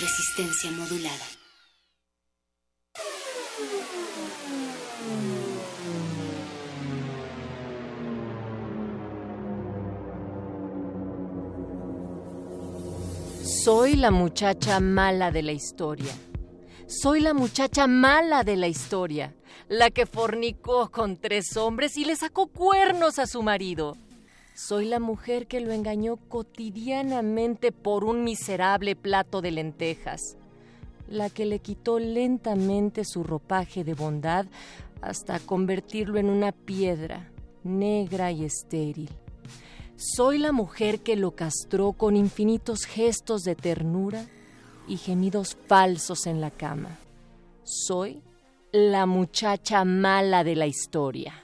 [0.00, 1.24] Resistencia modulada.
[13.64, 16.12] Soy la muchacha mala de la historia.
[16.88, 19.32] Soy la muchacha mala de la historia,
[19.68, 23.96] la que fornicó con tres hombres y le sacó cuernos a su marido.
[24.54, 30.36] Soy la mujer que lo engañó cotidianamente por un miserable plato de lentejas,
[31.08, 34.46] la que le quitó lentamente su ropaje de bondad
[35.02, 37.32] hasta convertirlo en una piedra
[37.64, 39.10] negra y estéril.
[39.96, 44.24] Soy la mujer que lo castró con infinitos gestos de ternura
[44.86, 46.96] y gemidos falsos en la cama.
[47.64, 48.22] Soy
[48.70, 51.43] la muchacha mala de la historia.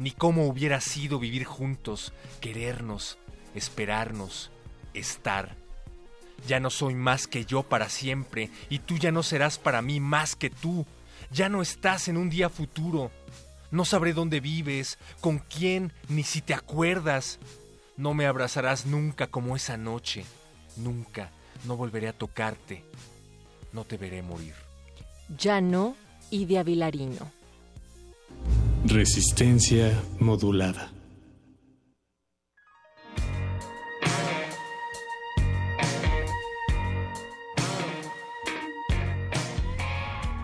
[0.00, 3.18] ni cómo hubiera sido vivir juntos, querernos,
[3.54, 4.50] esperarnos,
[4.94, 5.56] estar.
[6.48, 10.00] Ya no soy más que yo para siempre, y tú ya no serás para mí
[10.00, 10.86] más que tú.
[11.30, 13.10] Ya no estás en un día futuro.
[13.70, 17.38] No sabré dónde vives, con quién, ni si te acuerdas.
[17.98, 20.24] No me abrazarás nunca como esa noche.
[20.78, 21.30] Nunca.
[21.66, 22.84] No volveré a tocarte.
[23.74, 24.54] No te veré morir.
[25.36, 25.94] Ya no,
[26.30, 27.30] y de Avilariño.
[28.86, 30.90] Resistencia modulada.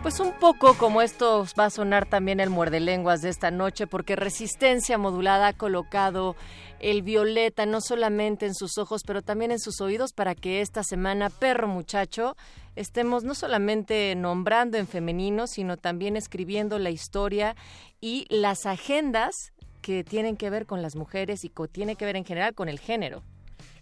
[0.03, 3.87] Pues un poco como esto va a sonar también el muerde lenguas de esta noche,
[3.87, 6.37] porque Resistencia Modulada ha colocado
[6.79, 10.85] el violeta no solamente en sus ojos, pero también en sus oídos para que esta
[10.85, 12.37] semana, perro muchacho,
[12.77, 17.57] estemos no solamente nombrando en femenino, sino también escribiendo la historia
[18.06, 19.53] y las agendas
[19.83, 22.69] que tienen que ver con las mujeres y que tienen que ver en general con
[22.69, 23.25] el género.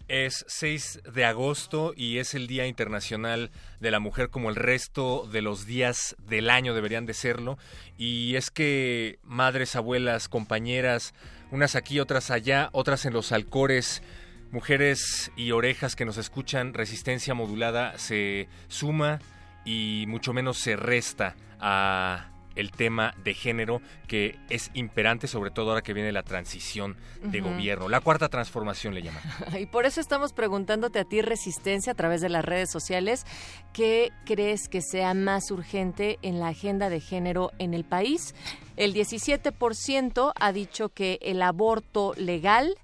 [0.07, 5.27] Es 6 de agosto y es el Día Internacional de la Mujer como el resto
[5.31, 7.59] de los días del año deberían de serlo.
[7.99, 11.13] Y es que madres, abuelas, compañeras,
[11.51, 14.01] unas aquí, otras allá, otras en los alcores,
[14.49, 19.19] mujeres y orejas que nos escuchan, resistencia modulada se suma
[19.65, 25.69] y mucho menos se resta a el tema de género que es imperante, sobre todo
[25.69, 27.89] ahora que viene la transición de gobierno.
[27.89, 29.21] La cuarta transformación le llaman.
[29.59, 33.25] Y por eso estamos preguntándote a ti, Resistencia, a través de las redes sociales,
[33.73, 38.35] ¿qué crees que sea más urgente en la agenda de género en el país?
[38.75, 42.75] El 17% ha dicho que el aborto legal,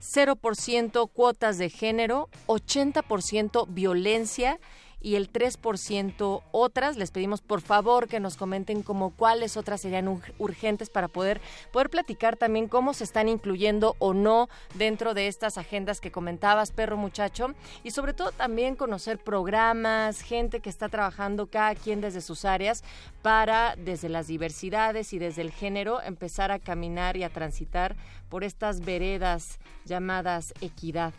[0.00, 4.58] 0% cuotas de género, 80% violencia
[5.02, 6.96] y el 3% otras.
[6.96, 11.40] Les pedimos por favor que nos comenten como cuáles otras serían ur- urgentes para poder,
[11.72, 16.70] poder platicar también cómo se están incluyendo o no dentro de estas agendas que comentabas,
[16.70, 22.20] perro muchacho, y sobre todo también conocer programas, gente que está trabajando cada quien desde
[22.20, 22.84] sus áreas
[23.22, 27.96] para desde las diversidades y desde el género empezar a caminar y a transitar
[28.28, 31.12] por estas veredas llamadas equidad.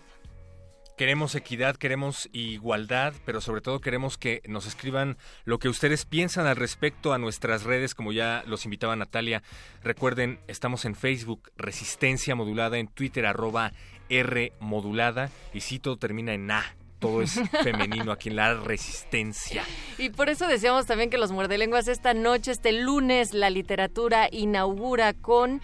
[0.98, 6.46] Queremos equidad, queremos igualdad, pero sobre todo queremos que nos escriban lo que ustedes piensan
[6.46, 9.42] al respecto a nuestras redes, como ya los invitaba Natalia.
[9.84, 13.72] Recuerden, estamos en Facebook, Resistencia Modulada, en Twitter, arroba
[14.10, 16.64] R Modulada, y si todo termina en A,
[17.00, 19.64] todo es femenino aquí en la resistencia.
[19.98, 25.14] Y por eso decíamos también que los muerdelenguas esta noche, este lunes, la literatura inaugura
[25.14, 25.60] con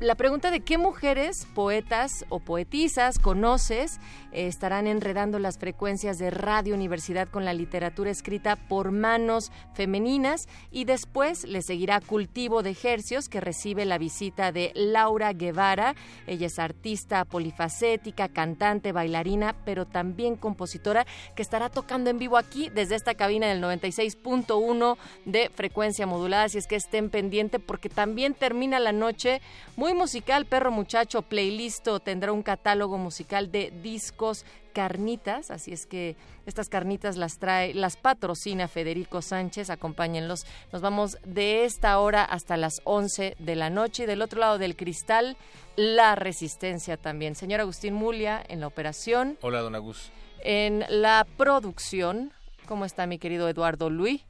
[0.00, 4.00] la pregunta de qué mujeres, poetas o poetisas conoces
[4.32, 10.48] eh, estarán enredando las frecuencias de Radio Universidad con la literatura escrita por manos femeninas
[10.72, 15.94] y después le seguirá Cultivo de Ejercios que recibe la visita de Laura Guevara.
[16.26, 21.06] Ella es artista polifacética, cantante, bailarina, pero también compositora
[21.36, 26.44] que estará tocando en vivo aquí desde esta cabina del 96.1 de frecuencia modulada.
[26.44, 29.40] Así es que estén pendiente porque también termina la noche
[29.76, 36.16] muy musical, Perro Muchacho Playlist tendrá un catálogo musical de discos carnitas, así es que
[36.46, 40.46] estas carnitas las trae, las patrocina Federico Sánchez, acompáñenlos.
[40.72, 44.58] Nos vamos de esta hora hasta las 11 de la noche y del otro lado
[44.58, 45.36] del cristal,
[45.76, 47.34] la resistencia también.
[47.34, 49.38] Señor Agustín Mulia en la operación.
[49.42, 50.10] Hola, don Agus.
[50.42, 52.32] En la producción,
[52.66, 54.22] ¿cómo está mi querido Eduardo Luis?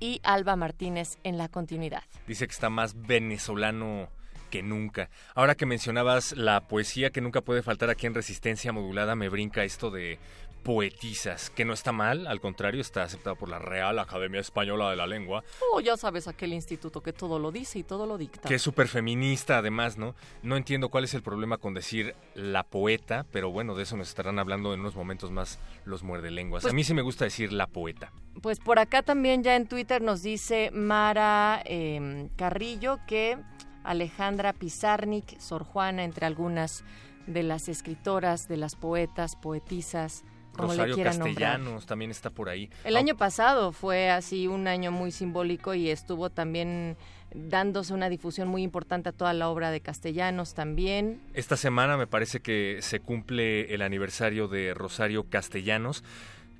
[0.00, 2.02] Y Alba Martínez en la continuidad.
[2.26, 4.08] Dice que está más venezolano
[4.52, 5.08] que nunca.
[5.34, 9.64] Ahora que mencionabas la poesía que nunca puede faltar aquí en Resistencia Modulada, me brinca
[9.64, 10.18] esto de
[10.62, 14.96] poetisas, que no está mal, al contrario, está aceptado por la Real Academia Española de
[14.96, 15.42] la Lengua.
[15.72, 18.48] Oh, ya sabes aquel instituto que todo lo dice y todo lo dicta.
[18.48, 20.14] Que es súper feminista, además, ¿no?
[20.42, 24.08] No entiendo cuál es el problema con decir la poeta, pero bueno, de eso nos
[24.08, 26.62] estarán hablando en unos momentos más los muerdelenguas.
[26.62, 28.12] Pues A mí sí me gusta decir la poeta.
[28.40, 33.38] Pues por acá también ya en Twitter nos dice Mara eh, Carrillo que
[33.84, 36.84] Alejandra Pizarnik, Sor Juana, entre algunas
[37.26, 40.24] de las escritoras, de las poetas, poetisas,
[40.56, 41.52] como Rosario le quieran nombrar.
[41.52, 42.70] Castellanos también está por ahí.
[42.84, 46.96] El año pasado fue así un año muy simbólico y estuvo también
[47.34, 51.20] dándose una difusión muy importante a toda la obra de Castellanos también.
[51.32, 56.04] Esta semana me parece que se cumple el aniversario de Rosario Castellanos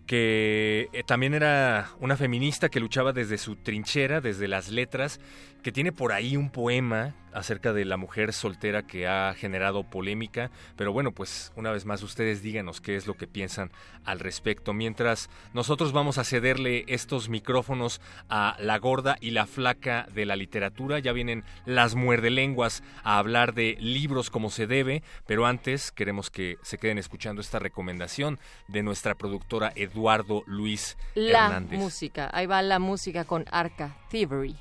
[0.07, 5.21] que eh, también era una feminista que luchaba desde su trinchera, desde las letras,
[5.63, 10.51] que tiene por ahí un poema acerca de la mujer soltera que ha generado polémica,
[10.77, 13.71] pero bueno, pues una vez más ustedes díganos qué es lo que piensan
[14.05, 14.75] al respecto.
[14.75, 20.37] Mientras nosotros vamos a cederle estos micrófonos a la gorda y la flaca de la
[20.37, 26.31] literatura, ya vienen las muerdelenguas a hablar de libros como se debe, pero antes queremos
[26.31, 28.39] que se queden escuchando esta recomendación
[28.69, 31.79] de nuestra productora Eduardo Luis La Hernández.
[31.79, 34.57] música, ahí va la música con Arca Thievery.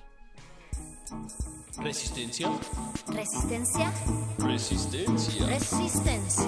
[1.78, 2.48] Resistencia.
[3.08, 3.92] Resistencia.
[4.40, 5.46] Resistencia.
[5.48, 6.48] Resistencia.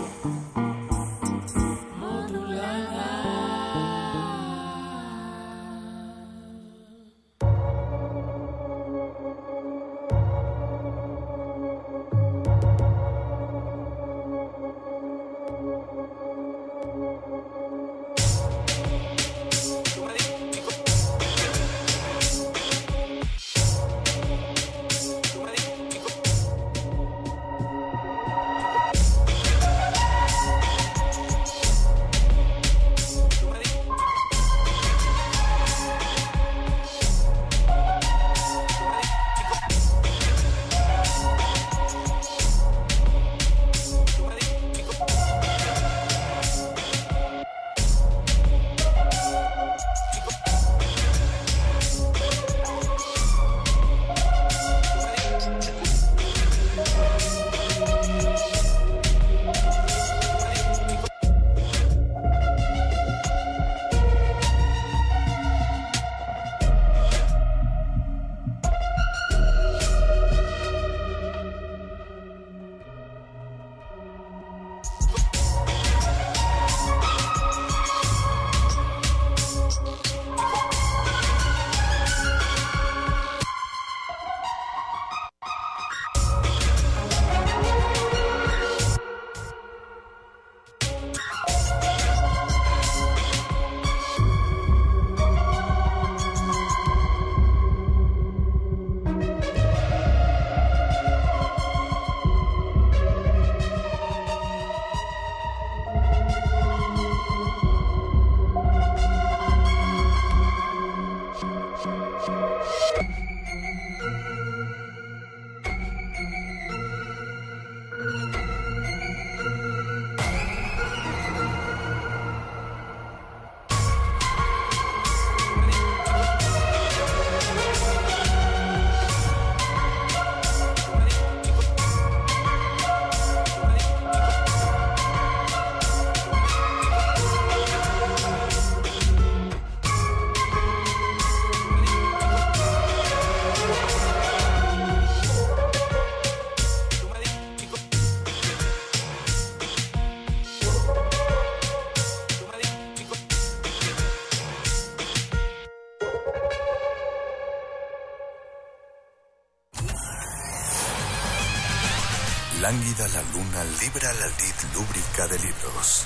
[163.84, 166.06] Libra la lid lúbrica de libros.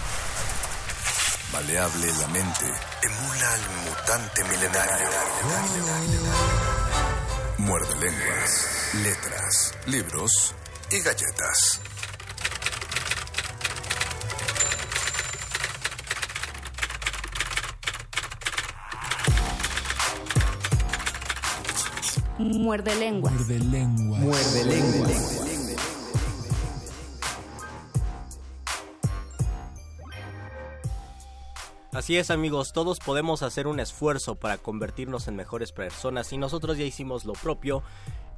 [1.54, 2.66] Maleable la mente
[3.04, 5.10] emula al mutante milenario.
[7.60, 8.68] Muerde lenguas,
[9.04, 10.56] letras, libros
[10.90, 11.82] y galletas.
[22.40, 23.34] Muerde lenguas.
[23.34, 24.22] Muerde lenguas.
[24.22, 25.37] Muerde lenguas.
[32.08, 36.78] Así es amigos, todos podemos hacer un esfuerzo para convertirnos en mejores personas y nosotros
[36.78, 37.84] ya hicimos lo propio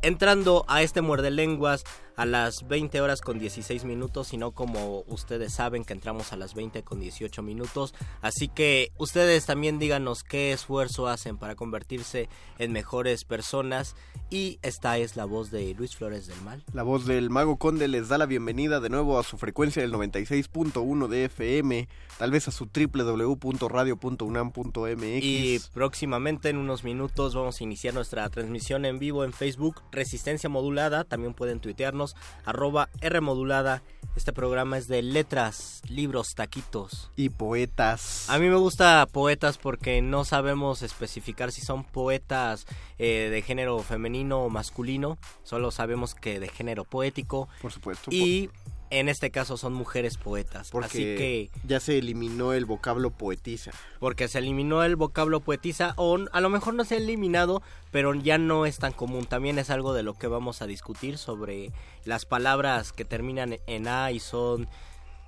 [0.01, 1.83] entrando a este muerde lenguas
[2.19, 6.35] a las 20 horas con 16 minutos, y no como ustedes saben que entramos a
[6.35, 7.95] las 20 con 18 minutos.
[8.21, 13.95] Así que ustedes también díganos qué esfuerzo hacen para convertirse en mejores personas.
[14.29, 16.61] Y esta es la voz de Luis Flores del Mal.
[16.73, 19.93] La voz del Mago Conde les da la bienvenida de nuevo a su frecuencia del
[19.93, 25.23] 96.1 de FM, tal vez a su www.radio.unam.mx.
[25.23, 30.49] Y próximamente en unos minutos vamos a iniciar nuestra transmisión en vivo en Facebook, Resistencia
[30.49, 31.05] Modulada.
[31.05, 32.08] También pueden tuitearnos
[32.45, 33.81] arroba R modulada.
[34.15, 37.11] Este programa es de letras, libros, taquitos.
[37.15, 38.29] Y poetas.
[38.29, 42.65] A mí me gusta poetas porque no sabemos especificar si son poetas
[42.97, 45.17] eh, de género femenino o masculino.
[45.43, 47.47] Solo sabemos que de género poético.
[47.61, 48.11] Por supuesto.
[48.11, 48.49] Y
[48.89, 50.69] en este caso son mujeres poetas.
[50.71, 53.71] Porque Así que ya se eliminó el vocablo poetisa.
[53.99, 58.13] porque se eliminó el vocablo poetisa o a lo mejor no se ha eliminado, pero
[58.15, 59.25] ya no es tan común.
[59.25, 61.71] También es algo de lo que vamos a discutir sobre
[62.05, 64.67] las palabras que terminan en a y son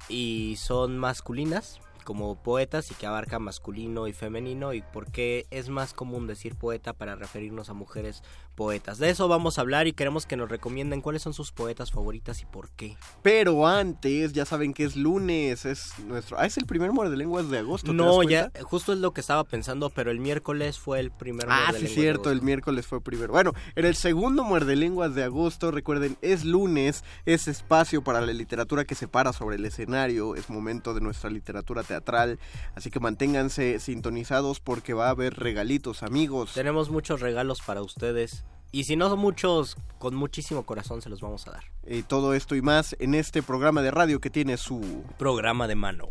[0.10, 5.70] y son masculinas como poetas y que abarcan masculino y femenino y por qué es
[5.70, 8.98] más común decir poeta para referirnos a mujeres poetas.
[8.98, 12.42] De eso vamos a hablar y queremos que nos recomienden cuáles son sus poetas favoritas
[12.42, 12.98] y por qué.
[13.22, 16.40] Pero antes, ya saben que es lunes, es nuestro...
[16.40, 17.88] Ah, es el primer muerde lenguas de agosto.
[17.88, 21.48] ¿te No, ya justo es lo que estaba pensando, pero el miércoles fue el primer
[21.50, 23.34] Ah, muerde sí, lenguas de cierto, el miércoles fue primero.
[23.34, 28.34] Bueno, en el segundo Muerde Lenguas de agosto, recuerden, es lunes, es espacio para la
[28.34, 32.40] literatura que se para sobre el escenario, es momento de nuestra literatura teatral,
[32.76, 36.54] así que manténganse sintonizados porque va a haber regalitos, amigos.
[36.54, 38.44] Tenemos muchos regalos para ustedes.
[38.72, 41.64] Y si no son muchos, con muchísimo corazón se los vamos a dar.
[41.86, 45.04] Y todo esto y más en este programa de radio que tiene su...
[45.18, 46.10] Programa de mano.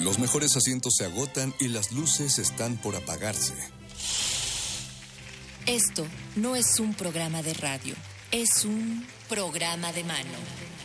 [0.00, 3.54] Los mejores asientos se agotan y las luces están por apagarse.
[5.66, 6.06] Esto
[6.36, 7.94] no es un programa de radio,
[8.30, 10.77] es un programa de mano.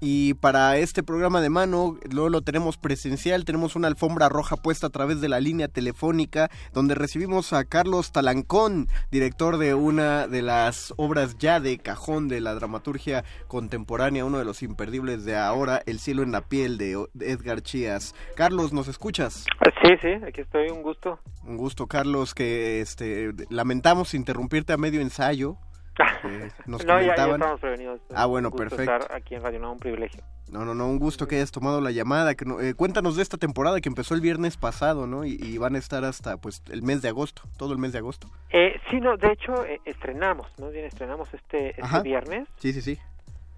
[0.00, 4.86] Y para este programa de mano, luego lo tenemos presencial, tenemos una alfombra roja puesta
[4.86, 10.40] a través de la línea telefónica, donde recibimos a Carlos Talancón, director de una de
[10.40, 15.82] las obras ya de cajón de la dramaturgia contemporánea, uno de los imperdibles de ahora,
[15.84, 18.14] El cielo en la piel de Edgar Chías.
[18.36, 19.44] Carlos, ¿nos escuchas?
[19.82, 21.18] Sí, sí, aquí estoy, un gusto.
[21.44, 25.56] Un gusto, Carlos, que este lamentamos interrumpirte a medio ensayo.
[26.24, 28.00] eh, nos no, ya, ya estamos prevenidos.
[28.14, 28.96] Ah, bueno, Un gusto perfecto.
[28.96, 30.22] estar aquí en Radio un privilegio.
[30.50, 32.34] No, no, no, un gusto que hayas tomado la llamada.
[32.34, 35.24] Que no- eh, cuéntanos de esta temporada que empezó el viernes pasado, ¿no?
[35.24, 37.98] Y, y van a estar hasta pues el mes de agosto, todo el mes de
[37.98, 38.28] agosto.
[38.50, 42.48] Eh, sí, no, de hecho, eh, estrenamos, más bien estrenamos este, este viernes.
[42.56, 42.98] Sí, sí, sí.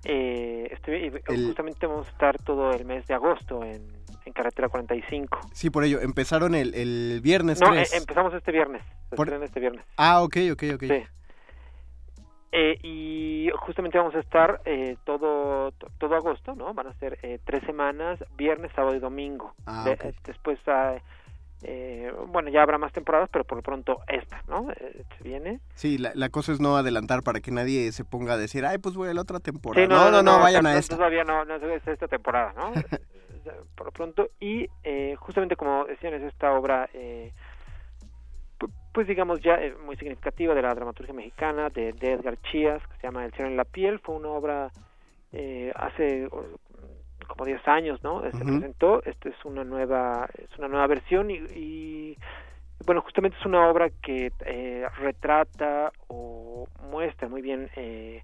[0.05, 3.83] Eh, este- y El- Justamente vamos a estar todo el mes de agosto en,
[4.25, 5.39] en Carretera 45.
[5.53, 7.93] Sí, por ello, empezaron el, el viernes No, 3.
[7.93, 8.83] eh, empezamos este viernes.
[9.15, 9.85] Por- este viernes.
[9.97, 10.83] Ah, ok, ok, ok.
[10.83, 11.03] Sí.
[12.55, 16.75] Eh, y justamente vamos a estar eh, todo to- todo agosto, ¿no?
[16.75, 19.55] Van a ser eh, tres semanas, viernes, sábado y domingo.
[19.67, 20.97] Ah, De- después, ah,
[21.63, 24.71] eh, bueno, ya habrá más temporadas, pero por lo pronto esta, ¿no?
[24.73, 25.61] Eh, se viene.
[25.75, 28.79] Sí, la, la cosa es no adelantar para que nadie se ponga a decir, ay,
[28.79, 29.87] pues voy a la otra temporada.
[29.87, 30.97] Sí, no, no, no, vayan a esta.
[30.97, 32.73] Todavía no, no es esta temporada, ¿no?
[33.77, 34.29] por lo pronto.
[34.41, 37.33] Y eh, justamente como decían, es esta obra, eh,
[38.93, 42.97] pues digamos ya eh, muy significativa de la dramaturgia mexicana, de, de Edgar Chías, que
[42.97, 43.99] se llama El cielo en la piel.
[44.01, 44.71] Fue una obra
[45.33, 46.29] eh, hace
[47.27, 48.23] como 10 años, ¿no?
[48.23, 49.03] Se presentó.
[49.05, 52.19] Esta es una nueva, es una nueva versión y, y
[52.85, 58.21] bueno, justamente es una obra que eh, retrata o muestra muy bien eh,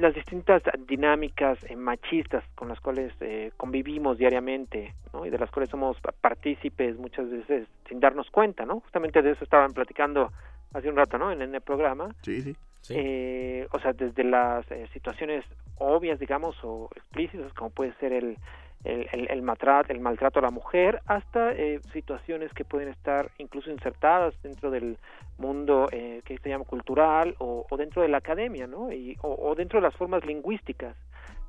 [0.00, 5.26] las distintas dinámicas eh, machistas con las cuales eh, convivimos diariamente ¿no?
[5.26, 8.80] y de las cuales somos pa- partícipes muchas veces sin darnos cuenta, ¿no?
[8.80, 10.32] Justamente de eso estaban platicando
[10.72, 11.32] hace un rato, ¿no?
[11.32, 12.14] En, en el programa.
[12.22, 12.56] Sí, sí.
[12.90, 15.44] Eh, o sea, desde las eh, situaciones
[15.76, 18.36] obvias, digamos, o explícitas, como puede ser el,
[18.84, 23.30] el, el, el, maltrato, el maltrato a la mujer, hasta eh, situaciones que pueden estar
[23.38, 24.96] incluso insertadas dentro del
[25.38, 28.92] mundo eh, que se llama cultural o, o, dentro de la academia, ¿no?
[28.92, 30.96] Y, o, o, dentro de las formas lingüísticas.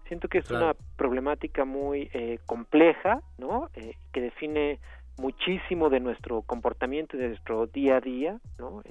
[0.07, 0.65] Siento que es claro.
[0.65, 3.69] una problemática muy eh, compleja, ¿no?
[3.75, 4.79] Eh, que define
[5.17, 8.81] muchísimo de nuestro comportamiento, de nuestro día a día, ¿no?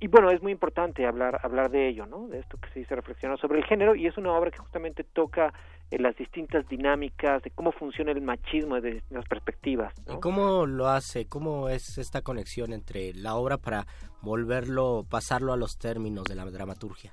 [0.00, 2.28] Y bueno, es muy importante hablar hablar de ello, ¿no?
[2.28, 5.02] De esto que se dice reflexionar sobre el género y es una obra que justamente
[5.02, 5.52] toca
[5.90, 9.92] eh, las distintas dinámicas de cómo funciona el machismo desde las perspectivas.
[10.06, 10.14] ¿no?
[10.14, 11.26] ¿Y cómo lo hace?
[11.26, 13.86] ¿Cómo es esta conexión entre la obra para
[14.22, 17.12] volverlo, pasarlo a los términos de la dramaturgia?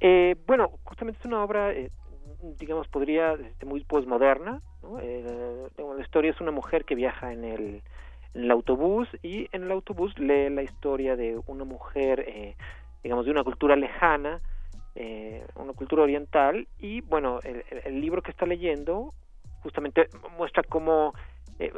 [0.00, 1.90] Eh, bueno, justamente es una obra, eh,
[2.58, 4.62] digamos, podría este, muy posmoderna.
[4.82, 4.98] ¿no?
[5.00, 7.82] Eh, la historia es una mujer que viaja en el
[8.34, 12.56] en el autobús y en el autobús lee la historia de una mujer, eh,
[13.02, 14.40] digamos, de una cultura lejana,
[14.94, 19.14] eh, una cultura oriental, y bueno, el, el, libro que está leyendo
[19.62, 21.14] justamente muestra cómo,
[21.58, 21.72] eh,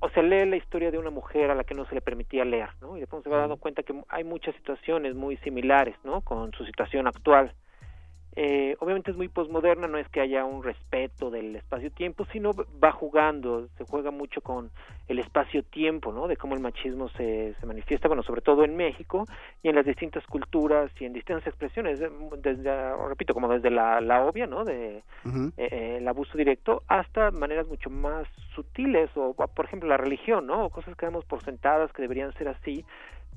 [0.00, 2.44] o sea, lee la historia de una mujer a la que no se le permitía
[2.44, 2.96] leer, ¿no?
[2.96, 6.20] Y después se va dando cuenta que hay muchas situaciones muy similares, ¿no?
[6.20, 7.52] Con su situación actual.
[8.38, 12.92] Eh, obviamente es muy posmoderna, no es que haya un respeto del espacio-tiempo, sino va
[12.92, 14.70] jugando, se juega mucho con
[15.08, 16.28] el espacio-tiempo, ¿no?
[16.28, 19.24] De cómo el machismo se, se manifiesta, bueno, sobre todo en México
[19.62, 21.98] y en las distintas culturas y en distintas expresiones,
[22.42, 24.64] desde, repito, como desde la, la obvia, ¿no?
[24.64, 25.52] De uh -huh.
[25.56, 30.66] eh, el abuso directo hasta maneras mucho más sutiles o, por ejemplo, la religión, ¿no?
[30.66, 32.84] O cosas que damos por sentadas que deberían ser así,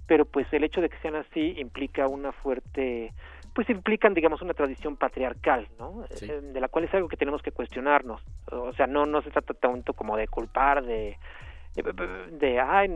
[0.07, 3.13] pero pues el hecho de que sean así implica una fuerte
[3.59, 6.05] pues implican, digamos, una tradición patriarcal, ¿no?
[6.11, 6.27] Sí.
[6.27, 8.21] De la cual es algo que tenemos que cuestionarnos.
[8.49, 11.17] O sea, no, no se trata tanto como de culpar, de,
[11.75, 11.83] de,
[12.39, 12.95] de ay,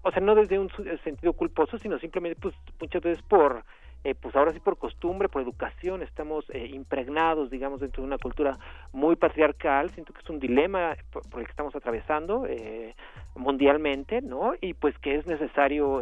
[0.00, 0.70] o sea, no desde un
[1.04, 3.62] sentido culposo, sino simplemente, pues, muchas veces por,
[4.02, 8.16] eh, pues ahora sí por costumbre, por educación, estamos eh, impregnados, digamos, dentro de una
[8.16, 8.56] cultura
[8.92, 9.90] muy patriarcal.
[9.90, 12.94] Siento que es un dilema por, por el que estamos atravesando eh,
[13.34, 14.54] mundialmente, ¿no?
[14.58, 16.00] Y pues que es necesario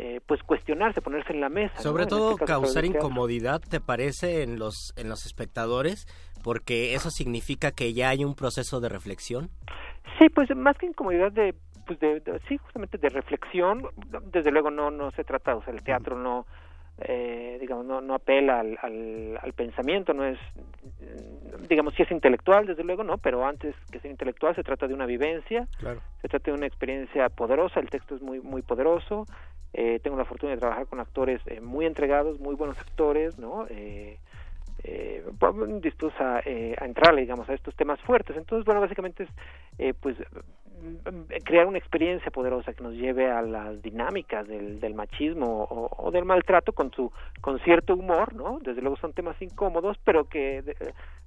[0.00, 1.76] eh, pues cuestionarse, ponerse en la mesa.
[1.78, 2.08] Sobre ¿no?
[2.08, 6.06] todo este caso, causar incomodidad, ¿te parece en los en los espectadores?
[6.44, 9.50] Porque eso significa que ya hay un proceso de reflexión.
[10.18, 11.52] Sí, pues más que incomodidad de
[11.84, 13.88] pues de, de sí, justamente de reflexión,
[14.30, 16.46] desde luego no no se trata, o sea, el teatro no
[17.00, 20.38] eh, digamos no, no apela al, al, al, pensamiento no es
[21.68, 24.94] digamos si es intelectual desde luego no pero antes que ser intelectual se trata de
[24.94, 26.00] una vivencia claro.
[26.20, 29.26] se trata de una experiencia poderosa el texto es muy muy poderoso
[29.72, 33.66] eh, tengo la fortuna de trabajar con actores eh, muy entregados muy buenos actores no
[33.68, 34.18] eh,
[34.84, 35.24] eh,
[35.80, 38.36] dispuestos a, eh, a entrarle digamos a estos temas fuertes.
[38.36, 39.30] Entonces bueno básicamente es
[39.78, 40.16] eh, pues
[41.44, 46.72] crear una experiencia poderosa que nos lleve a las dinámicas del, machismo o, del maltrato
[46.72, 50.76] con su con cierto humor no desde luego son temas incómodos pero que de,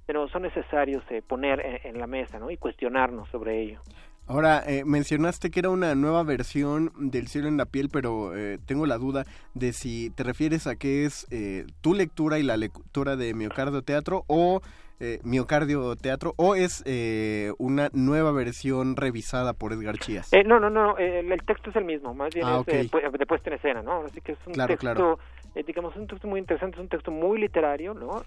[0.06, 3.80] de nuevo son necesarios eh, poner en, en, la mesa no y cuestionarnos sobre ello
[4.26, 8.58] Ahora, eh, mencionaste que era una nueva versión del cielo en la piel, pero eh,
[8.66, 12.56] tengo la duda de si te refieres a que es eh, tu lectura y la
[12.56, 14.62] lectura de Miocardio Teatro o
[15.04, 20.32] eh, Miocardio Teatro o es eh, una nueva versión revisada por Edgar Chías.
[20.32, 22.88] Eh, no, no, no, el, texto es el mismo, más bien ah, es okay.
[23.18, 24.04] de, puesta en escena, ¿no?
[24.04, 25.18] Así que es un claro, texto, claro.
[25.66, 28.22] digamos, un texto muy interesante, es un texto muy literario, ¿no?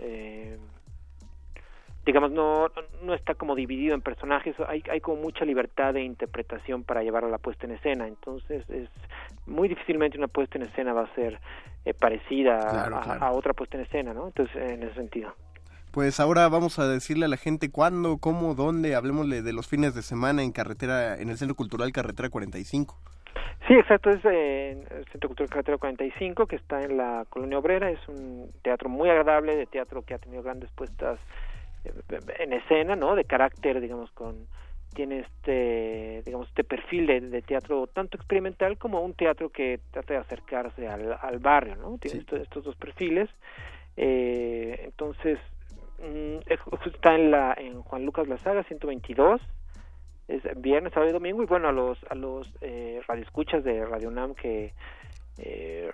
[2.06, 2.70] Digamos no
[3.04, 7.30] no está como dividido en personajes hay hay como mucha libertad de interpretación para llevarlo
[7.30, 8.90] a la puesta en escena entonces es
[9.46, 11.40] muy difícilmente una puesta en escena va a ser
[11.86, 13.24] eh, parecida claro, a, claro.
[13.24, 15.34] a, otra puesta en escena no entonces en ese sentido
[15.96, 19.96] pues ahora vamos a decirle a la gente cuándo, cómo, dónde, hablemosle de los fines
[19.96, 23.00] de semana en carretera, en el Centro Cultural Carretera 45.
[23.66, 27.90] Sí, exacto, es en el Centro Cultural Carretera 45, que está en la Colonia Obrera,
[27.90, 31.18] es un teatro muy agradable, de teatro que ha tenido grandes puestas
[32.40, 33.16] en escena, ¿no?
[33.16, 34.48] De carácter, digamos, con
[34.94, 40.14] tiene este, digamos, este perfil de, de, teatro tanto experimental como un teatro que trata
[40.14, 41.98] de acercarse al, al barrio, ¿no?
[41.98, 42.20] Tiene sí.
[42.20, 43.30] estos, estos, dos perfiles.
[43.98, 45.38] Eh, entonces,
[46.00, 46.38] mmm,
[46.86, 49.42] está en la en Juan Lucas Lazaga 122
[50.28, 54.10] es viernes, sábado y domingo y bueno a los a los eh, radioescuchas de Radio
[54.10, 54.74] Nam que
[55.38, 55.92] eh,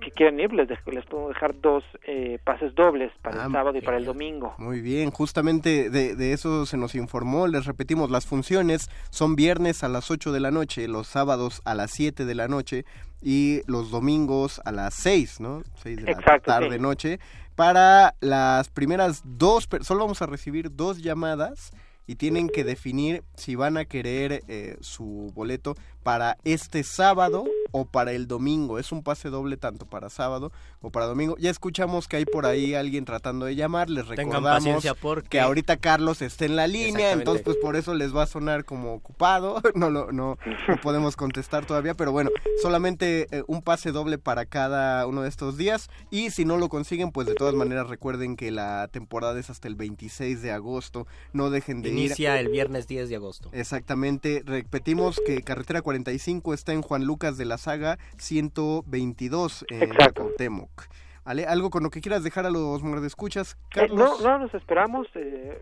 [0.00, 3.76] que quieran ir, les, les puedo dejar dos eh, pases dobles para ah, el sábado
[3.76, 4.54] y para el domingo.
[4.58, 9.82] Muy bien, justamente de, de, eso se nos informó, les repetimos, las funciones son viernes
[9.82, 12.84] a las 8 de la noche, los sábados a las 7 de la noche
[13.20, 15.62] y los domingos a las 6, ¿no?
[15.82, 16.78] 6 de la Exacto, tarde, sí.
[16.80, 17.20] noche.
[17.56, 21.72] Para las primeras dos, solo vamos a recibir dos llamadas
[22.06, 27.86] y tienen que definir si van a querer eh, su boleto para este sábado o
[27.86, 28.78] para el domingo.
[28.78, 31.36] Es un pase doble tanto para sábado como para domingo.
[31.38, 33.90] Ya escuchamos que hay por ahí alguien tratando de llamar.
[33.90, 34.84] Les recordamos
[35.28, 38.64] que ahorita Carlos está en la línea, entonces pues por eso les va a sonar
[38.64, 39.62] como ocupado.
[39.78, 40.38] No, no, no,
[40.82, 45.56] podemos contestar todavía, pero bueno, solamente eh, un pase doble para cada uno de estos
[45.56, 45.88] días.
[46.10, 49.68] Y si no lo consiguen, pues de todas maneras recuerden que la temporada es hasta
[49.68, 51.06] el 26 de agosto.
[51.32, 51.98] No dejen de ir.
[51.98, 53.50] Inicia el viernes 10 de agosto.
[53.52, 54.42] Exactamente.
[54.44, 60.77] Repetimos que Carretera 45 está en Juan Lucas de la Saga 122 en Cuauhtémoc.
[61.24, 61.44] ¿Ale?
[61.44, 64.20] ¿Algo con lo que quieras dejar a los muerdescuchas, eh, Carlos?
[64.22, 65.06] no, no, nos esperamos.
[65.14, 65.60] Eh,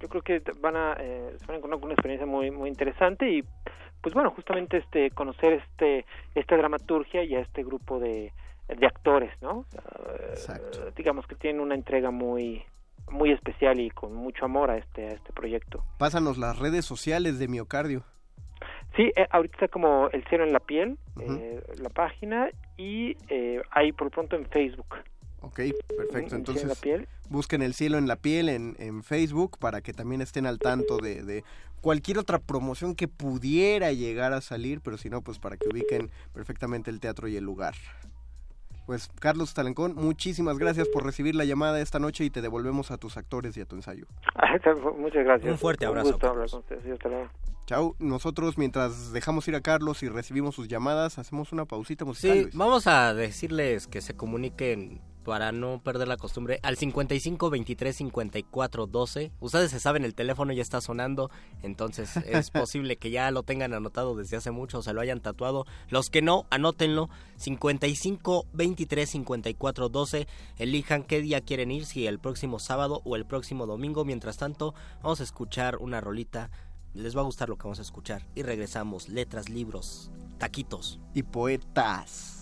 [0.00, 2.68] yo creo que van a, eh, se van a encontrar con una experiencia muy, muy
[2.68, 3.44] interesante y,
[4.00, 8.32] pues bueno, justamente este conocer este esta dramaturgia y a este grupo de,
[8.68, 9.64] de actores, ¿no?
[10.96, 12.64] digamos que tienen una entrega muy
[13.10, 15.84] muy especial y con mucho amor a este a este proyecto.
[15.98, 18.04] Pásanos las redes sociales de Miocardio.
[18.96, 22.48] Sí, eh, ahorita está como El Cielo en la Piel, eh, la página,
[22.82, 24.96] y eh, ahí por pronto en Facebook.
[25.40, 25.60] Ok,
[25.96, 26.36] perfecto.
[26.36, 26.80] Entonces,
[27.28, 31.22] busquen El Cielo en la Piel en, Facebook para que también estén al tanto de,
[31.22, 31.44] de,
[31.80, 36.10] cualquier otra promoción que pudiera llegar a salir, pero si no, pues para que ubiquen
[36.32, 37.74] perfectamente el teatro y el lugar.
[38.86, 42.98] Pues Carlos Talancón, muchísimas gracias por recibir la llamada esta noche y te devolvemos a
[42.98, 44.06] tus actores y a tu ensayo.
[44.98, 45.52] Muchas gracias.
[45.52, 46.18] Un fuerte abrazo.
[47.66, 47.94] Chao.
[48.00, 52.50] Nosotros mientras dejamos ir a Carlos y recibimos sus llamadas, hacemos una pausita musical.
[52.50, 57.96] Sí, vamos a decirles que se comuniquen para no perder la costumbre, al 55 23
[57.96, 59.32] 54 12.
[59.40, 61.30] Ustedes se saben, el teléfono ya está sonando,
[61.62, 65.20] entonces es posible que ya lo tengan anotado desde hace mucho o se lo hayan
[65.20, 65.66] tatuado.
[65.88, 67.08] Los que no, anótenlo.
[67.36, 70.28] 55 23 54 12.
[70.58, 74.04] Elijan qué día quieren ir, si el próximo sábado o el próximo domingo.
[74.04, 76.50] Mientras tanto, vamos a escuchar una rolita.
[76.94, 78.26] Les va a gustar lo que vamos a escuchar.
[78.34, 79.08] Y regresamos.
[79.08, 81.00] Letras, libros, taquitos.
[81.14, 82.41] Y poetas.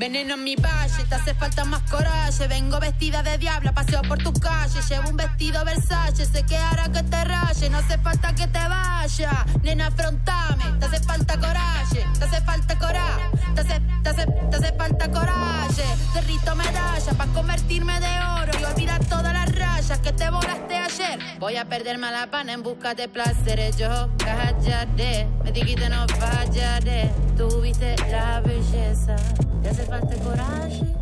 [0.00, 2.48] Veneno en mi valle, te hace falta más coraje.
[2.48, 4.80] Vengo vestida de diabla, paseo por tu calle.
[4.88, 7.68] Llevo un vestido Versace, sé que hará que te raye.
[7.68, 10.64] No hace falta que te vaya, nena, afrontame.
[10.78, 13.30] Te hace falta coraje, te hace falta coraje.
[13.54, 15.84] Te hace, te hace, te hace falta coraje.
[16.14, 21.18] Cerrito medalla para convertirme de oro y olvidar todas las rayas que te volaste ayer.
[21.38, 23.76] Voy a perderme a la pana en busca de placeres.
[23.76, 27.12] Yo callaré, me dijiste no fallaré.
[27.36, 29.16] Tuviste la belleza.
[29.62, 30.94] Te hace falta coragem,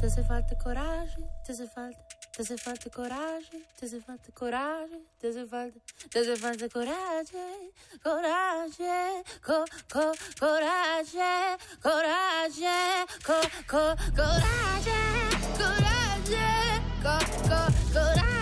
[0.00, 1.98] te hace falta coragem, te hace falta,
[2.32, 7.70] te hace falta coragem, te hace falta coragem, te hace falta, te hace falta coragem,
[8.02, 13.38] coragem, co, co, coragem, coragem, co,
[13.70, 17.18] co, coragem, coragem, co,
[17.48, 18.34] co, coragem.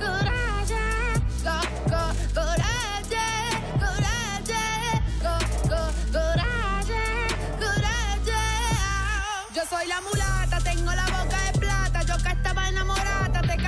[0.00, 0.37] soy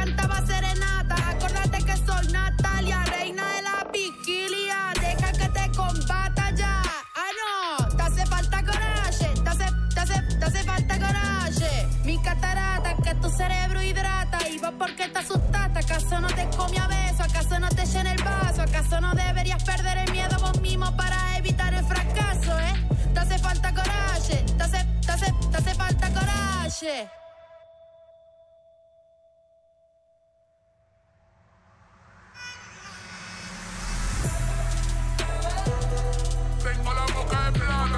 [0.01, 1.15] cantaba serenata.
[1.31, 4.79] Acordate que soy Natalia, reina de la vigilia.
[5.01, 6.83] Deja que te combata ya.
[7.23, 11.73] Ah, no, te hace falta coraje, te hace, te hace, te hace falta coraje.
[12.05, 14.39] Mi catarata, que tu cerebro hidrata.
[14.49, 17.23] Y vos porque te asustaste, ¿acaso no te comí a beso?
[17.23, 18.63] ¿Acaso no te llena el vaso?
[18.63, 22.75] ¿Acaso no deberías perder el miedo vos mismo para evitar el fracaso, eh?
[23.13, 27.11] Te hace falta coraje, te hace, te hace, te hace falta coraje.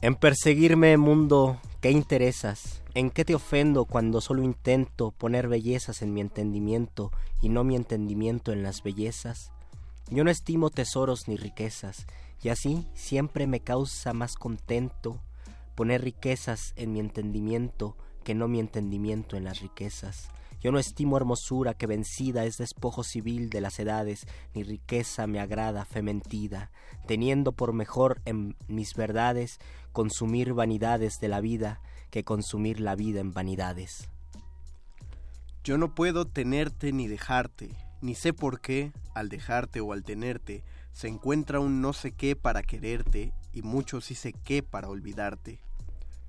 [0.00, 2.82] En perseguirme, mundo, ¿qué interesas?
[2.94, 7.10] ¿En qué te ofendo cuando solo intento poner bellezas en mi entendimiento
[7.42, 9.50] y no mi entendimiento en las bellezas?
[10.08, 12.06] Yo no estimo tesoros ni riquezas,
[12.44, 15.20] y así siempre me causa más contento
[15.74, 20.28] poner riquezas en mi entendimiento que no mi entendimiento en las riquezas.
[20.60, 25.38] Yo no estimo hermosura que vencida es despojo civil de las edades, ni riqueza me
[25.38, 26.72] agrada fe mentida,
[27.06, 29.60] teniendo por mejor en mis verdades
[29.92, 34.08] consumir vanidades de la vida que consumir la vida en vanidades.
[35.62, 40.64] Yo no puedo tenerte ni dejarte, ni sé por qué, al dejarte o al tenerte,
[40.92, 45.60] se encuentra un no sé qué para quererte y mucho sí sé qué para olvidarte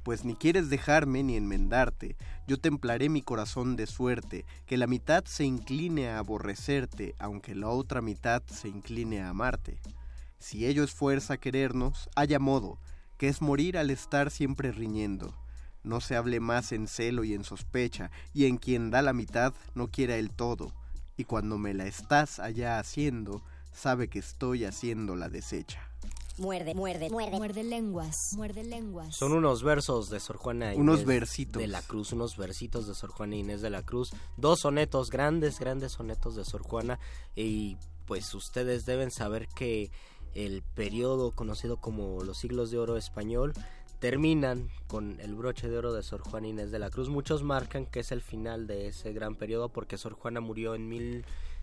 [0.03, 2.15] pues ni quieres dejarme ni enmendarte,
[2.47, 7.69] yo templaré mi corazón de suerte, que la mitad se incline a aborrecerte, aunque la
[7.69, 9.79] otra mitad se incline a amarte.
[10.39, 12.79] Si ello es fuerza querernos, haya modo,
[13.17, 15.35] que es morir al estar siempre riñendo.
[15.83, 19.53] No se hable más en celo y en sospecha, y en quien da la mitad
[19.75, 20.73] no quiera el todo,
[21.17, 25.88] y cuando me la estás allá haciendo, sabe que estoy haciendo la desecha.
[26.39, 27.38] Muerde, muerde, muerde.
[27.38, 28.15] Muerde lenguas.
[28.36, 29.15] Muerde lenguas.
[29.15, 31.62] Son unos versos de Sor Juana Inés Unos versitos.
[31.62, 35.60] de la Cruz, unos versitos de Sor Juana Inés de la Cruz, dos sonetos, grandes,
[35.60, 36.99] grandes sonetos de Sor Juana
[37.36, 39.91] y pues ustedes deben saber que
[40.34, 43.54] el periodo conocido como los siglos de oro español
[43.99, 47.10] terminan con el broche de oro de Sor Juana Inés de la Cruz.
[47.10, 50.88] Muchos marcan que es el final de ese gran periodo porque Sor Juana murió en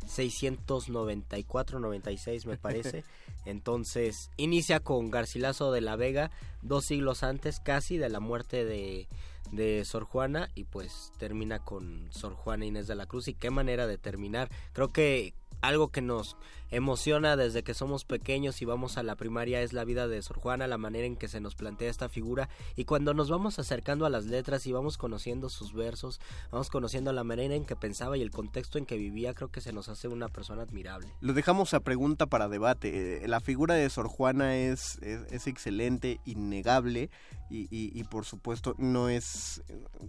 [0.07, 3.05] 1694-96 me parece.
[3.45, 6.31] Entonces inicia con Garcilaso de la Vega
[6.62, 9.09] dos siglos antes casi de la muerte de,
[9.53, 13.51] de Sor Juana y pues termina con Sor Juana Inés de la Cruz y qué
[13.51, 14.51] manera de terminar.
[14.73, 16.37] Creo que algo que nos
[16.71, 20.38] emociona desde que somos pequeños y vamos a la primaria es la vida de Sor
[20.38, 24.05] Juana, la manera en que se nos plantea esta figura y cuando nos vamos acercando
[24.05, 28.16] a las letras y vamos conociendo sus versos, vamos conociendo la manera en que pensaba
[28.16, 31.09] y el contexto en que vivía, creo que se nos hace una persona admirable.
[31.21, 33.23] Lo dejamos a pregunta para debate.
[33.25, 37.11] Eh, La figura de Sor Juana es, es, es excelente, innegable
[37.49, 39.62] y, y- y por supuesto no es,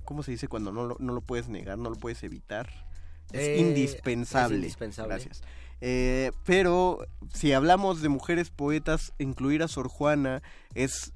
[0.05, 2.86] ¿cómo se dice cuando no lo, no lo puedes negar, no lo puedes evitar?
[3.31, 4.55] Es Eh, indispensable.
[4.57, 5.13] es indispensable.
[5.15, 5.41] Gracias.
[5.81, 10.41] Eh, pero si hablamos de mujeres poetas, incluir a Sor Juana
[10.73, 11.13] es,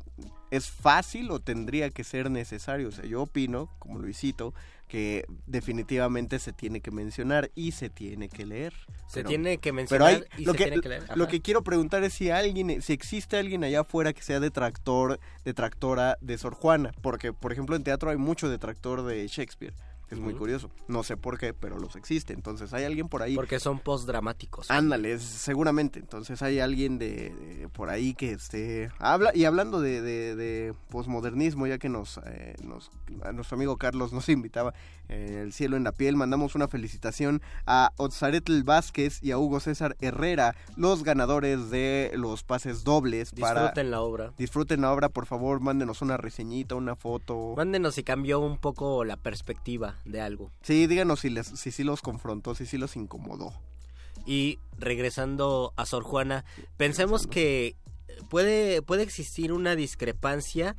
[0.51, 2.89] es fácil o tendría que ser necesario.
[2.89, 4.53] O sea, yo opino, como Luisito,
[4.87, 8.73] que definitivamente se tiene que mencionar y se tiene que leer.
[9.07, 11.03] Se Pero- tiene que pero mencionar hay- y lo se que, tiene que leer.
[11.17, 15.19] Lo que quiero preguntar es si alguien, si existe alguien allá afuera que sea detractor,
[15.45, 19.73] detractora de Sor Juana, porque por ejemplo en teatro hay mucho detractor de Shakespeare.
[20.11, 20.69] Es muy curioso.
[20.89, 22.33] No sé por qué, pero los existe.
[22.33, 23.33] Entonces hay alguien por ahí.
[23.33, 24.69] Porque son post-dramáticos.
[24.69, 25.99] Ándale, seguramente.
[25.99, 28.91] Entonces hay alguien de, de por ahí que esté...
[28.99, 32.91] Habla, y hablando de, de, de posmodernismo, ya que nos, eh, nos
[33.23, 34.73] a nuestro amigo Carlos nos invitaba
[35.09, 39.59] eh, El cielo en la piel, mandamos una felicitación a Otzaretl Vázquez y a Hugo
[39.59, 43.61] César Herrera, los ganadores de los pases dobles para...
[43.61, 44.33] Disfruten la obra.
[44.37, 47.53] Disfruten la obra, por favor, mándenos una reseñita, una foto.
[47.55, 50.51] Mándenos si cambió un poco la perspectiva de algo.
[50.61, 53.53] Sí, díganos si, les, si sí los confrontó, si sí los incomodó.
[54.25, 56.45] Y regresando a Sor Juana,
[56.77, 57.75] pensemos que
[58.29, 60.75] puede, puede existir una discrepancia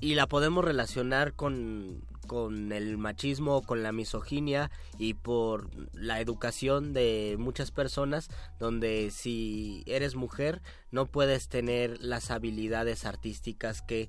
[0.00, 6.92] y la podemos relacionar con, con el machismo, con la misoginia y por la educación
[6.92, 8.28] de muchas personas,
[8.58, 14.08] donde si eres mujer no puedes tener las habilidades artísticas que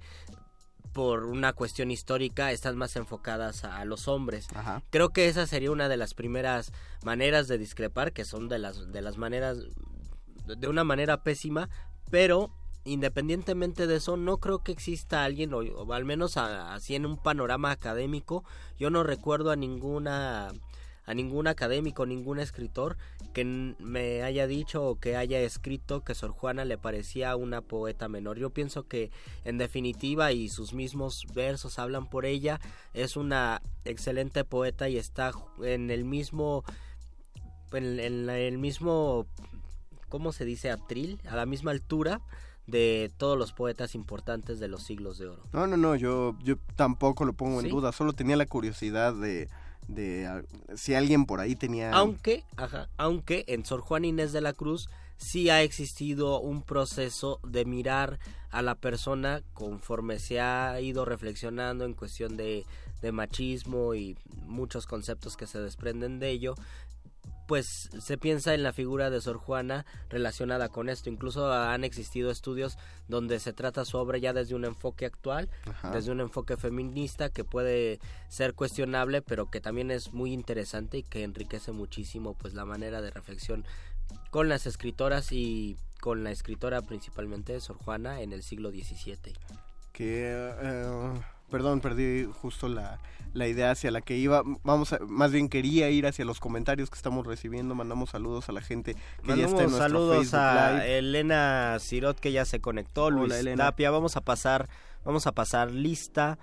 [0.93, 4.47] por una cuestión histórica están más enfocadas a, a los hombres.
[4.55, 4.81] Ajá.
[4.91, 6.71] Creo que esa sería una de las primeras
[7.03, 9.57] maneras de discrepar, que son de las de las maneras
[10.45, 11.69] de una manera pésima,
[12.11, 12.51] pero
[12.85, 17.05] independientemente de eso, no creo que exista alguien, o, o al menos a- así en
[17.05, 18.43] un panorama académico,
[18.77, 20.51] yo no recuerdo a ninguna
[21.05, 22.95] a ningún académico, ningún escritor
[23.33, 28.07] que me haya dicho o que haya escrito que Sor Juana le parecía una poeta
[28.07, 28.37] menor.
[28.37, 29.11] Yo pienso que
[29.43, 32.61] en definitiva y sus mismos versos hablan por ella,
[32.93, 36.63] es una excelente poeta y está en el mismo
[37.73, 39.25] en, el mismo
[40.09, 40.69] ¿cómo se dice?
[40.69, 42.21] atril, a la misma altura
[42.67, 45.43] de todos los poetas importantes de los siglos de oro.
[45.51, 49.49] No, no, no, yo, yo tampoco lo pongo en duda, solo tenía la curiosidad de,
[49.87, 51.91] de si alguien por ahí tenía...
[51.91, 57.39] Aunque, ajá, aunque en Sor Juana Inés de la Cruz sí ha existido un proceso
[57.43, 58.19] de mirar
[58.51, 62.65] a la persona conforme se ha ido reflexionando en cuestión de,
[63.01, 66.55] de machismo y muchos conceptos que se desprenden de ello,
[67.47, 71.09] pues se piensa en la figura de Sor Juana relacionada con esto.
[71.09, 72.77] Incluso han existido estudios
[73.07, 75.91] donde se trata su obra ya desde un enfoque actual, Ajá.
[75.91, 81.03] desde un enfoque feminista que puede ser cuestionable, pero que también es muy interesante y
[81.03, 83.65] que enriquece muchísimo pues la manera de reflexión
[84.29, 89.33] con las escritoras y con la escritora principalmente Sor Juana en el siglo XVII.
[89.93, 91.21] que eh,
[91.53, 92.99] perdón perdí justo la,
[93.33, 96.89] la idea hacia la que iba vamos a- más bien quería ir hacia los comentarios
[96.89, 98.99] que estamos recibiendo mandamos saludos a la gente que
[99.37, 100.97] ya está en Mandamos nuestro saludos Facebook a Live.
[100.97, 103.65] Elena Cirot que ya se conectó, Hola, Luis Elena.
[103.65, 104.67] Tapia, vamos a pasar,
[105.05, 106.37] vamos a pasar lista.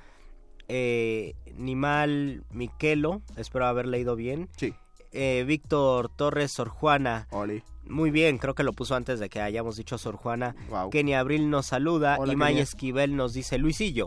[0.68, 4.49] Eh, Nimal Miquelo, espero haber leído bien.
[4.57, 4.73] Sí.
[5.12, 7.27] Eh, Víctor Torres Sor Juana.
[7.33, 7.62] Oli.
[7.85, 10.55] Muy bien, creo que lo puso antes de que hayamos dicho Sor Juana.
[10.68, 10.90] Wow.
[10.90, 12.62] Kenny Abril nos saluda Hola, y Maya Kenia.
[12.62, 14.07] Esquivel nos dice, Luisillo,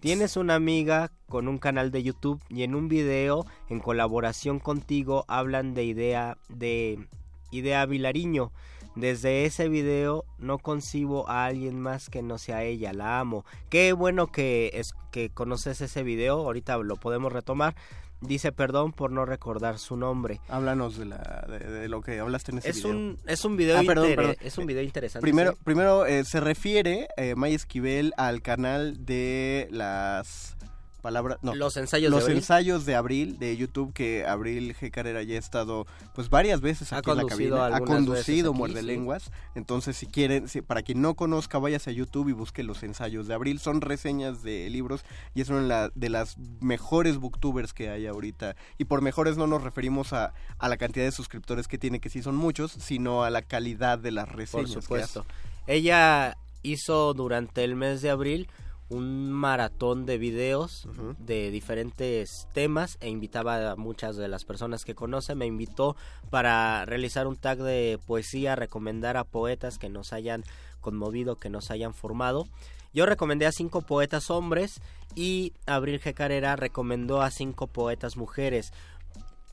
[0.00, 5.24] tienes una amiga con un canal de YouTube y en un video en colaboración contigo
[5.28, 7.06] hablan de idea de
[7.50, 8.50] idea Vilariño.
[8.96, 13.44] Desde ese video no concibo a alguien más que no sea ella, la amo.
[13.68, 17.76] Qué bueno que es que conoces ese video, ahorita lo podemos retomar.
[18.20, 20.40] Dice perdón por no recordar su nombre.
[20.48, 23.56] háblanos de, la, de, de lo que hablaste en ese Es video un es un
[23.56, 24.36] video Ah, perdón, inter- perdón.
[24.40, 25.22] es un video interesante.
[25.22, 25.58] Primero, sí.
[25.64, 30.56] primero eh, se refiere eh, Maya Esquivel al canal de las
[31.00, 32.36] palabras, no, Los ensayos de los abril.
[32.38, 34.90] ensayos de abril de YouTube que Abril G.
[34.90, 38.52] Carrera ya ha estado pues varias veces Ha aquí en la conducido cabina, ha conducido
[38.54, 38.86] Muerde sí.
[38.86, 42.82] Lenguas, entonces si quieren, si- para quien no conozca, váyase a YouTube y busque los
[42.82, 45.02] ensayos de Abril, son reseñas de libros
[45.34, 49.36] y es una de, la- de las mejores booktubers que hay ahorita y por mejores
[49.36, 52.72] no nos referimos a, a la cantidad de suscriptores que tiene, que sí son muchos,
[52.72, 54.74] sino a la calidad de las Por reseñas.
[54.76, 55.20] que supuesto.
[55.20, 55.28] hace.
[55.66, 58.48] Ella hizo durante el mes de abril
[58.90, 64.96] un maratón de videos de diferentes temas e invitaba a muchas de las personas que
[64.96, 65.34] conoce.
[65.36, 65.96] Me invitó
[66.28, 70.44] para realizar un tag de poesía, recomendar a poetas que nos hayan
[70.80, 72.48] conmovido, que nos hayan formado.
[72.92, 74.80] Yo recomendé a cinco poetas hombres
[75.14, 76.12] y Abril G.
[76.12, 78.72] Carrera recomendó a cinco poetas mujeres.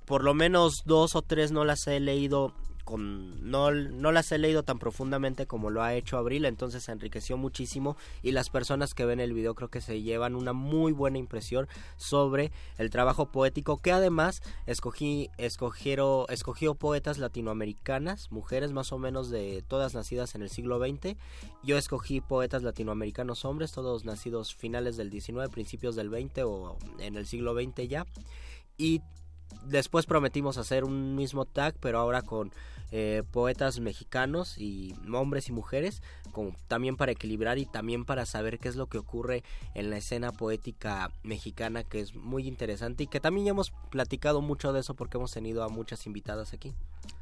[0.06, 2.54] Por lo menos dos o tres no las he leído
[2.88, 6.93] con no, no las he leído tan profundamente como lo ha hecho Abril, entonces se
[6.93, 10.93] enriqueció muchísimo y las personas que ven el video creo que se llevan una muy
[10.93, 18.93] buena impresión sobre el trabajo poético que además escogí escogieron escogió poetas latinoamericanas, mujeres más
[18.93, 21.17] o menos de todas nacidas en el siglo XX.
[21.63, 27.17] Yo escogí poetas latinoamericanos hombres, todos nacidos finales del 19, principios del 20 o en
[27.17, 28.06] el siglo XX ya.
[28.78, 29.02] Y
[29.65, 32.52] después prometimos hacer un mismo tag, pero ahora con
[32.91, 38.60] eh, poetas mexicanos y hombres y mujeres, como también para equilibrar y también para saber
[38.60, 43.08] qué es lo que ocurre en la escena poética mexicana, que es muy interesante y
[43.08, 46.73] que también ya hemos platicado mucho de eso porque hemos tenido a muchas invitadas aquí.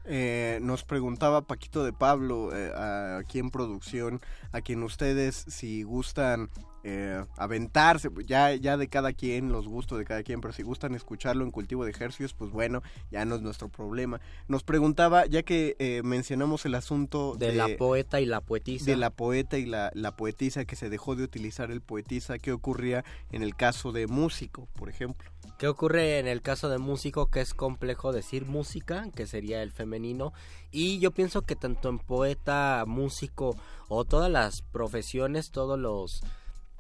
[0.05, 2.71] Eh, nos preguntaba Paquito de Pablo, eh,
[3.19, 4.21] aquí en producción,
[4.51, 6.49] a quien ustedes, si gustan
[6.87, 10.93] eh, aventarse, ya, ya de cada quien, los gustos de cada quien, pero si gustan
[10.93, 14.21] escucharlo en cultivo de ejercicios, pues bueno, ya no es nuestro problema.
[14.47, 18.85] Nos preguntaba, ya que eh, mencionamos el asunto De, la poeta y la poetisa.
[18.85, 22.51] de la poeta y la, la poetisa, que se dejó de utilizar el poetisa, ¿qué
[22.51, 25.27] ocurría en el caso de músico, por ejemplo?
[25.57, 29.71] ¿Qué ocurre en el caso de músico que es complejo decir música, que sería el
[29.75, 30.33] femenino?
[30.71, 33.55] Y yo pienso que tanto en poeta, músico
[33.88, 36.21] o todas las profesiones, todos los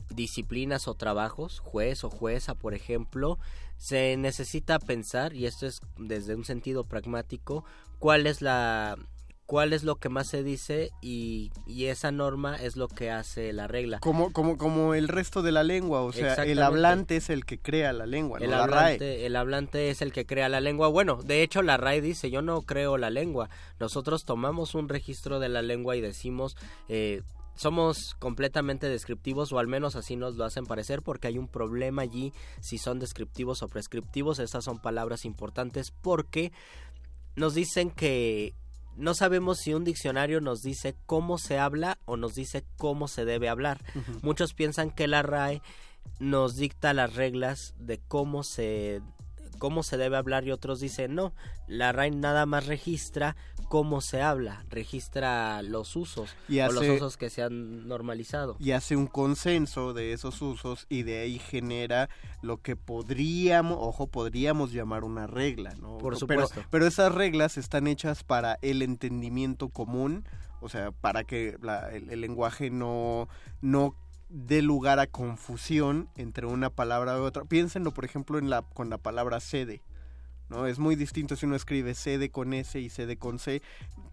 [0.09, 3.37] disciplinas o trabajos, juez o jueza, por ejemplo,
[3.77, 7.65] se necesita pensar, y esto es desde un sentido pragmático,
[7.99, 8.97] cuál es la
[9.45, 13.53] cuál es lo que más se dice y, y esa norma es lo que hace
[13.53, 13.99] la regla.
[13.99, 17.59] Como, como, como el resto de la lengua, o sea, el hablante es el que
[17.59, 18.83] crea la lengua, El no la RAE.
[18.83, 20.87] hablante, el hablante es el que crea la lengua.
[20.87, 23.49] Bueno, de hecho la RAE dice, yo no creo la lengua.
[23.79, 26.57] Nosotros tomamos un registro de la lengua y decimos,
[26.89, 27.21] eh,
[27.55, 32.01] somos completamente descriptivos o al menos así nos lo hacen parecer porque hay un problema
[32.01, 34.39] allí si son descriptivos o prescriptivos.
[34.39, 36.51] Esas son palabras importantes porque
[37.35, 38.53] nos dicen que
[38.95, 43.25] no sabemos si un diccionario nos dice cómo se habla o nos dice cómo se
[43.25, 43.81] debe hablar.
[44.21, 45.61] Muchos piensan que la RAE
[46.19, 49.01] nos dicta las reglas de cómo se
[49.57, 51.33] cómo se debe hablar y otros dicen no,
[51.67, 53.35] la RAE nada más registra
[53.67, 58.55] cómo se habla, registra los usos Y o los usos que se han normalizado.
[58.59, 62.09] y hace un consenso de esos usos y de ahí genera
[62.41, 65.97] lo que podríamos, ojo, podríamos llamar una regla, ¿no?
[65.97, 66.63] Por Pero- supuesto.
[66.69, 70.25] Pero, esas reglas están hechas para el entendimiento común,
[70.61, 73.27] o sea, para que la- el, el lenguaje no,
[73.61, 73.95] no
[74.29, 77.43] dé lugar a confusión entre una palabra y otra.
[77.45, 79.81] Piénsenlo, por ejemplo, en la, con la palabra sede.
[80.49, 80.67] ¿No?
[80.67, 83.61] Es muy distinto si uno escribe sede con S y sede con C.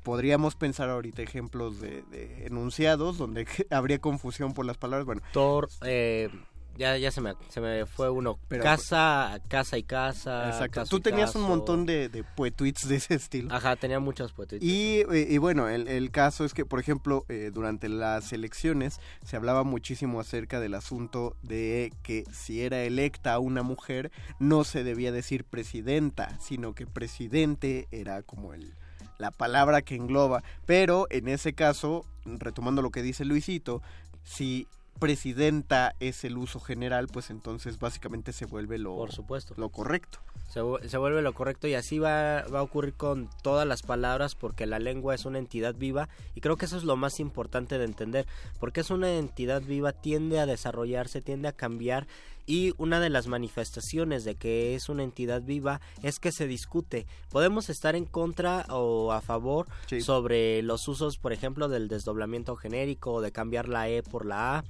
[0.02, 5.06] Podríamos pensar ahorita ejemplos de, de enunciados donde habría confusión por las palabras.
[5.06, 6.28] Bueno, Thor, eh,
[6.76, 8.38] ya, ya se me, se me fue uno.
[8.48, 10.48] Pero- casa, casa y casa.
[10.48, 10.80] Exacto.
[10.80, 13.54] caso Tú tenías un montón de, de poetuits de ese estilo.
[13.54, 14.64] Ajá, tenía muchos poetuits.
[14.64, 19.00] Y, eh, y bueno, el, el caso es que, por ejemplo, eh, durante las elecciones
[19.24, 24.84] se hablaba muchísimo acerca del asunto de que si era electa una mujer, no se
[24.84, 28.74] debía decir presidenta, sino que presidente era como el
[29.18, 30.42] la palabra que engloba.
[30.66, 33.80] Pero en ese caso, retomando lo que dice Luisito,
[34.24, 34.66] si
[34.98, 39.54] presidenta es el uso general, pues entonces básicamente se vuelve lo, Por supuesto.
[39.56, 40.20] lo correcto.
[40.52, 44.34] Se, se vuelve lo correcto y así va, va a ocurrir con todas las palabras
[44.34, 47.78] porque la lengua es una entidad viva y creo que eso es lo más importante
[47.78, 48.26] de entender
[48.60, 52.06] porque es una entidad viva tiende a desarrollarse, tiende a cambiar
[52.46, 57.06] y una de las manifestaciones de que es una entidad viva es que se discute.
[57.30, 59.66] Podemos estar en contra o a favor
[60.00, 64.58] sobre los usos, por ejemplo, del desdoblamiento genérico o de cambiar la E por la
[64.58, 64.64] A,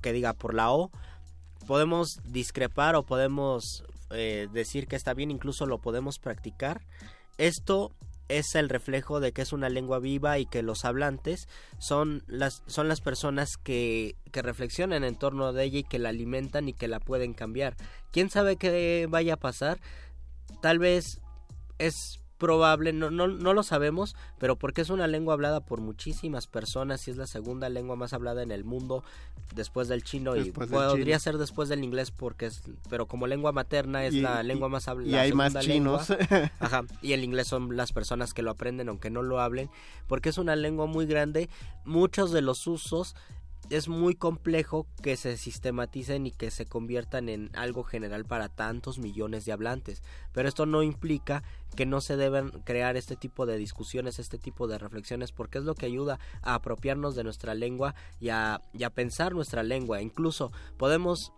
[0.00, 0.90] que diga por la O,
[1.66, 6.80] podemos discrepar o podemos eh, decir que está bien, incluso lo podemos practicar.
[7.36, 7.92] Esto
[8.28, 11.48] es el reflejo de que es una lengua viva y que los hablantes
[11.78, 16.10] son las, son las personas que, que reflexionan en torno de ella y que la
[16.10, 17.76] alimentan y que la pueden cambiar.
[18.12, 19.80] ¿Quién sabe qué vaya a pasar?
[20.60, 21.20] Tal vez
[21.78, 26.46] es probable, no, no, no lo sabemos, pero porque es una lengua hablada por muchísimas
[26.46, 29.02] personas y es la segunda lengua más hablada en el mundo
[29.54, 31.18] después del chino Después y del podría chino.
[31.20, 34.68] ser después del inglés porque es, pero como lengua materna es Y- la y- lengua
[34.68, 35.10] más hablada.
[35.10, 36.08] y hay más chinos.
[36.60, 39.68] Ajá, y el inglés son las personas que lo aprenden aunque no lo hablen,
[40.06, 41.48] porque es una lengua muy grande,
[41.84, 43.16] muchos de los usos
[43.70, 48.98] es muy complejo que se sistematicen y que se conviertan en algo general para tantos
[48.98, 50.02] millones de hablantes.
[50.32, 51.42] Pero esto no implica
[51.76, 55.64] que no se deben crear este tipo de discusiones, este tipo de reflexiones, porque es
[55.64, 58.60] lo que ayuda a apropiarnos de nuestra lengua y a,
[58.94, 60.00] pensar nuestra lengua.
[60.00, 61.32] Incluso podemos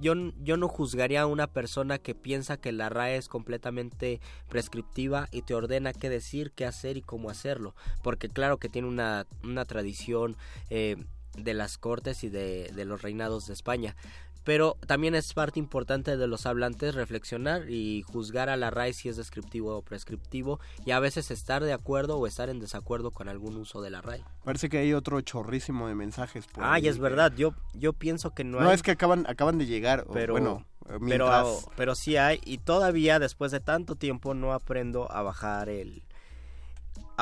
[0.00, 5.28] yo, yo no juzgaría a una persona que piensa que la RAE es completamente prescriptiva
[5.32, 7.74] y te ordena qué decir, qué hacer y cómo hacerlo.
[8.02, 10.36] Porque claro que tiene una, una tradición
[10.70, 10.96] eh,
[11.36, 13.96] de las cortes y de, de los reinados de España.
[14.44, 19.08] Pero también es parte importante de los hablantes reflexionar y juzgar a la RAE si
[19.08, 23.28] es descriptivo o prescriptivo y a veces estar de acuerdo o estar en desacuerdo con
[23.28, 24.24] algún uso de la RAE.
[24.42, 26.46] Parece que hay otro chorrísimo de mensajes.
[26.48, 28.74] Por Ay, ahí es verdad, yo, yo pienso que no No, hay...
[28.74, 30.06] es que acaban, acaban de llegar.
[30.12, 30.66] pero bueno,
[31.08, 36.02] pero, pero sí hay y todavía después de tanto tiempo no aprendo a bajar el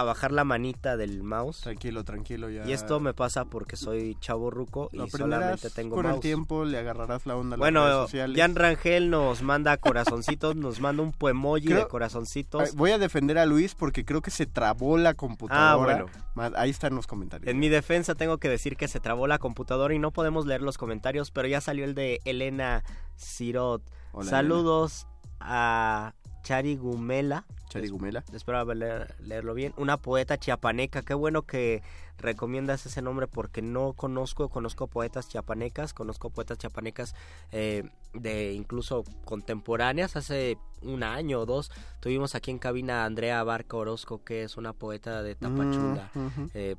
[0.01, 2.66] a bajar la manita del mouse Tranquilo, tranquilo ya.
[2.66, 6.64] y esto me pasa porque soy chavo ruco y solamente tengo con el mouse tiempo,
[6.64, 8.36] le agarrarás la onda a las redes bueno sociales.
[8.38, 13.38] Jan Rangel nos manda corazoncitos nos manda un poemoji Creo- de corazoncitos Voy a defender
[13.38, 16.05] a Luis porque creo que se trabó la computadora.
[16.07, 16.57] Ah, bueno.
[16.57, 17.48] Ahí están los comentarios.
[17.51, 20.62] En mi defensa tengo que decir que se trabó la computadora y no podemos leer
[20.62, 22.82] los comentarios, pero ya salió el de Elena
[23.16, 23.82] Sirot.
[24.12, 25.07] Hola, Saludos
[25.40, 27.44] a Chari Gumela.
[27.70, 28.22] Charigumela.
[28.34, 29.72] Espero leer- leerlo bien.
[29.78, 31.00] Una poeta chiapaneca.
[31.02, 31.82] Qué bueno que
[32.18, 37.14] recomiendas ese nombre porque no conozco, conozco poetas chiapanecas, conozco poetas chiapanecas
[37.52, 40.16] eh, de incluso contemporáneas.
[40.16, 44.56] Hace un año o dos tuvimos aquí en cabina a Andrea Barca Orozco, que es
[44.58, 46.10] una poeta de Tapachula.
[46.14, 46.50] Mm, ujú.
[46.54, 46.76] Eh,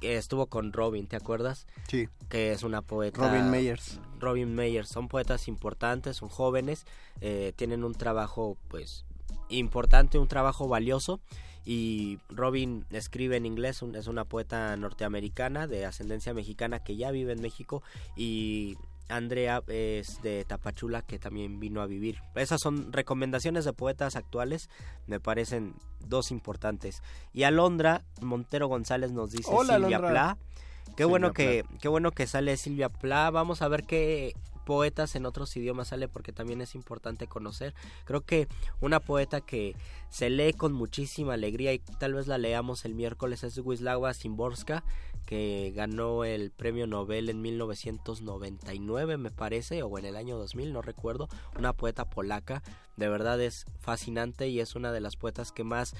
[0.00, 1.66] estuvo con Robin, ¿te acuerdas?
[1.86, 2.08] Sí.
[2.30, 3.28] Que es una poeta.
[3.28, 4.00] Robin Meyers.
[4.18, 4.88] Robin Meyers.
[4.88, 6.86] Son poetas importantes, son jóvenes,
[7.20, 9.04] eh, tienen un trabajo, pues,
[9.50, 11.20] importante, un trabajo valioso.
[11.64, 17.32] Y Robin escribe en inglés, es una poeta norteamericana de ascendencia mexicana que ya vive
[17.32, 17.82] en México.
[18.16, 18.76] Y
[19.10, 22.22] Andrea es de Tapachula que también vino a vivir.
[22.34, 24.70] Esas son recomendaciones de poetas actuales,
[25.06, 25.74] me parecen
[26.06, 27.02] dos importantes.
[27.32, 30.10] Y Alondra Montero González nos dice Hola, Silvia Alondra.
[30.10, 30.38] Pla.
[30.84, 31.80] Qué Silvia bueno que Plath.
[31.80, 33.30] qué bueno que sale Silvia Pla.
[33.30, 34.34] Vamos a ver qué
[34.64, 37.74] poetas en otros idiomas sale porque también es importante conocer.
[38.04, 38.48] Creo que
[38.80, 39.74] una poeta que
[40.10, 44.84] se lee con muchísima alegría y tal vez la leamos el miércoles es Wisława Szymborska
[45.26, 50.82] que ganó el premio Nobel en 1999 me parece o en el año 2000 no
[50.82, 52.62] recuerdo una poeta polaca
[52.96, 55.94] de verdad es fascinante y es una de las poetas que más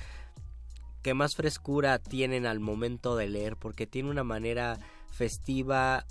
[1.02, 6.06] que más frescura tienen al momento de leer porque tiene una manera festiva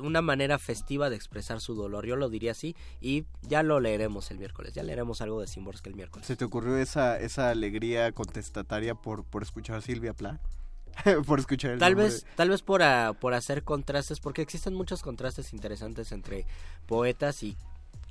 [0.00, 4.30] una manera festiva de expresar su dolor yo lo diría así y ya lo leeremos
[4.30, 8.12] el miércoles ya leeremos algo de Szymborska el miércoles ¿Se te ocurrió esa, esa alegría
[8.12, 10.40] contestataria por, por escuchar a Silvia Plath?
[11.26, 12.08] por escuchar el tal nombre.
[12.12, 16.46] vez tal vez por, a- por hacer contrastes porque existen muchos contrastes interesantes entre
[16.86, 17.56] poetas y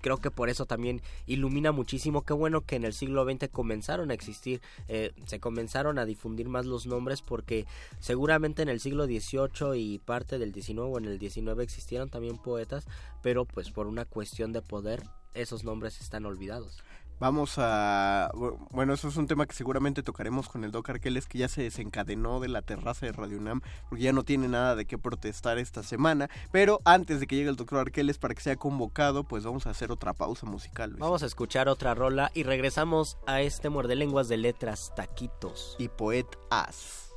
[0.02, 2.24] creo que por eso también ilumina muchísimo.
[2.24, 6.50] Qué bueno que en el siglo XX comenzaron a existir eh, se comenzaron a difundir
[6.50, 7.66] más los nombres porque
[8.00, 12.38] seguramente en el siglo XVIII y parte del XIX o en el XIX existieron también
[12.38, 12.86] poetas
[13.22, 16.84] pero pues por una cuestión de poder esos nombres están olvidados
[17.20, 18.32] Vamos a...
[18.72, 21.64] Bueno, eso es un tema que seguramente tocaremos con el Doc Arqueles, que ya se
[21.64, 25.58] desencadenó de la terraza de Radio UNAM, porque ya no tiene nada de qué protestar
[25.58, 26.30] esta semana.
[26.52, 29.72] Pero antes de que llegue el doctor Arqueles para que sea convocado, pues vamos a
[29.72, 30.92] hacer otra pausa musical.
[30.92, 31.00] Luis.
[31.00, 35.90] vamos a escuchar otra rola y regresamos a este muerde lenguas de letras taquitos Y
[35.90, 37.10] Poet As.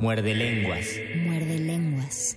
[0.00, 0.86] Muerde lenguas.
[1.24, 2.36] Muerde lenguas.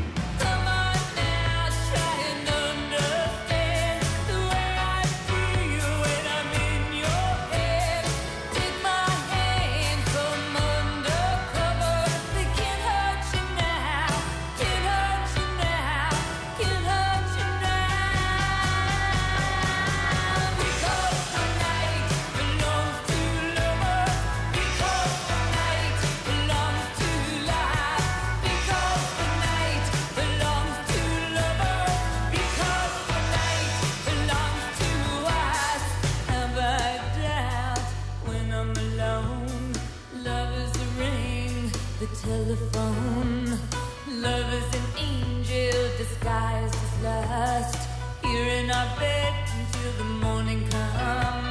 [47.41, 47.87] As.
[48.23, 51.50] Here in our bed until the morning comes.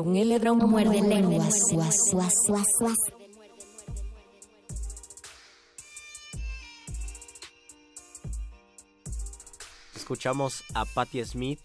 [0.00, 1.60] Saúl Eledrón muerde lenguas.
[1.72, 2.96] Guas, guas, guas, guas.
[9.94, 11.60] escuchamos a Patti Smith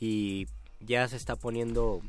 [0.00, 0.46] y
[0.80, 2.02] ya se está poniendo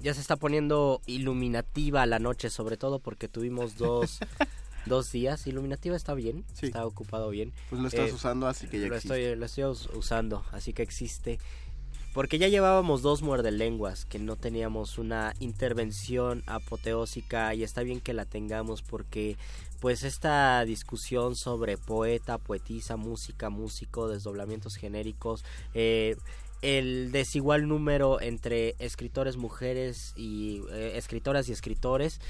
[0.00, 4.18] ya se está poniendo iluminativa la noche sobre todo porque tuvimos dos
[4.86, 6.66] dos días iluminativa está bien Sí.
[6.66, 9.14] está ocupado bien Pues lo estás Eh, usando, así que ya lo existe.
[9.24, 11.38] estoy lo estoy us- usando así que existe
[12.14, 18.00] porque ya llevábamos dos muerde lenguas que no teníamos una intervención apoteósica y está bien
[18.00, 19.36] que la tengamos porque
[19.80, 25.44] pues esta discusión sobre poeta, poetisa, música, músico, desdoblamientos genéricos,
[25.74, 26.16] eh,
[26.62, 32.20] el desigual número entre escritores mujeres y eh, escritoras y escritores,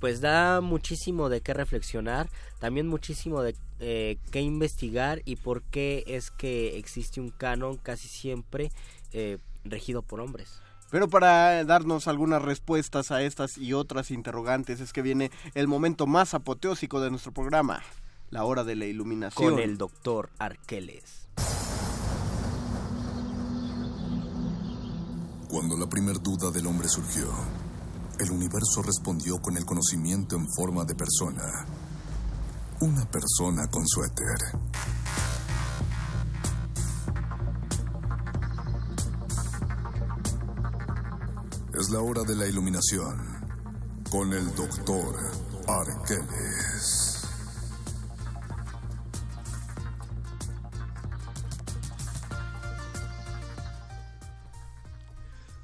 [0.00, 2.28] pues da muchísimo de qué reflexionar,
[2.58, 8.08] también muchísimo de eh, qué investigar y por qué es que existe un canon casi
[8.08, 8.70] siempre
[9.12, 10.60] eh, regido por hombres.
[10.90, 16.06] Pero para darnos algunas respuestas a estas y otras interrogantes es que viene el momento
[16.06, 17.82] más apoteósico de nuestro programa.
[18.30, 19.52] la hora de la iluminación.
[19.52, 21.28] Con el doctor Arqueles.
[25.48, 27.26] Cuando la primer duda del hombre surgió,
[28.20, 31.42] el universo respondió con el conocimiento en forma de persona.
[32.80, 34.36] Una persona con suéter.
[41.78, 43.16] Es la hora de la iluminación
[44.10, 45.14] con el doctor
[45.68, 47.24] Arqueles.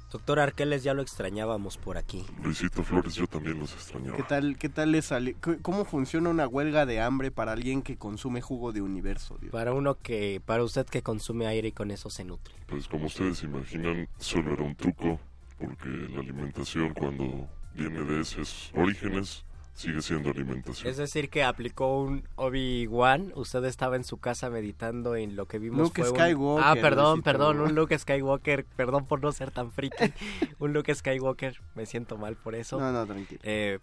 [0.09, 2.25] Doctor Arqueles, ya lo extrañábamos por aquí.
[2.41, 4.15] Luisito Flores, yo también los extrañaba.
[4.15, 5.35] ¿Qué tal, qué tal le sale?
[5.61, 9.37] ¿Cómo funciona una huelga de hambre para alguien que consume jugo de universo?
[9.41, 9.51] Dios?
[9.51, 12.55] Para uno que, para usted que consume aire y con eso se nutre.
[12.67, 15.19] Pues como ustedes imaginan, solo era un truco,
[15.59, 19.43] porque la alimentación cuando viene de esos orígenes
[19.73, 20.89] sigue siendo alimentación.
[20.89, 23.33] Es decir, que aplicó un Obi-Wan.
[23.35, 26.75] Usted estaba en su casa meditando en lo que vimos Luke fue un- Skywalker, Ah,
[26.81, 28.65] perdón, perdón, un Luke Skywalker.
[28.77, 29.95] Perdón por no ser tan friki.
[30.59, 31.59] un Luke Skywalker.
[31.75, 32.79] Me siento mal por eso.
[32.79, 33.41] No, no, tranquilo.
[33.43, 33.79] Eh,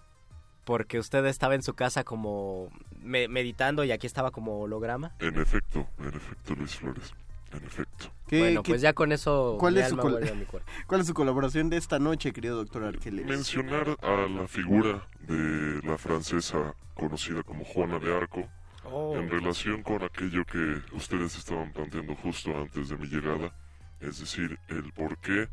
[0.65, 2.71] porque usted estaba en su casa como
[3.03, 5.13] me- meditando y aquí estaba como holograma.
[5.19, 7.13] En efecto, en efecto, Luis Flores,
[7.53, 8.07] en efecto.
[8.33, 10.35] ¿Qué- bueno, qué- pues ya con eso ¿Cuál mi es, su alma col- vuelve a
[10.35, 10.71] mi cuerpo.
[10.87, 13.27] ¿Cuál es su colaboración de esta noche, querido doctor Arqueles?
[13.27, 18.49] Mencionar a la figura de la francesa conocida como Juana de Arco
[18.85, 19.17] Oh.
[19.17, 23.55] en relación con aquello que ustedes estaban planteando justo antes de mi llegada,
[24.01, 25.49] es decir, el por qué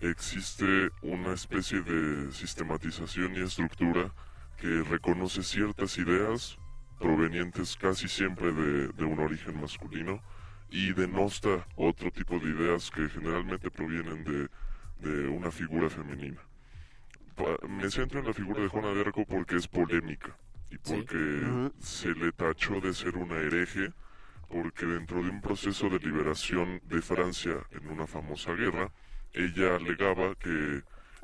[0.00, 4.12] existe una especie de sistematización y estructura
[4.56, 6.56] que reconoce ciertas ideas
[6.98, 10.22] provenientes casi siempre de, de un origen masculino
[10.70, 14.48] y denosta otro tipo de ideas que generalmente provienen de,
[14.98, 16.40] de una figura femenina.
[17.34, 20.36] Pa- Me centro en la figura de Juana de Arco porque es polémica
[20.70, 23.92] y porque se le tachó de ser una hereje
[24.48, 28.90] porque dentro de un proceso de liberación de Francia en una famosa guerra,
[29.32, 30.82] ella alegaba que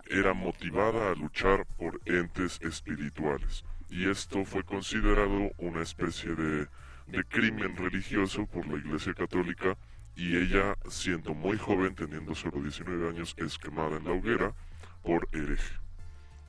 [0.08, 3.64] era motivada a luchar por entes espirituales.
[3.90, 6.68] Y esto fue considerado una especie de,
[7.06, 9.76] de crimen religioso por la Iglesia Católica
[10.16, 14.54] y ella, siendo muy joven, teniendo solo 19 años, es quemada en la hoguera
[15.02, 15.74] por hereje.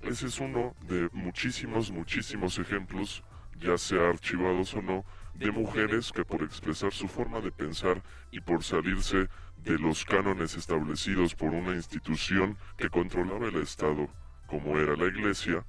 [0.02, 3.24] Ese es uno de muchísimos, muchísimos ejemplos,
[3.60, 8.02] ya sea archivados o no, de mujeres que por expresar su forma de pensar
[8.32, 9.28] y por salirse
[9.64, 14.08] de los cánones establecidos por una institución que controlaba el Estado,
[14.48, 15.66] como era la Iglesia,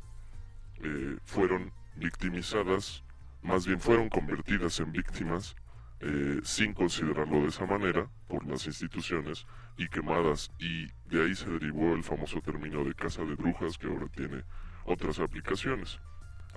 [0.82, 3.02] eh, fueron victimizadas,
[3.42, 5.56] más bien fueron convertidas en víctimas,
[6.00, 11.48] eh, sin considerarlo de esa manera, por las instituciones, y quemadas, y de ahí se
[11.50, 14.42] derivó el famoso término de casa de brujas, que ahora tiene
[14.84, 15.98] otras aplicaciones.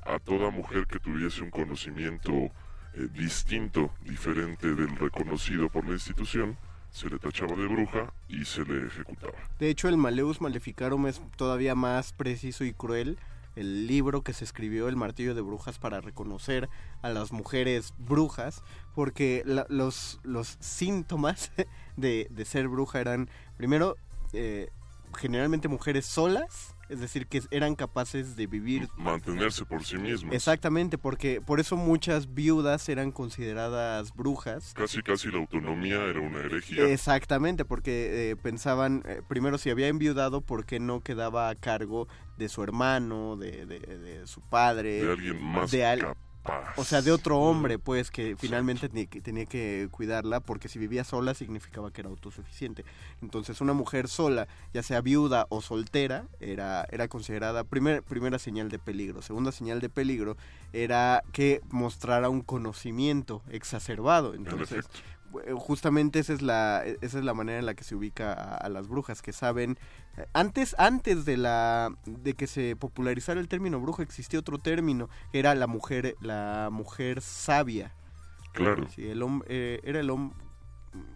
[0.04, 6.58] A toda mujer que tuviese un conocimiento eh, distinto, diferente del reconocido por la institución,
[6.92, 9.34] se le tachaba de bruja y se le ejecutaba.
[9.60, 13.18] De hecho, el Maleus Maleficarum es todavía más preciso y cruel.
[13.56, 16.70] El libro que se escribió, El Martillo de Brujas, para reconocer
[17.02, 18.64] a las mujeres brujas,
[18.96, 21.52] porque la- los, los síntomas
[21.98, 23.96] de, de ser bruja eran, primero,
[24.34, 24.70] eh,
[25.18, 30.34] generalmente mujeres solas, es decir, que eran capaces de vivir Mantenerse por sí mismas.
[30.34, 34.74] Exactamente, porque por eso muchas viudas eran consideradas brujas.
[34.74, 36.86] Casi, casi la autonomía era una herejía.
[36.90, 42.08] Exactamente, porque eh, pensaban, eh, primero, si había enviudado, ¿por qué no quedaba a cargo
[42.42, 45.04] de su hermano, de, de- de su padre?
[45.06, 46.74] De alguien más de al- capaz.
[46.76, 50.80] O sea, de otro hombre, pues, que finalmente tenía que, tenía que cuidarla, porque si
[50.80, 52.84] vivía sola significaba que era autosuficiente.
[53.22, 58.70] Entonces, una mujer sola, ya sea viuda o soltera, era, era considerada primer, primera señal
[58.70, 59.22] de peligro.
[59.22, 60.36] Segunda señal de peligro
[60.74, 64.34] era que mostrara un conocimiento exacerbado.
[64.34, 64.86] Entonces,
[65.46, 68.56] eh, justamente esa es la esa es la manera en la que se ubica a,
[68.58, 69.78] a las brujas que saben
[70.34, 75.40] antes antes de la de que se popularizara el término bruja existía otro término que
[75.40, 77.94] era la mujer la mujer sabia
[78.54, 78.88] Claro.
[78.90, 80.36] sí el hombre era el hombre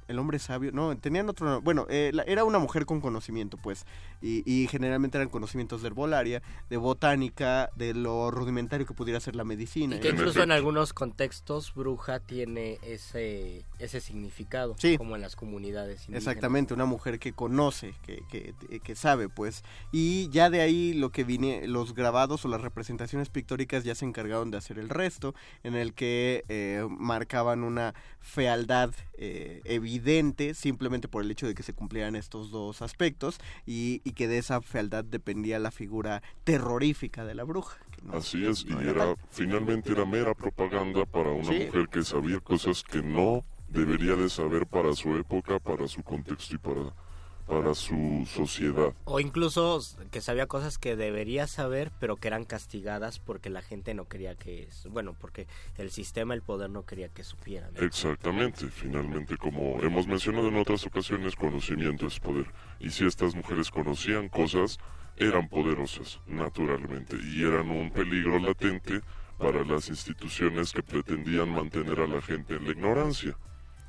[0.08, 3.58] el hombre sabio, no, tenían otro, no- bueno, eh, la- era una mujer con conocimiento,
[3.58, 3.86] pues,
[4.22, 9.36] y, y generalmente eran conocimientos de herbolaria, de botánica, de lo rudimentario que pudiera ser
[9.36, 9.96] la medicina.
[9.96, 14.98] Y que incluso en algunos contextos bruja tiene ese, ese significado, Sí.
[14.98, 16.22] como en las comunidades indígenas.
[16.24, 19.64] Exactamente, una mujer que conoce, que, que, que sabe, pues.
[19.92, 24.06] Y ya de ahí lo que vine, los grabados o las representaciones pictóricas ya se
[24.06, 25.34] encargaron de hacer el resto,
[25.64, 31.56] en el que eh, marcaban una fealdad eh, evidente evidente simplemente por el hecho de
[31.56, 36.22] que se cumplieran estos dos aspectos y, y que de esa fealdad dependía la figura
[36.44, 37.78] terrorífica de la bruja.
[38.04, 41.66] no- Así es, y era, finalmente era mera propaganda para una Sí.
[41.66, 46.56] mujer que sabía cosas que no debería de saber para su época, para su contexto
[46.56, 46.94] y para,
[47.46, 48.94] para su sociedad.
[49.06, 49.80] O incluso
[50.12, 54.36] que sabía cosas que debería saber, pero que eran castigadas porque la gente no quería
[54.36, 54.68] que...
[54.90, 57.72] Bueno, porque el sistema, el poder no quería que supieran.
[57.78, 62.48] Exactamente, finalmente, como hemos mencionado en otras ocasiones, conocimiento es poder.
[62.80, 64.80] Y si estas mujeres conocían cosas,
[65.18, 69.02] eran poderosas, naturalmente, y eran un peligro latente
[69.38, 73.38] para las instituciones que pretendían mantener a la gente en la ignorancia.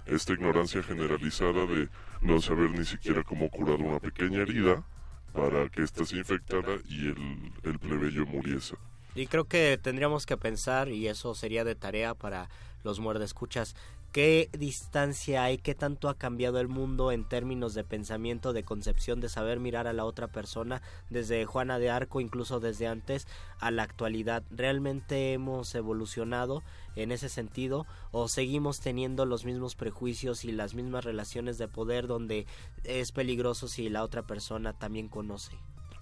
[0.06, 1.88] Esta ignorancia generalizada de
[2.20, 4.84] no saber ni siquiera cómo curar una pequeña herida
[5.32, 8.76] para que ésta se y el, el plebeyo muriese.
[9.14, 12.48] Y creo que tendríamos que pensar, y eso sería de tarea para
[12.84, 13.74] los muerdescuchas,
[14.12, 19.20] qué distancia hay, qué tanto ha cambiado el mundo en términos de pensamiento, de concepción,
[19.20, 23.26] de saber mirar a la otra persona, desde Juana de Arco, incluso desde antes,
[23.58, 24.42] a la actualidad.
[24.50, 26.62] ¿Realmente hemos evolucionado
[26.96, 32.06] en ese sentido o seguimos teniendo los mismos prejuicios y las mismas relaciones de poder
[32.06, 32.46] donde
[32.84, 35.52] es peligroso si la otra persona también conoce?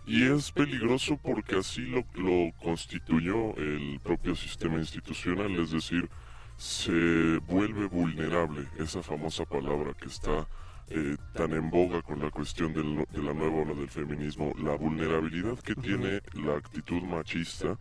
[0.07, 6.09] Y es peligroso porque así lo, lo constituyó el propio sistema institucional, es decir,
[6.57, 10.47] se vuelve vulnerable, esa famosa palabra que está
[10.90, 14.76] eh, tan en boga con la cuestión del- de la nueva ola del feminismo, la
[14.76, 17.78] vulnerabilidad que tiene la actitud machista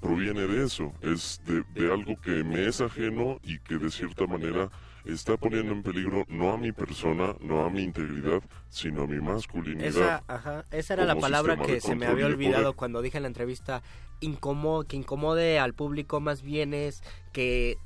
[0.00, 4.26] proviene de eso, es de, de algo que me es ajeno y que de cierta
[4.26, 4.70] manera
[5.04, 9.20] está poniendo en peligro no a mi persona, no a mi integridad, sino a mi
[9.20, 9.86] masculinidad.
[9.88, 13.28] Esa, ajá, esa era la palabra que se me había olvidado cuando dije en la
[13.28, 13.82] entrevista
[14.20, 17.76] incomo- que incomode al público más bien es que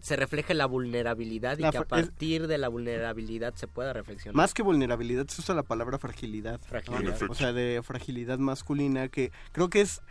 [0.00, 3.66] se refleje la vulnerabilidad y La que a fra- es- partir de la vulnerabilidad se
[3.66, 4.36] pueda reflexionar.
[4.36, 6.60] Más que vulnerabilidad se usa la palabra fragilidad.
[6.60, 7.18] Fragilidad.
[7.28, 10.02] O sea, de fragilidad masculina que creo que es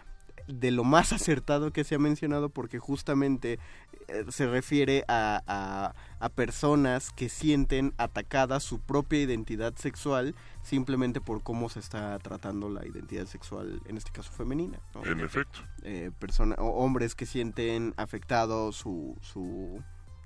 [0.47, 3.59] de lo más acertado que se ha mencionado porque justamente
[4.07, 11.21] eh, se refiere a, a- a personas que sienten atacada su propia identidad sexual simplemente
[11.21, 14.79] por cómo se está tratando la identidad sexual, en este caso femenina.
[14.93, 15.05] ¿no?
[15.05, 15.59] En efecto.
[15.83, 19.81] Eh, persona- o hombres que sienten afectado su, su,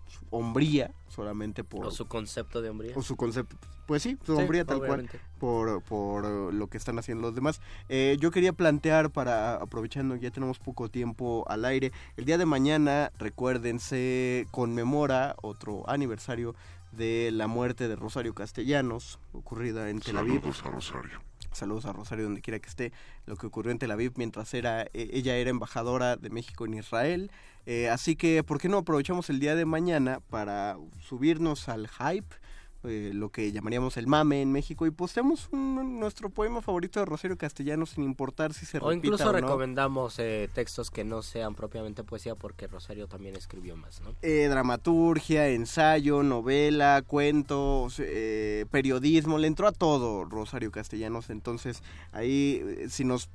[0.07, 1.85] su hombría solamente por...
[1.85, 2.93] O su concepto de hombría.
[2.95, 3.57] O su concepto,
[3.89, 5.17] pues sí, hombría tal obviamente.
[5.17, 7.59] cual, por, por eh, lo que están haciendo los demás.
[7.89, 12.45] Eh, yo quería plantear, para aprovechando ya tenemos poco tiempo al aire, el día de
[12.45, 16.53] mañana, recuerden, se conmemora otro aniversario
[16.91, 20.39] de la muerte de Rosario Castellanos, ocurrida en Tel Aviv.
[20.41, 21.21] Saludos a Rosario.
[21.51, 22.93] Saludos a Rosario donde quiera que esté.
[23.25, 26.75] Lo que ocurrió en Tel Aviv mientras era eh, ella era embajadora de México en
[26.75, 27.31] Israel.
[27.65, 32.35] Eh, así que, ¿por qué no aprovechamos el día de mañana para subirnos al hype?
[32.83, 37.05] Eh, lo que llamaríamos el mame en México y posteamos un- nuestro poema favorito de
[37.05, 39.39] Rosario Castellanos sin importar si se O repita incluso o no.
[39.39, 44.13] recomendamos eh, textos que no sean propiamente poesía porque Rosario también escribió más, ¿no?
[44.21, 52.61] Eh, dramaturgia, ensayo, novela, cuentos, eh, periodismo, le entró a todo Rosario Castellanos, entonces ahí
[52.63, 53.29] eh, si nos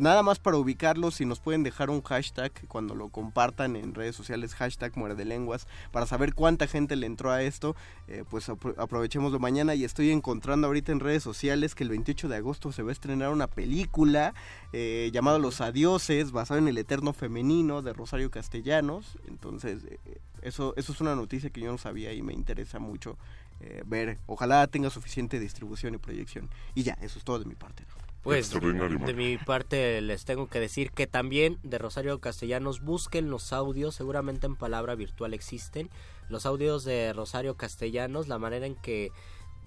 [0.00, 4.16] nada más para ubicarlo, si nos pueden dejar un hashtag cuando lo compartan en redes
[4.16, 7.76] sociales, hashtag muerde lenguas, para saber cuánta gente le entró a esto,
[8.08, 12.28] eh, pues apro- aprovechemoslo mañana y estoy encontrando ahorita en redes sociales que el 28
[12.28, 14.34] de agosto se va a estrenar una película
[14.72, 19.98] eh, llamada Los Adioses, basada en el eterno femenino de Rosario Castellanos, entonces eh,
[20.42, 23.16] eso, eso es una noticia que yo no sabía y me interesa mucho
[23.84, 26.48] ver, ojalá tenga suficiente distribución y proyección.
[26.74, 27.84] Y ya, eso es todo de mi parte.
[28.22, 33.54] Pues de mi parte les tengo que decir que también de Rosario Castellanos busquen los
[33.54, 35.88] audios, seguramente en palabra virtual existen,
[36.28, 39.10] los audios de Rosario Castellanos, la manera en que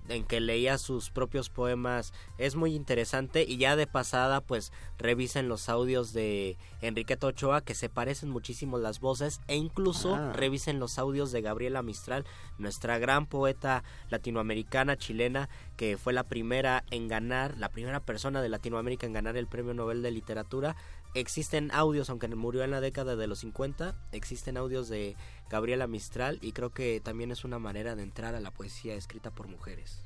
[0.10, 5.48] en que leía sus propios poemas es muy interesante y ya de pasada pues revisen
[5.48, 10.34] los audios de Enriqueta Ochoa que se parecen muchísimo las voces e incluso Ah.
[10.34, 12.26] revisen los audios de Gabriela Mistral,
[12.58, 18.50] nuestra gran poeta latinoamericana chilena que fue la primera en ganar, la primera persona de
[18.50, 20.76] Latinoamérica en ganar el Premio Nobel de Literatura.
[21.16, 25.16] Existen audios, aunque murió en la década de los 50, existen audios de
[25.50, 29.32] Gabriela Mistral y creo que también es una manera de entrar a la poesía escrita
[29.32, 30.04] por mujeres.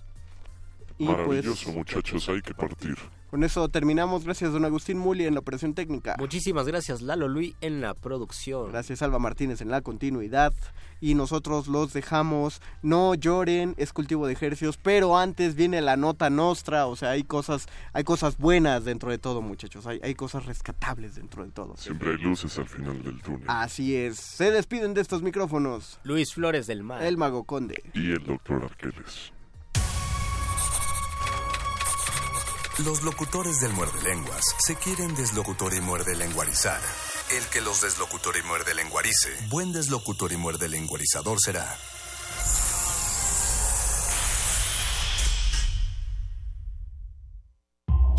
[0.97, 2.95] Y pues Maravilloso, muchachos, hay que partir.
[3.29, 4.23] con eso terminamos.
[4.23, 6.15] Gracias, don Agustín Muli en la operación técnica.
[6.17, 8.71] Muchísimas gracias, Lalo Luis, en la producción.
[8.71, 10.53] Gracias, Alba Martínez en la continuidad.
[10.99, 12.59] Y nosotros los dejamos.
[12.81, 14.77] No lloren, es cultivo de ejercicios.
[14.77, 16.87] Pero antes viene la nota nostra.
[16.87, 19.85] O sea, hay cosas, hay cosas buenas dentro de todo, muchachos.
[19.85, 21.77] Hay, hay cosas rescatables dentro de todo.
[21.77, 23.43] Siempre hay luces al final del túnel.
[23.45, 24.17] Así es.
[24.17, 25.99] Se despiden de estos micrófonos.
[26.03, 27.03] Luis Flores del Mar.
[27.03, 27.83] El Mago Conde.
[27.93, 29.31] Y el doctor Arqueles.
[32.85, 36.79] Los locutores del muerde lenguas se quieren deslocutor y muerde lenguarizar.
[37.35, 41.75] El que los deslocutor y muerde lenguarice, buen deslocutor y muerde lenguarizador será.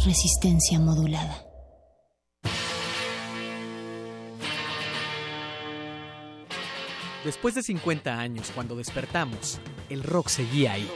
[0.04, 1.44] Resistencia modulada.
[7.24, 10.90] Después de 50 años, cuando despertamos, el rock seguía ahí.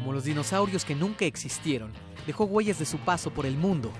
[0.00, 1.92] Como los dinosaurios que nunca existieron,
[2.26, 3.92] dejó huellas de su paso por el mundo.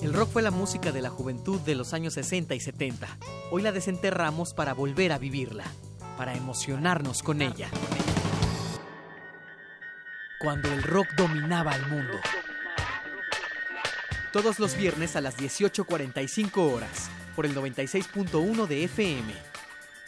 [0.00, 3.06] El rock fue la música de la juventud de los años 60 y 70.
[3.50, 5.64] Hoy la desenterramos para volver a vivirla,
[6.16, 7.68] para emocionarnos con ella.
[10.40, 12.14] Cuando el rock dominaba el mundo.
[14.32, 19.57] Todos los viernes a las 18.45 horas, por el 96.1 de FM.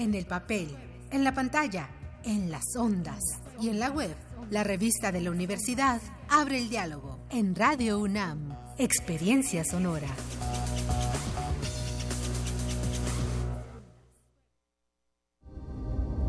[0.00, 0.74] en el papel,
[1.10, 1.90] en la pantalla,
[2.24, 3.20] en las ondas
[3.60, 4.16] y en la web.
[4.50, 8.56] La revista de la universidad abre el diálogo en Radio UNAM.
[8.78, 10.08] Experiencia sonora.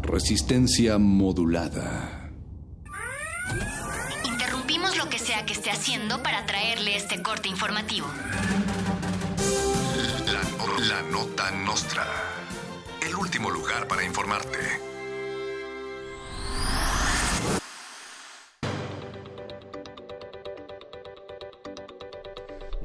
[0.01, 2.29] Resistencia modulada.
[4.25, 8.07] Interrumpimos lo que sea que esté haciendo para traerle este corte informativo.
[10.25, 12.05] La, la nota nostra.
[13.21, 14.57] Último lugar para informarte.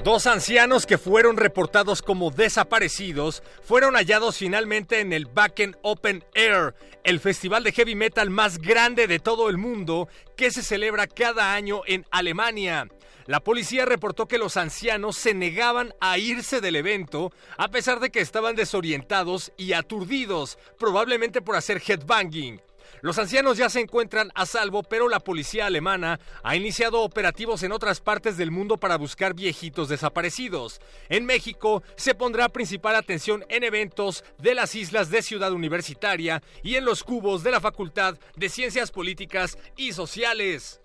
[0.05, 6.75] Dos ancianos que fueron reportados como desaparecidos fueron hallados finalmente en el Wacken Open Air,
[7.03, 10.07] el festival de heavy metal más grande de todo el mundo
[10.37, 12.89] que se celebra cada año en Alemania.
[13.27, 18.11] La policía reportó que los ancianos se negaban a irse del evento a pesar de
[18.11, 22.61] que estaban desorientados y aturdidos, probablemente por hacer headbanging.
[23.03, 27.73] Los ancianos ya se encuentran a salvo, pero la policía alemana ha iniciado operativos en
[27.73, 30.81] otras partes del mundo para buscar viejitos desaparecidos.
[31.09, 36.77] En México se pondrá principal atención en eventos de las islas de Ciudad Universitaria y
[36.77, 40.81] en los cubos de la Facultad de Ciencias Políticas y Sociales.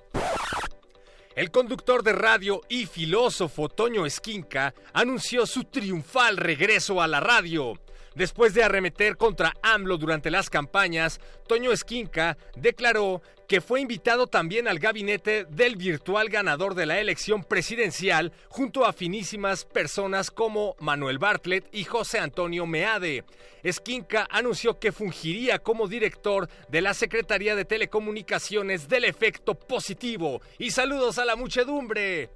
[1.33, 7.79] El conductor de radio y filósofo Toño Esquinca anunció su triunfal regreso a la radio.
[8.15, 14.67] Después de arremeter contra AMLO durante las campañas, Toño Esquinca declaró que fue invitado también
[14.67, 21.19] al gabinete del virtual ganador de la elección presidencial junto a finísimas personas como Manuel
[21.19, 23.23] Bartlett y José Antonio Meade.
[23.63, 30.41] Esquinca anunció que fungiría como director de la Secretaría de Telecomunicaciones del Efecto Positivo.
[30.57, 32.29] Y saludos a la muchedumbre.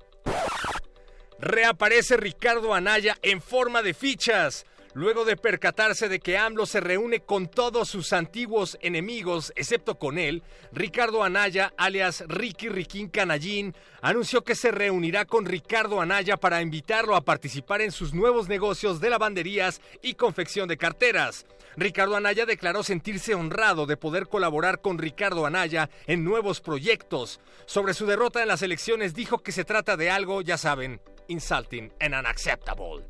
[1.40, 4.66] Reaparece Ricardo Anaya en forma de fichas.
[4.96, 10.18] Luego de percatarse de que AMLO se reúne con todos sus antiguos enemigos, excepto con
[10.18, 10.42] él,
[10.72, 17.18] Ricardo Anaya, alias Ricky Riquín Canallín, anunció que se reunirá con Ricardo Anaya para invitarlo
[17.18, 21.46] a participar en sus nuevos negocios de lavanderías y confección de carteras.
[21.76, 27.42] Ricardo Anaya declaró sentirse honrado de poder colaborar con Ricardo Anaya en nuevos proyectos.
[27.66, 31.92] Sobre su derrota en las elecciones dijo que se trata de algo, ya saben, insulting
[32.00, 33.04] and unacceptable.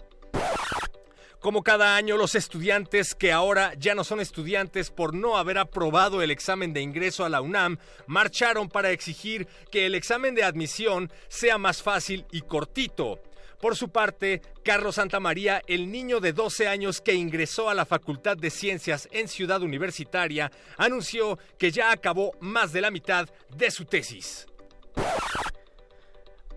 [1.46, 6.24] Como cada año, los estudiantes que ahora ya no son estudiantes por no haber aprobado
[6.24, 7.78] el examen de ingreso a la UNAM,
[8.08, 13.22] marcharon para exigir que el examen de admisión sea más fácil y cortito.
[13.62, 18.38] Por su parte, Carlos Santamaría, el niño de 12 años que ingresó a la Facultad
[18.38, 23.86] de Ciencias en Ciudad Universitaria, anunció que ya acabó más de la mitad de su
[23.86, 24.48] tesis.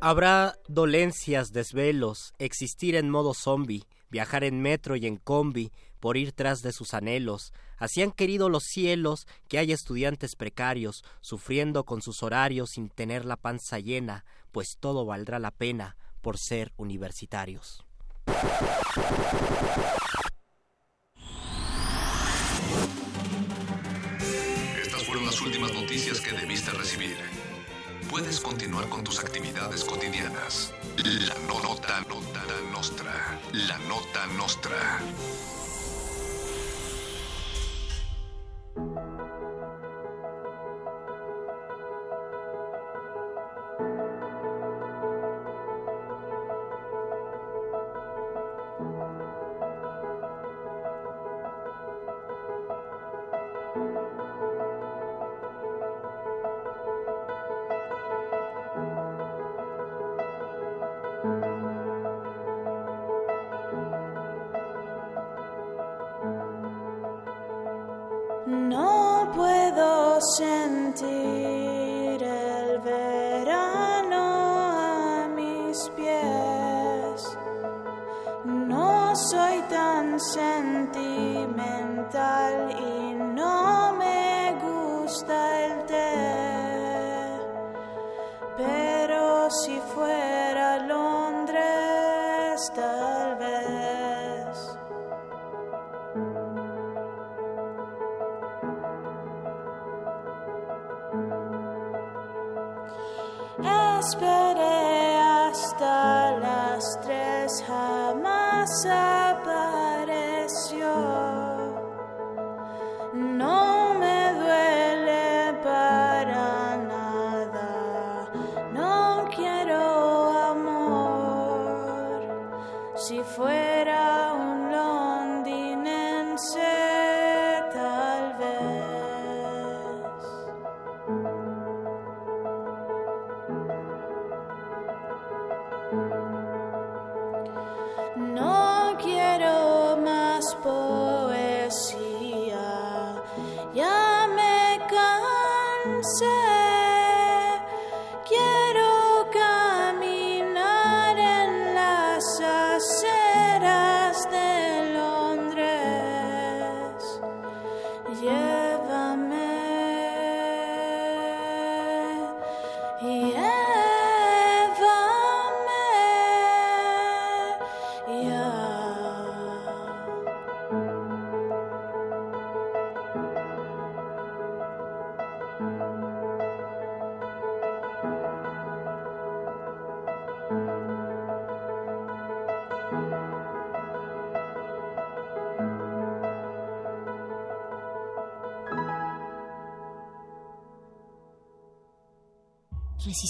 [0.00, 6.32] Habrá dolencias, desvelos, existir en modo zombie, viajar en metro y en combi, por ir
[6.32, 7.52] tras de sus anhelos.
[7.76, 13.24] Así han querido los cielos que hay estudiantes precarios, sufriendo con sus horarios sin tener
[13.24, 17.84] la panza llena, pues todo valdrá la pena por ser universitarios.
[24.82, 27.16] Estas fueron las últimas noticias que debiste recibir.
[28.10, 30.72] Puedes continuar con tus actividades cotidianas.
[31.04, 32.42] La no- nota nota
[32.72, 33.38] nostra.
[33.52, 35.00] La nota nostra.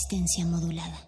[0.08, 1.07] Resistencia modulada.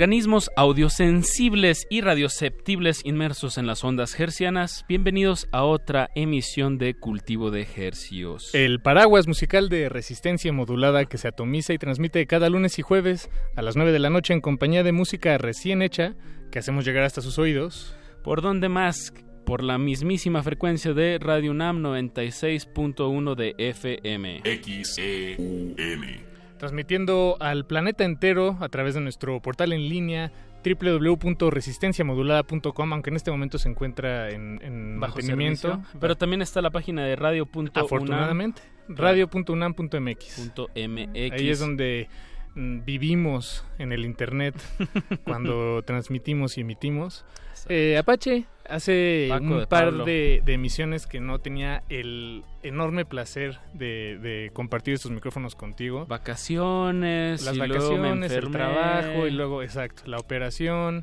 [0.00, 7.50] Organismos audiosensibles y radioceptibles inmersos en las ondas hercianas, bienvenidos a otra emisión de Cultivo
[7.50, 8.54] de Hercios.
[8.54, 13.28] El paraguas musical de resistencia modulada que se atomiza y transmite cada lunes y jueves
[13.56, 16.14] a las 9 de la noche en compañía de música recién hecha
[16.50, 17.94] que hacemos llegar hasta sus oídos.
[18.24, 19.12] ¿Por dónde más?
[19.44, 24.40] Por la mismísima frecuencia de Radio UNAM 96.1 de FM.
[24.46, 26.29] XEUN.
[26.60, 30.30] Transmitiendo al planeta entero a través de nuestro portal en línea
[30.62, 35.70] www.resistenciamodulada.com, aunque en este momento se encuentra en, en Bajo mantenimiento.
[35.70, 35.98] servicio.
[35.98, 37.72] Pero también está la página de radio.unam.
[37.74, 40.52] Afortunadamente, radio.unam.mx.
[40.76, 41.32] MX.
[41.32, 42.10] Ahí es donde
[42.54, 44.54] mm, vivimos en el internet
[45.24, 47.24] cuando transmitimos y emitimos.
[47.68, 53.04] Eh, Apache, hace Paco un de par de, de emisiones que no tenía el enorme
[53.04, 56.06] placer de, de compartir estos micrófonos contigo.
[56.06, 61.02] Vacaciones, Las vacaciones, el trabajo y luego, exacto, la operación,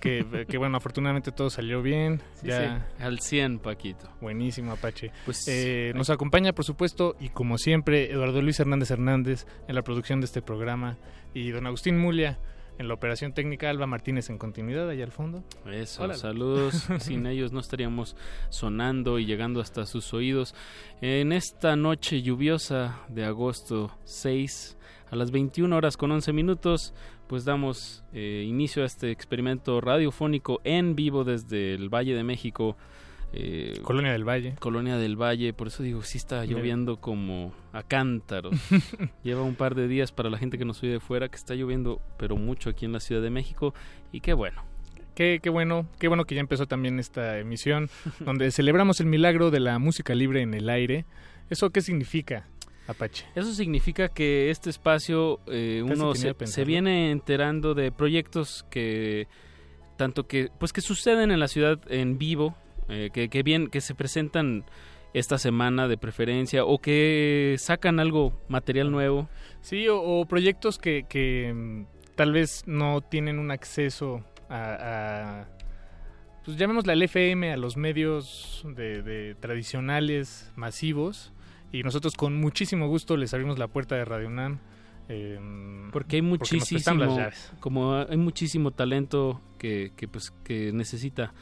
[0.00, 2.20] que, que bueno, afortunadamente todo salió bien.
[2.40, 4.08] Sí, ya sí, al 100, Paquito.
[4.20, 5.10] Buenísimo, Apache.
[5.24, 9.74] Pues, Eh, ahí- nos acompaña, por supuesto, y como siempre, Eduardo Luis Hernández Hernández en
[9.74, 10.96] la producción de este programa
[11.34, 12.38] y don Agustín Mulia
[12.78, 15.44] en la operación técnica, Alba Martínez en continuidad, allá al fondo.
[15.70, 16.14] Eso, Hola.
[16.14, 16.88] saludos.
[16.98, 18.16] Sin ellos no estaríamos
[18.48, 20.54] sonando y llegando hasta sus oídos.
[21.00, 24.76] En esta noche lluviosa de agosto 6,
[25.10, 26.94] a las 21 horas con 11 minutos,
[27.28, 32.76] pues damos eh, inicio a este experimento radiofónico en vivo desde el Valle de México.
[33.36, 34.54] Eh, Colonia del Valle.
[34.60, 38.54] Colonia del Valle, por eso digo, sí está lloviendo como a cántaros.
[39.24, 41.54] Lleva un par de días para la gente que nos oye de fuera que está
[41.54, 43.74] lloviendo, pero mucho aquí en la Ciudad de México.
[44.12, 44.62] Y qué bueno.
[45.16, 47.88] Qué, qué bueno, qué bueno que ya empezó también esta emisión
[48.20, 51.04] donde celebramos el milagro de la música libre en el aire.
[51.50, 52.46] ¿Eso qué significa,
[52.86, 53.26] Apache?
[53.34, 59.26] Eso significa que este espacio eh, uno se viene enterando de proyectos que
[59.96, 62.56] tanto que pues que suceden en la ciudad en vivo,
[62.88, 64.64] eh, que, que bien que se presentan
[65.14, 69.28] esta semana de preferencia o que sacan algo material nuevo.
[69.60, 71.84] Sí, o, o proyectos que, que, mm,
[72.16, 75.48] tal vez no tienen un acceso a, a,
[76.44, 81.32] pues llamémosle al FM, a los medios de, de tradicionales, masivos,
[81.72, 84.58] y nosotros con muchísimo gusto les abrimos la puerta de Radio UNAM.
[85.08, 85.38] eh,
[85.92, 87.18] porque hay muchísimo
[87.60, 91.34] como hay muchísimo talento que, que pues que necesita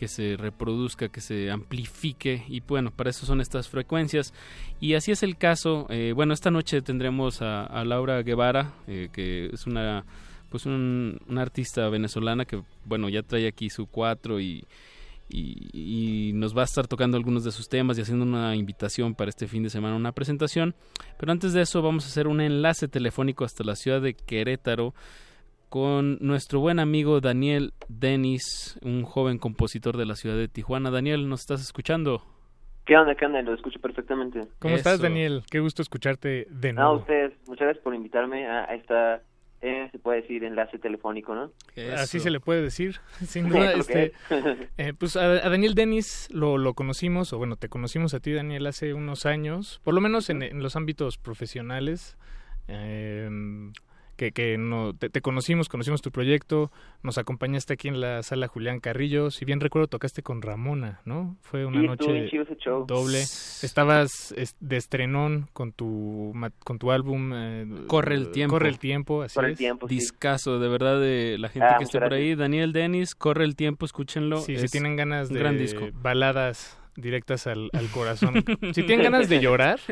[0.00, 4.32] que se reproduzca, que se amplifique y bueno, para eso son estas frecuencias
[4.80, 5.86] y así es el caso.
[5.90, 10.06] eh, bueno, esta noche tendremos a, Laura Guevara, eh, que es una
[10.48, 14.64] pues un, una artista venezolana que bueno ya trae aquí su cuatro y,
[15.28, 19.28] y nos va a estar tocando algunos de sus temas y haciendo una invitación para
[19.28, 20.74] este fin de semana, una presentación.
[21.18, 24.94] Pero antes de eso vamos a hacer un enlace telefónico hasta la ciudad de Querétaro
[25.70, 30.90] con nuestro buen amigo Daniel Denis, un joven compositor de la ciudad de Tijuana.
[30.90, 32.22] Daniel, ¿nos estás escuchando?
[32.84, 33.40] ¿Qué onda, qué onda?
[33.42, 34.48] Lo escucho perfectamente.
[34.58, 35.00] ¿Cómo estás.
[35.00, 35.42] Daniel?
[35.48, 36.98] Qué gusto escucharte de No, nuevo.
[37.00, 39.22] ustedes, muchas gracias por invitarme a, a esta,
[39.62, 41.52] eh, se puede decir, enlace telefónico, ¿no?
[41.96, 43.72] Así se le puede decir, sin duda.
[43.74, 44.12] este,
[44.76, 48.32] eh, pues a, a Daniel Denis lo, lo conocimos, o bueno, te conocimos a ti,
[48.32, 52.16] Daniel, hace unos años, por lo menos en, en los ámbitos profesionales.
[52.66, 53.28] eh,
[54.20, 56.70] que, que no, te, te conocimos, conocimos tu proyecto,
[57.02, 61.38] nos acompañaste aquí en la sala Julián Carrillo, si bien recuerdo tocaste con Ramona, ¿no?
[61.40, 62.30] Fue una Sí, noche
[62.86, 63.20] doble.
[63.22, 66.34] Estabas es- de estrenón con tu
[66.64, 68.56] con tu álbum eh, Corre el tiempo.
[68.56, 69.58] Corre el tiempo, así es.
[69.88, 72.34] Discaso, de verdad, de la gente Ah, que esté muchas por ahí.
[72.34, 74.36] Daniel Denis, corre el tiempo, escúchenlo.
[74.42, 75.88] Sí, es si tienen ganas de gran disco.
[75.94, 78.44] baladas directas al, al corazón.
[78.74, 79.80] si tienen ganas de llorar.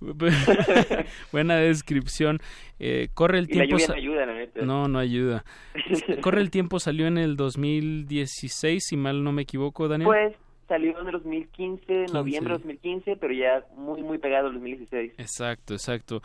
[1.32, 2.38] Buena descripción.
[2.78, 3.76] Eh, corre el Y la tiempo.
[3.76, 4.62] lluvia no ayuda, la neta.
[4.62, 5.44] No, no ayuda.
[6.22, 10.06] corre el tiempo salió en el 2016, si mal no me equivoco, Daniel.
[10.06, 10.34] Pues
[10.68, 15.12] salió en el 2015, noviembre de 2015, pero ya muy, muy pegado al 2016.
[15.18, 16.22] Exacto, exacto.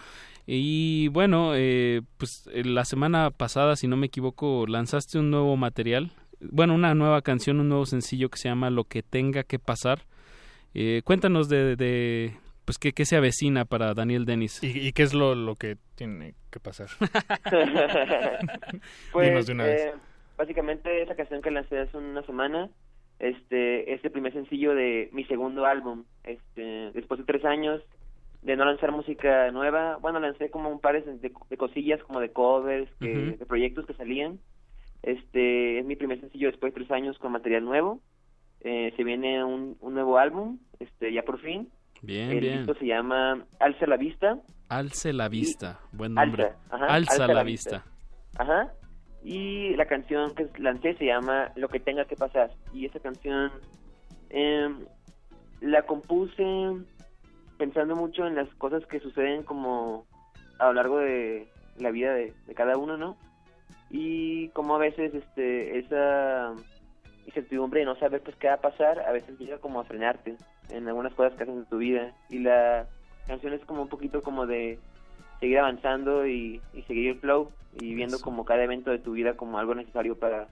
[0.48, 5.56] Y bueno, eh, pues eh, la semana pasada, si no me equivoco, lanzaste un nuevo
[5.58, 6.12] material,
[6.42, 10.02] bueno, una nueva canción, un nuevo sencillo que se llama Lo que tenga que pasar.
[10.74, 12.34] Eh, cuéntanos de, de
[12.66, 14.64] pues qué, qué se avecina para Daniel Dennis.
[14.64, 16.88] ¿Y, y qué es lo, lo que tiene que pasar?
[19.12, 19.82] pues, Dinos de una vez.
[19.82, 19.94] eh,
[20.38, 22.70] básicamente esa canción que lancé hace una semana,
[23.20, 26.06] este, es el primer sencillo de mi segundo álbum.
[26.24, 27.82] Este, después de tres años
[28.42, 32.20] de no lanzar música nueva, bueno, lancé como un par de, de- de cosillas como
[32.20, 33.38] de covers, que- Ujú.
[33.38, 34.40] de proyectos que salían.
[35.04, 38.02] Este, es mi primer sencillo después de tres años con material nuevo.
[38.62, 41.70] Eh, se viene un, un nuevo álbum, este, ya por fin.
[42.02, 42.58] Bien, el bien.
[42.60, 44.38] disco se llama Alza la Vista.
[44.70, 46.46] Alce la vista, buen nombre.
[46.46, 47.84] Alza, ajá, Alza la vista.
[48.38, 48.72] Ajá.
[49.24, 52.52] Y la canción que lancé se llama Lo que tenga que pasar.
[52.74, 53.52] Y esa canción
[54.30, 54.80] em,
[55.60, 56.44] la compuse
[57.58, 60.06] pensando mucho en las cosas que suceden como
[60.58, 61.48] a lo largo de
[61.78, 63.18] la vida de, de cada uno, ¿no?
[63.90, 66.54] Y como a veces este esa
[67.26, 70.38] incertidumbre de no saber pues qué va a pasar, a veces llega como a frenarte
[70.72, 72.14] en algunas cosas que haces en tu vida.
[72.30, 72.88] Y la
[73.28, 74.80] canción es como un poquito como de
[75.40, 79.36] seguir avanzando y, y seguir el flow y viendo como cada evento de tu vida
[79.36, 80.48] como algo necesario para,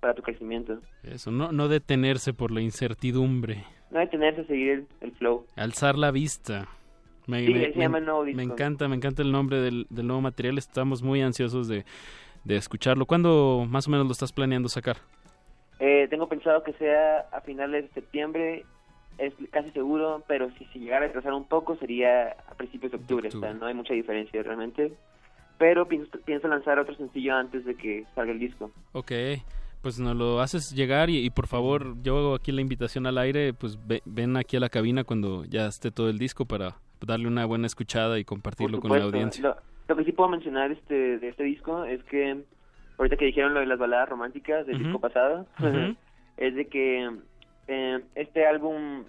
[0.00, 0.78] para tu crecimiento.
[1.02, 3.64] Eso, no, no detenerse por la incertidumbre.
[3.90, 5.46] No detenerse seguir el, el flow.
[5.56, 6.68] Alzar la vista.
[7.26, 7.98] Me, Sí, me- se llama
[8.42, 10.58] encanta, me encanta el nombre del, del nuevo material.
[10.58, 11.84] Estamos muy ansiosos de,
[12.44, 13.06] de escucharlo.
[13.06, 14.96] ¿Cuándo más o menos lo estás planeando sacar?
[15.78, 18.64] Eh, tengo pensado que sea a finales de septiembre,
[19.20, 22.98] es casi seguro, pero si, si llegara a retrasar un poco sería a principios de
[22.98, 24.92] octubre, o sea, no hay mucha diferencia realmente.
[25.58, 28.70] Pero pienso, pienso lanzar otro sencillo antes de que salga el disco.
[28.92, 29.12] Ok,
[29.82, 33.18] pues nos lo haces llegar y, y por favor, yo hago aquí la invitación al
[33.18, 36.76] aire, pues ve- ven aquí a la cabina cuando ya esté todo el disco para
[37.06, 39.42] darle una buena escuchada y compartirlo con la audiencia.
[39.42, 39.56] Lo,
[39.88, 42.42] lo que sí puedo mencionar este de este disco es que
[42.98, 45.46] ahorita que dijeron lo de las baladas románticas del disco pasado,
[46.38, 47.10] es de que
[47.70, 49.04] eh, este álbum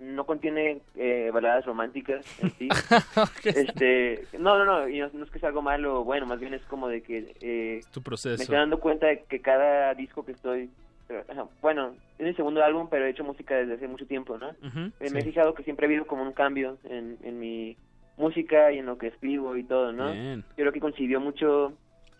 [0.00, 2.68] no contiene eh, baladas románticas en sí.
[3.44, 6.54] este, no, no, no, y no, no es que sea algo malo bueno, más bien
[6.54, 8.40] es como de que eh, Tu me proceso.
[8.40, 10.70] estoy dando cuenta de que cada disco que estoy
[11.28, 14.50] ajá, bueno, es mi segundo álbum, pero he hecho música desde hace mucho tiempo, ¿no?
[15.00, 17.76] Eh, Me he fijado que siempre ha habido como un cambio en, en mi
[18.18, 20.12] música y en lo que escribo y todo, ¿no?
[20.12, 20.42] Bien.
[20.50, 21.72] Yo creo que coincidió mucho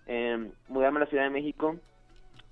[0.07, 1.77] eh, mudarme a la Ciudad de México,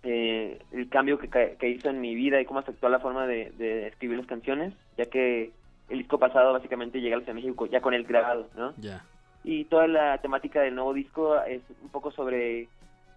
[0.09, 1.29] eh, el cambio que,
[1.59, 4.73] que hizo en mi vida y cómo afectó la forma de, de escribir las canciones,
[4.97, 5.51] ya que
[5.89, 8.73] el disco pasado básicamente llega a México ya con el grabado, ¿no?
[8.77, 9.05] Ya.
[9.43, 12.69] Y toda la temática del nuevo disco es un poco sobre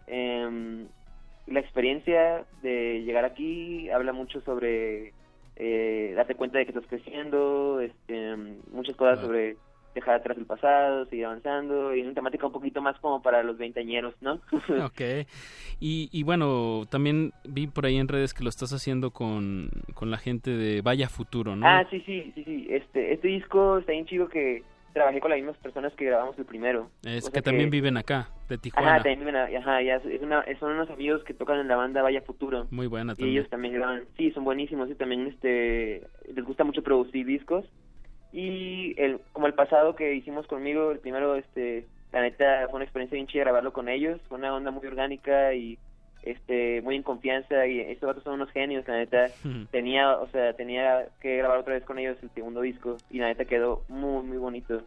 [0.07, 0.87] em,
[1.45, 5.13] la experiencia de llegar aquí, habla mucho sobre
[5.57, 8.35] eh, darte cuenta de que estás creciendo, este,
[8.71, 9.57] muchas cosas sobre
[9.95, 13.57] dejar atrás el pasado, seguir avanzando, y una temática un poquito más como para los
[13.57, 14.39] veinteañeros, ¿no?
[14.85, 15.27] Ok.
[15.79, 20.11] Y, y bueno, también vi por ahí en redes que lo estás haciendo con, con
[20.11, 21.67] la gente de Vaya Futuro, ¿no?
[21.67, 22.67] Ah, sí, sí, sí, sí.
[22.69, 24.63] Este, este disco está bien chido que
[24.93, 26.89] trabajé con las mismas personas que grabamos el primero.
[27.03, 28.95] Es que también viven acá, de Tijuana.
[28.95, 32.01] Ajá, también viven ajá, ya, es una, son unos amigos que tocan en la banda
[32.01, 32.67] Vaya Futuro.
[32.71, 33.37] Muy buena Y también.
[33.37, 36.01] ellos también graban, sí, son buenísimos y también este
[36.33, 37.65] les gusta mucho producir discos.
[38.31, 42.85] Y el como el pasado que hicimos conmigo, el primero este la neta fue una
[42.85, 45.77] experiencia bien chida grabarlo con ellos, fue una onda muy orgánica y
[46.23, 49.27] este muy en confianza y estos vatos son unos genios, la neta
[49.71, 53.27] tenía, o sea, tenía que grabar otra vez con ellos el segundo disco y la
[53.27, 54.83] neta quedó muy muy bonito.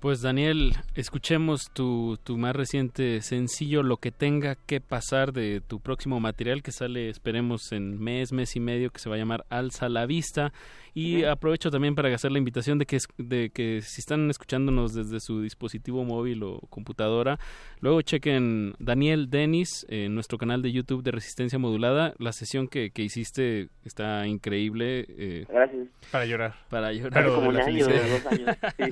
[0.00, 5.78] Pues Daniel, escuchemos tu, tu más reciente sencillo, Lo que tenga que pasar de tu
[5.78, 9.44] próximo material que sale, esperemos, en mes, mes y medio, que se va a llamar
[9.50, 10.54] Alza la Vista.
[10.94, 14.94] Y aprovecho también para hacer la invitación de que, es- de que si están escuchándonos
[14.94, 17.38] desde su dispositivo móvil o computadora,
[17.80, 22.14] luego chequen Daniel Denis en nuestro canal de YouTube de Resistencia Modulada.
[22.18, 25.06] La sesión que, que hiciste está increíble.
[25.10, 25.88] eh, Gracias.
[26.10, 26.54] Para llorar.
[26.68, 27.22] Para llorar.
[27.24, 28.56] Hace como un la año, dos años.
[28.76, 28.82] Sí.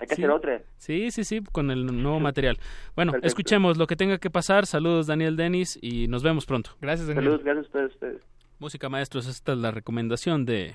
[0.00, 0.22] Hay que Sí.
[0.22, 0.62] hacer otra.
[0.78, 2.58] Sí, sí, sí, con el nuevo material.
[2.94, 3.28] Bueno, Perfecto.
[3.28, 4.66] escuchemos lo que tenga que pasar.
[4.66, 6.70] Saludos, Daniel Denis, y nos vemos pronto.
[6.80, 8.22] Gracias, Saludos, gracias a ustedes.
[8.58, 10.74] Música Maestros, esta es la recomendación de...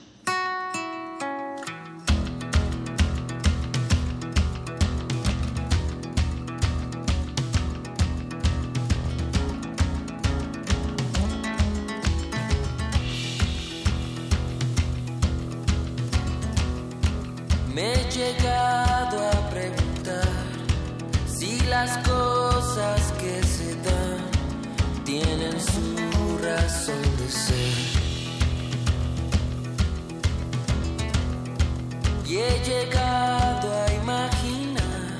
[32.31, 35.19] Y he llegado a imaginar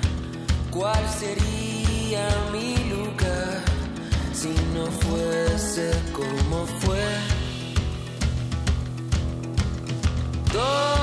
[0.71, 3.65] cuál sería mi lugar
[4.31, 7.03] si no fuese como fue.
[10.53, 11.00] ¿Dónde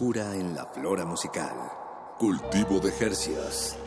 [0.00, 1.54] Frescura en la flora musical.
[2.18, 3.78] Cultivo de Jercias.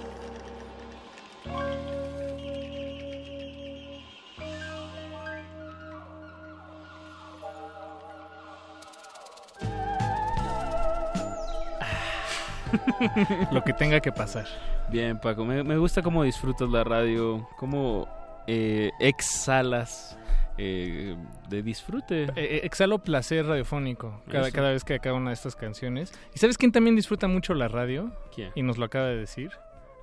[13.51, 14.45] Lo que tenga que pasar.
[14.91, 18.07] Bien, Paco, me, me gusta cómo disfrutas la radio, cómo
[18.47, 20.17] eh, exhalas
[20.57, 21.15] eh,
[21.49, 22.23] de disfrute.
[22.23, 26.13] Eh, eh, exhalo placer radiofónico cada, cada vez que acaba una de estas canciones.
[26.33, 28.11] ¿Y sabes quién también disfruta mucho la radio?
[28.33, 28.51] ¿Quién?
[28.55, 29.51] Y nos lo acaba de decir.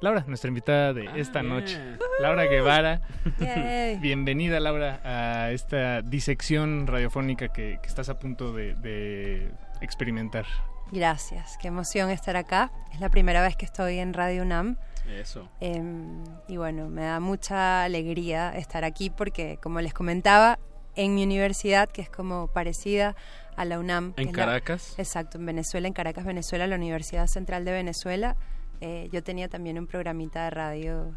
[0.01, 1.55] Laura, nuestra invitada de esta bien.
[1.55, 1.79] noche.
[2.21, 3.03] Laura Guevara.
[3.39, 3.99] Yay.
[3.99, 9.53] Bienvenida, Laura, a esta disección radiofónica que, que estás a punto de, de
[9.83, 10.47] experimentar.
[10.91, 12.73] Gracias, qué emoción estar acá.
[12.93, 14.79] Es la primera vez que estoy en Radio UNAM.
[15.11, 15.49] Eso.
[15.61, 20.59] Em, y bueno, me da mucha alegría estar aquí porque, como les comentaba,
[20.97, 23.15] en mi universidad, que es como parecida
[23.57, 24.15] a la UNAM.
[24.17, 24.95] ¿En la- Caracas?
[24.99, 28.37] exacto, en Venezuela, en Caracas, Venezuela, la Universidad Central de Venezuela.
[28.83, 31.15] eh, yo tenía también un programita de radio.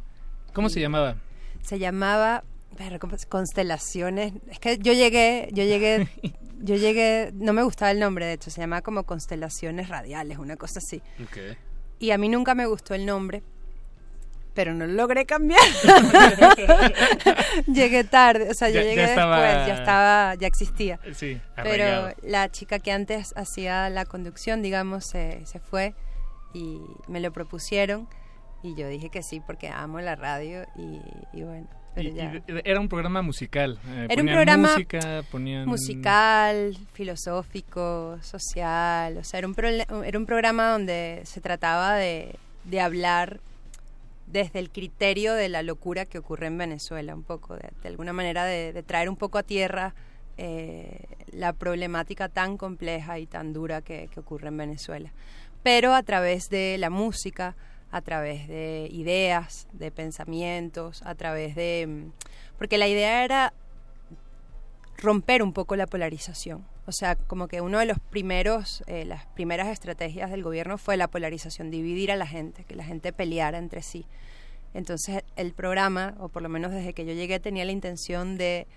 [0.54, 1.16] ¿Cómo se llamaba?
[1.62, 2.44] Se llamaba
[2.78, 4.34] ver, ¿cómo se- Constelaciones.
[4.50, 6.08] Es que yo llegué, yo llegué,
[6.60, 10.58] yo llegué, no me gustaba el nombre, de hecho, se llamaba como Constelaciones Radiales, una
[10.58, 11.02] cosa así.
[11.24, 11.38] Ok.
[12.00, 13.44] Y a mí nunca me gustó el nombre,
[14.54, 15.60] pero no lo logré cambiar.
[17.68, 21.00] llegué tarde, o sea, yo Ya- ya llegué estaba- después, ya estaba, ya existía.
[21.14, 22.14] Sí, Pero arraigado.
[22.24, 25.94] la chica que antes hacía la conducción, digamos, se, se fue
[26.54, 28.08] y me lo propusieron
[28.62, 31.02] y yo dije que sí porque amo la radio y,
[31.38, 31.68] y bueno.
[31.96, 32.42] Pero Y- ya.
[32.48, 33.78] y de- era un programa musical.
[33.88, 35.68] eh, Era un programa música, ponían...
[35.68, 42.36] musical, filosófico, social, o sea, era un, prole- era un programa donde se trataba de,
[42.64, 43.40] de hablar
[44.28, 48.14] desde el criterio de la locura que ocurre en Venezuela, un poco, de, de alguna
[48.14, 49.94] manera de, de traer un poco a tierra
[50.38, 55.12] eh, la problemática tan compleja y tan dura que, que ocurre en Venezuela.
[55.62, 57.56] Pero a través de la música,
[57.92, 61.86] a través de ideas, de pensamientos, a través de...
[61.88, 63.54] mm, Porque la idea era
[64.98, 66.66] romper un poco la polarización.
[66.86, 70.98] O sea, como que uno de los primeros, eh, las primeras estrategias del gobierno fue
[70.98, 74.06] la polarización, dividir a la gente, que la gente peleara entre sí.
[74.74, 78.68] Entonces el programa, o por lo menos desde que yo llegué, tenía la intención de,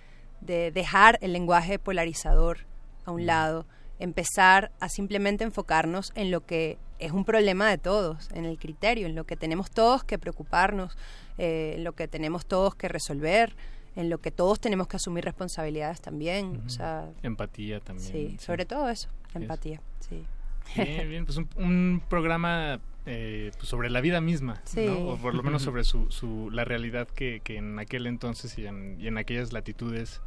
[0.40, 2.58] de dejar el lenguaje polarizador
[3.04, 3.66] a un lado,
[3.98, 9.06] empezar a simplemente enfocarnos en lo que es un problema de todos, en el criterio,
[9.06, 10.96] en lo que tenemos todos que preocuparnos,
[11.38, 13.54] eh, en lo que tenemos todos que resolver,
[13.96, 16.62] en lo que todos tenemos que asumir responsabilidades también.
[16.66, 18.08] O sea, Empatía también.
[18.12, 19.80] sí, sobre todo eso, empatía.
[20.08, 20.24] Sí.
[20.76, 24.84] Bien, bien, pues un, un programa eh, pues sobre la vida misma, Sí.
[24.86, 24.98] ¿no?
[25.10, 28.66] o por lo menos sobre su, su, la realidad que, que en aquel entonces y
[28.66, 30.20] en, y en aquellas latitudes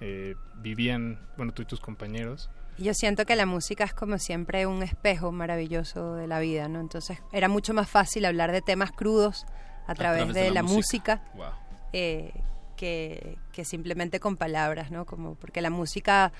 [0.00, 2.50] eh, vivían, bueno, tú y tus compañeros.
[2.78, 6.80] Yo siento que la música es como siempre un espejo maravilloso de la vida, ¿no?
[6.80, 9.46] Entonces era mucho más fácil hablar de temas crudos
[9.86, 11.46] a través, de, la, música, Wow.
[11.94, 12.32] eh,
[12.76, 15.04] que, que simplemente con palabras, ¿no?
[15.06, 16.32] Como porque la música,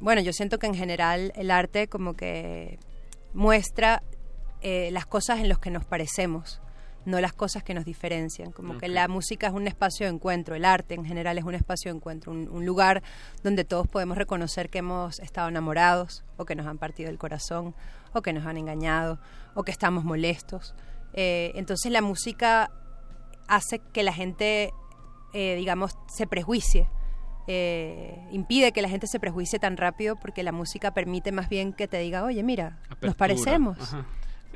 [0.00, 2.78] bueno, yo siento que en general el arte como que
[3.34, 4.02] muestra
[4.62, 6.60] eh, las cosas en las que nos parecemos,
[7.04, 8.52] no las cosas que nos diferencian.
[8.52, 11.54] Como que la música es un espacio de encuentro, el arte en general es un
[11.54, 13.02] espacio de encuentro, un, un lugar
[13.42, 17.74] donde todos podemos reconocer que hemos estado enamorados, o que nos han partido el corazón,
[18.12, 19.18] o que nos han engañado,
[19.54, 20.74] o que estamos molestos.
[21.14, 22.70] Eh, entonces la música
[23.46, 24.72] hace que la gente,
[25.32, 26.88] eh, digamos, se prejuicie.
[27.50, 31.72] eh, impide que la gente se prejuicie tan rápido porque la música permite más bien
[31.72, 33.14] que te diga, oye, mira, nos Apertura.
[33.14, 33.80] parecemos.
[33.80, 34.04] Ajá.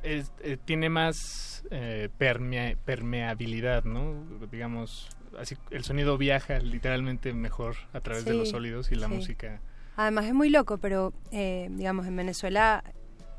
[0.02, 4.24] Es- eh, tiene más eh, permea- permeabilidad, ¿no?
[4.50, 5.08] Digamos,
[5.38, 9.14] así el sonido viaja literalmente mejor a través de los sólidos y la sí.
[9.14, 9.60] música.
[9.96, 12.82] Además es muy loco, pero eh, digamos, en Venezuela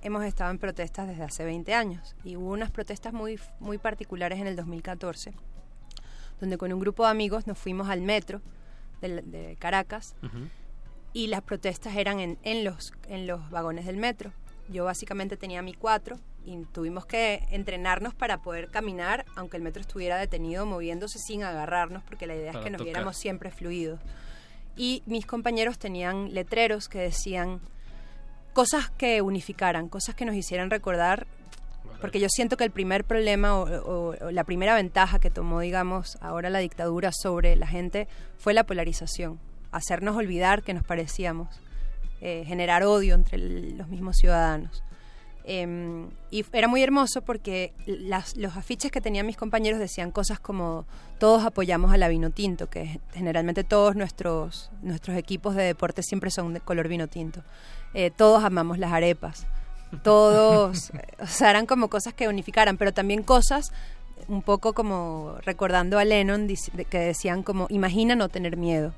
[0.02, 4.40] hemos estado en protestas desde hace 20 años y hubo unas protestas muy, muy particulares
[4.40, 5.34] en el 2014,
[6.44, 8.42] donde con un grupo de amigos nos fuimos al metro
[9.00, 10.14] de, de Caracas
[11.14, 14.34] y las protestas eran en, en, los, en los vagones del metro.
[14.68, 19.80] Yo básicamente tenía mi cuatro y tuvimos que entrenarnos para poder caminar, aunque el metro
[19.80, 22.94] estuviera detenido, moviéndose sin agarrarnos, porque la idea Para es que nos tocar.
[22.94, 24.02] viéramos siempre fluidos.
[24.76, 27.62] Y mis compañeros tenían letreros que decían
[28.52, 31.26] cosas que unificaran, cosas que nos hicieran recordar,
[32.04, 36.50] porque yo siento que el primer problema o, la primera ventaja que tomó, digamos, ahora
[36.50, 39.40] la dictadura sobre la gente fue la polarización,
[39.72, 41.62] hacernos olvidar que nos parecíamos,
[42.20, 44.84] eh, generar odio entre los mismos ciudadanos.
[45.46, 50.86] Em, y era muy hermoso porque los afiches que tenían mis compañeros decían cosas como
[51.20, 56.32] todos apoyamos a la vino tinto, que generalmente todos nuestros, nuestros equipos de deporte siempre
[56.32, 57.44] son de color vino tinto.
[57.94, 59.48] Eh, todos amamos las arepas.
[60.02, 63.72] Todos, o sea, eran como cosas que unificaran, pero también cosas
[64.28, 66.48] un poco como recordando a Lennon
[66.90, 68.94] que decían como imagina no tener miedo.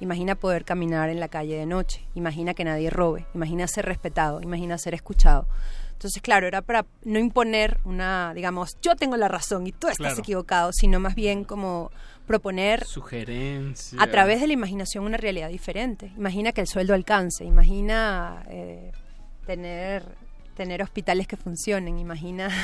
[0.00, 4.40] Imagina poder caminar en la calle de noche, imagina que nadie robe, imagina ser respetado,
[4.40, 5.46] imagina ser escuchado.
[5.92, 9.98] Entonces, claro, era para no imponer una, digamos, yo tengo la razón y tú estás
[9.98, 10.18] Claro.
[10.20, 11.90] equivocado, sino más bien como
[12.26, 14.02] proponer Sugerencia.
[14.02, 16.10] a través de la imaginación una realidad diferente.
[16.16, 18.92] Imagina que el sueldo alcance, imagina eh,
[19.44, 20.04] tener,
[20.60, 22.50] tener hospitales que funcionen, imagina...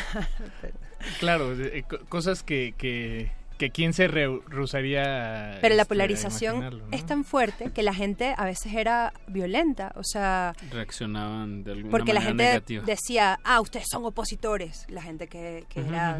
[1.20, 5.58] Claro, eh, co- cosas que, que, que quién se re- rehusaría.
[5.60, 6.70] Pero la este, a polarización ¿no?
[6.90, 11.90] es tan fuerte que la gente a veces era violenta, o sea, Reaccionaban de alguna
[11.90, 12.84] porque la manera gente negativa.
[12.84, 16.18] decía, ah, ustedes son opositores, la gente que, que era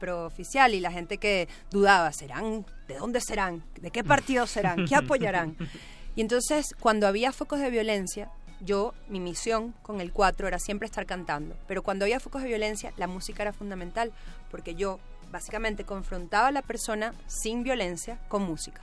[0.00, 2.66] prooficial y la gente que dudaba, ¿serán?
[2.88, 3.62] ¿De dónde serán?
[3.80, 4.86] ¿De qué partido serán?
[4.86, 5.56] ¿Qué apoyarán?
[6.16, 8.30] Y entonces, cuando había focos de violencia,
[8.60, 12.48] yo, mi misión con el 4 era siempre estar cantando, pero cuando había focos de
[12.48, 14.12] violencia, la música era fundamental,
[14.50, 14.98] porque yo
[15.30, 18.80] básicamente confrontaba a la persona sin violencia con música.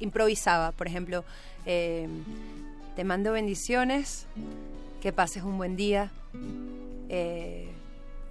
[0.00, 1.24] Improvisaba, por ejemplo,
[1.66, 2.08] eh,
[2.94, 4.26] te mando bendiciones,
[5.00, 6.10] que pases un buen día,
[7.08, 7.68] eh,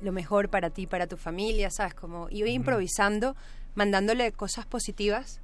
[0.02, 1.94] lo mejor para ti, para tu familia, ¿sabes?
[1.94, 3.36] Como iba improvisando,
[3.78, 5.40] mandándole cosas positivas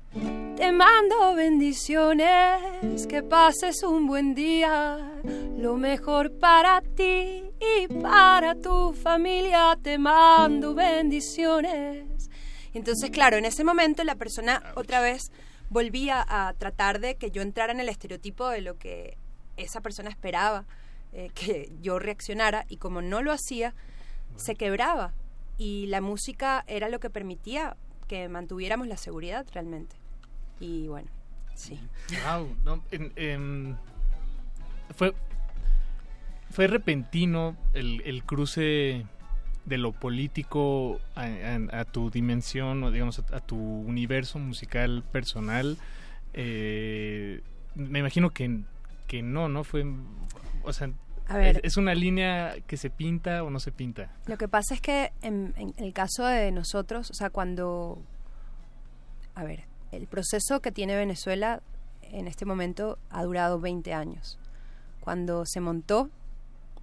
[0.57, 4.97] Te mando bendiciones, que pases un buen día,
[5.57, 9.77] lo mejor para ti y para tu familia.
[9.81, 12.29] Te mando bendiciones.
[12.73, 15.31] Entonces, claro, en ese momento la persona otra vez
[15.69, 19.17] volvía a tratar de que yo entrara en el estereotipo de lo que
[19.57, 20.65] esa persona esperaba
[21.13, 23.75] eh, que yo reaccionara y como no lo hacía,
[24.37, 25.13] se quebraba
[25.57, 27.75] y la música era lo que permitía
[28.29, 29.95] mantuviéramos la seguridad realmente.
[30.59, 31.09] Y bueno,
[31.55, 31.79] sí.
[32.25, 33.77] Wow, no, en- en-
[34.95, 35.13] fue,
[36.51, 39.05] fue repentino el, el cruce
[39.65, 45.77] de lo político a, tu dimensión o digamos a, a tu universo musical personal.
[46.33, 47.41] Eh,
[47.75, 48.59] me imagino que,
[49.07, 49.63] que no, ¿no?
[49.63, 49.85] Fue,
[50.63, 50.91] o sea,
[51.27, 51.61] A ver.
[51.63, 54.11] ¿es, una línea que se pinta o no se pinta?
[54.25, 58.01] Lo que pasa es que en, en el caso de nosotros, o sea, cuando,
[59.35, 61.61] a ver, el proceso que tiene Venezuela
[62.01, 64.37] en este momento ha durado 20 años.
[64.99, 66.09] Cuando se montó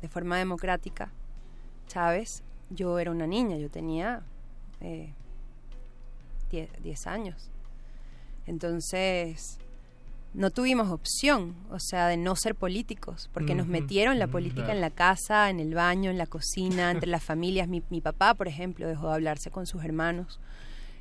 [0.01, 1.13] de forma democrática
[1.87, 4.23] Chávez, yo era una niña, yo tenía
[4.81, 5.13] eh,
[6.51, 7.51] 10, 10 años.
[8.47, 9.59] Entonces,
[10.33, 14.81] no tuvimos opción, o sea, de no ser políticos, porque nos metieron la política en
[14.81, 17.69] la casa, en el baño, en la cocina, entre las familias.
[17.69, 20.39] Mi, mi papá, por ejemplo, dejó de hablarse con sus hermanos.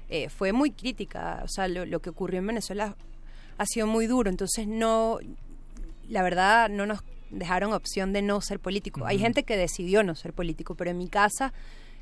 [0.10, 2.96] Eh, fue muy crítica, o sea, lo, lo que ocurrió en Venezuela
[3.60, 5.20] ha sido muy duro, entonces no,
[6.08, 9.06] la verdad, no nos dejaron opción de no ser político.
[9.06, 11.54] Hay gente que decidió no ser político, pero en mi casa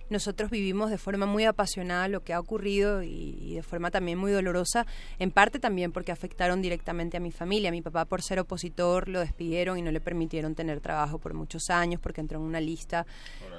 [0.09, 4.17] nosotros vivimos de forma muy apasionada lo que ha ocurrido y, y de forma también
[4.17, 4.85] muy dolorosa,
[5.19, 7.71] en parte también porque afectaron directamente a mi familia.
[7.71, 11.69] Mi papá por ser opositor lo despidieron y no le permitieron tener trabajo por muchos
[11.69, 13.05] años porque entró en una lista.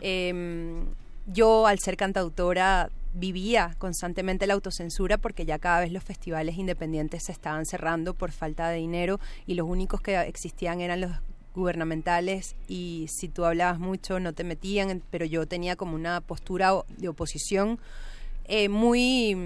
[0.00, 0.86] Em,
[1.26, 7.24] yo al ser cantautora vivía constantemente la autocensura porque ya cada vez los festivales independientes
[7.24, 11.12] se estaban cerrando por falta de dinero y los únicos que existían eran los
[11.58, 16.72] gubernamentales y si tú hablabas mucho no te metían, pero yo tenía como una postura
[16.96, 17.78] de oposición
[18.46, 19.36] eh, muy,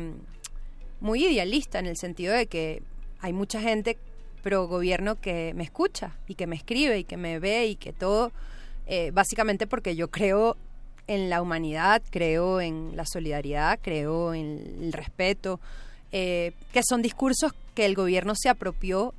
[1.00, 2.82] muy idealista en el sentido de que
[3.20, 3.98] hay mucha gente
[4.42, 7.92] pro gobierno que me escucha y que me escribe y que me ve y que
[7.92, 8.32] todo,
[8.86, 10.56] eh, básicamente porque yo creo
[11.06, 15.60] en la humanidad, creo en la solidaridad, creo en el respeto,
[16.12, 19.14] eh, que son discursos que el gobierno se apropió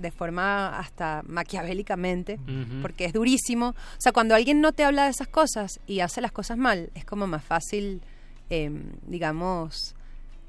[0.00, 2.38] de forma hasta maquiavélicamente,
[2.82, 3.68] porque es durísimo.
[3.70, 6.90] O sea, cuando alguien no te habla de esas cosas y hace las cosas mal,
[6.94, 8.02] es como más fácil,
[8.48, 8.70] eh,
[9.06, 9.94] digamos,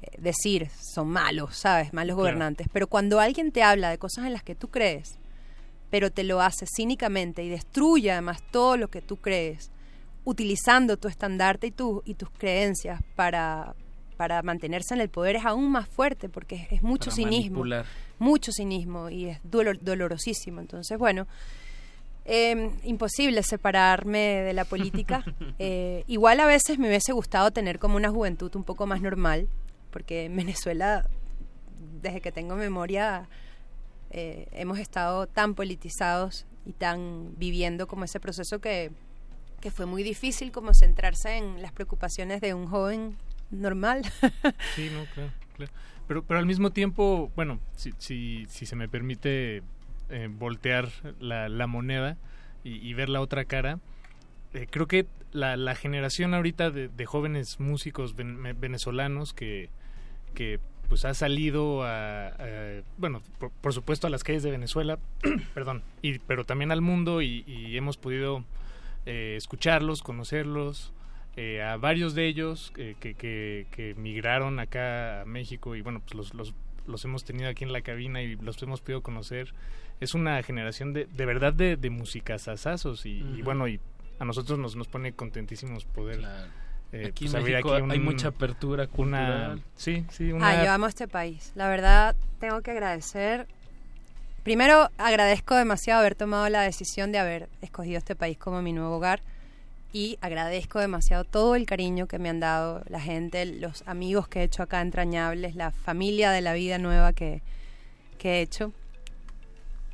[0.02, 1.92] eh, decir, son malos, ¿sabes?
[1.92, 2.22] Malos Claro.
[2.22, 2.66] gobernantes.
[2.72, 5.18] Pero cuando alguien te habla de cosas en las que tú crees,
[5.90, 9.70] pero te lo hace cínicamente y destruye además todo lo que tú crees,
[10.24, 13.74] utilizando tu estandarte y, tu, y tus creencias para,
[14.22, 17.58] para mantenerse en el poder, es aún más fuerte porque es, es mucho Para cinismo.
[17.58, 17.86] manipular.
[18.20, 20.60] Mucho cinismo y es dolor- dolorosísimo.
[20.60, 21.26] Entonces, bueno,
[22.24, 25.24] eh, imposible separarme de la política.
[25.58, 29.48] Eh, igual a veces me hubiese gustado tener como una juventud un poco más normal,
[29.90, 31.08] porque en Venezuela,
[32.00, 33.28] desde que tengo memoria,
[34.10, 38.90] eh, hemos estado tan politizados y tan viviendo como ese proceso que,
[39.60, 43.16] que fue muy difícil como centrarse en las preocupaciones de un joven
[43.52, 44.02] normal.
[44.74, 45.72] Sí, no, claro, claro.
[46.08, 49.62] Pero, pero al mismo tiempo, bueno, si, si, si se me permite
[50.10, 50.88] eh, voltear
[51.20, 52.16] la, la moneda
[52.64, 53.80] y, ver la otra cara,
[54.54, 59.68] eh, creo que la, la generación ahorita de, jóvenes músicos venezolanos que,
[60.34, 62.32] que pues ha salido a,
[62.98, 64.98] bueno, por, por supuesto a las calles de Venezuela,
[65.54, 68.44] perdón, y, pero también al mundo y, y hemos podido
[69.04, 70.92] eh, escucharlos, conocerlos,
[71.36, 76.00] eh, a varios de ellos eh, que, que, que migraron acá a México y bueno,
[76.00, 76.54] pues los, los,
[76.86, 79.54] los hemos tenido aquí en la cabina y los hemos podido conocer.
[80.00, 83.80] Es una generación de, de verdad de, de musicasazazos y, y bueno, y
[84.18, 86.20] a nosotros nos, nos pone contentísimos poder
[86.92, 90.72] eh, Aquí en pues, México aquí hay mucha apertura una, sí, sí, una, Ah, yo
[90.72, 91.52] amo este país.
[91.54, 93.46] La verdad, tengo que agradecer.
[94.42, 98.96] Primero, agradezco demasiado haber tomado la decisión de haber escogido este país como mi nuevo
[98.96, 99.22] hogar.
[99.92, 104.40] Y agradezco demasiado todo el cariño que me han dado la gente, los amigos que
[104.40, 107.42] he hecho acá entrañables, la familia de la vida nueva que,
[108.18, 108.72] que he hecho.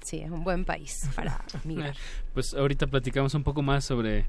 [0.04, 1.96] Sí, es un buen país para migrar.
[2.32, 4.26] Pues ahorita platicamos un poco más sobre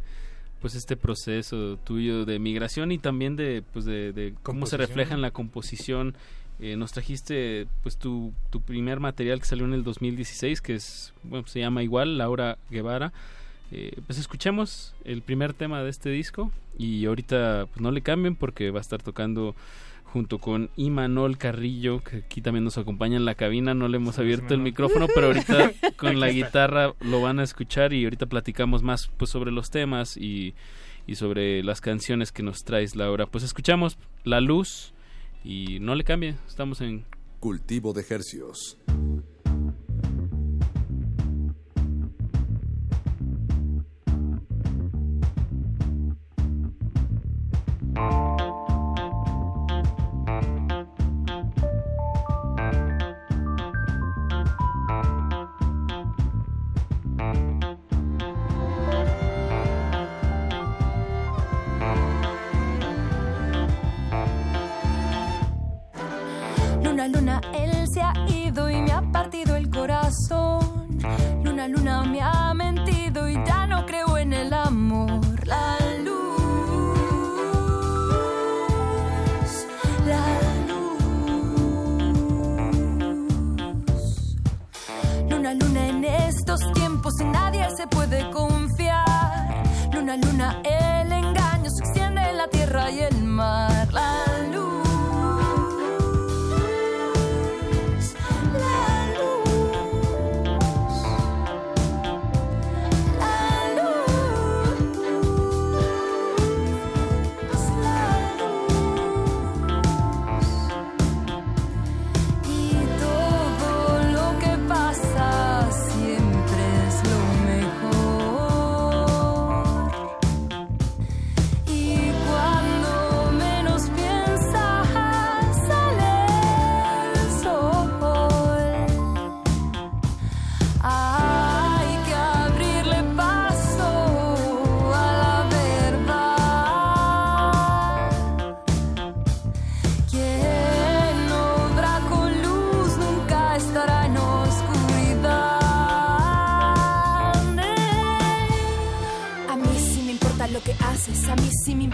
[0.59, 5.13] pues este proceso tuyo de migración y también de pues de, de cómo se refleja
[5.13, 6.15] en la composición.
[6.59, 11.13] Eh, nos trajiste pues tu, tu primer material que salió en el 2016 que es
[11.23, 13.13] bueno se llama igual Laura Guevara.
[13.71, 18.35] Eh, pues escuchemos el primer tema de este disco y ahorita pues no le cambien
[18.35, 19.55] porque va a estar tocando
[20.11, 23.73] junto con Imanol Carrillo, que aquí también nos acompaña en la cabina.
[23.73, 27.93] No le hemos abierto el micrófono, pero ahorita con la guitarra lo van a escuchar
[27.93, 30.55] y ahorita platicamos más pues sobre los temas y,
[31.05, 33.27] y sobre las canciones que nos traes, Laura.
[33.27, 34.93] Pues escuchamos La Luz
[35.43, 37.05] y no le cambie, estamos en
[37.39, 38.77] Cultivo de Hercios.
[88.09, 89.63] Puede confiar.
[89.93, 93.78] Luna, luna, el engaño se extiende en la tierra y el mar.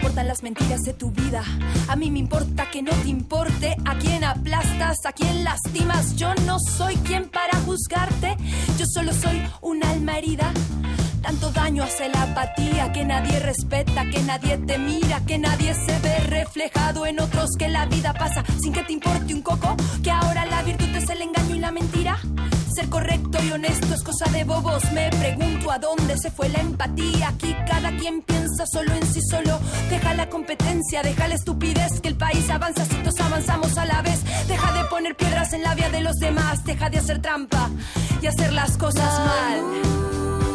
[0.06, 1.42] Importan las mentiras de tu vida.
[1.88, 6.14] A mí me importa que no te importe a quién aplastas, a quién lastimas.
[6.14, 8.36] Yo no soy quien para juzgarte,
[8.78, 10.52] yo solo soy un alma herida.
[11.22, 15.98] Tanto daño hace la apatía que nadie respeta, que nadie te mira, que nadie se
[15.98, 19.74] ve reflejado en otros, que la vida pasa sin que te importe un coco,
[20.04, 21.95] que ahora la virtud es el engaño y la mentira.
[22.76, 24.84] Ser correcto y honesto es cosa de bobos.
[24.92, 27.28] Me pregunto a dónde se fue la empatía.
[27.28, 29.58] Aquí cada quien piensa solo en sí solo.
[29.88, 32.02] Deja la competencia, deja la estupidez.
[32.02, 34.20] Que el país avanza si todos avanzamos a la vez.
[34.46, 36.64] Deja de poner piedras en la vía de los demás.
[36.66, 37.70] Deja de hacer trampa
[38.20, 40.45] y hacer las cosas mal.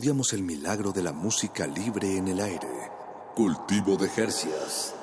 [0.00, 2.66] Estudiamos el milagro de la música libre en el aire.
[3.34, 4.94] Cultivo de Hercias.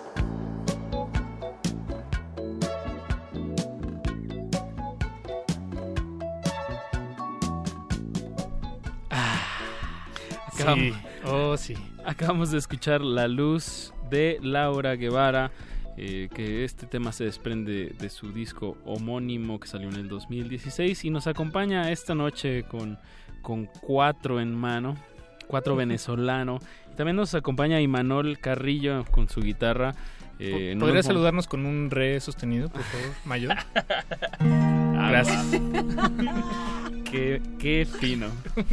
[10.47, 11.75] Acabamos, Sí, oh sí.
[12.03, 15.51] Acabamos de escuchar La Luz de Laura Guevara.
[15.95, 21.05] eh, que este tema se desprende de su disco homónimo que salió en el 2016
[21.05, 22.99] y nos acompaña esta noche con,
[23.41, 24.95] con cuatro en mano,
[25.47, 26.59] cuatro venezolano.
[26.95, 29.93] También nos acompaña Imanol Carrillo con su guitarra.
[30.39, 33.55] Eh, no ¿Podría nos- saludarnos con un re sostenido, por favor, mayor?
[34.39, 34.39] Ah,
[35.09, 35.45] Gracias.
[37.09, 38.27] Qué, qué fino.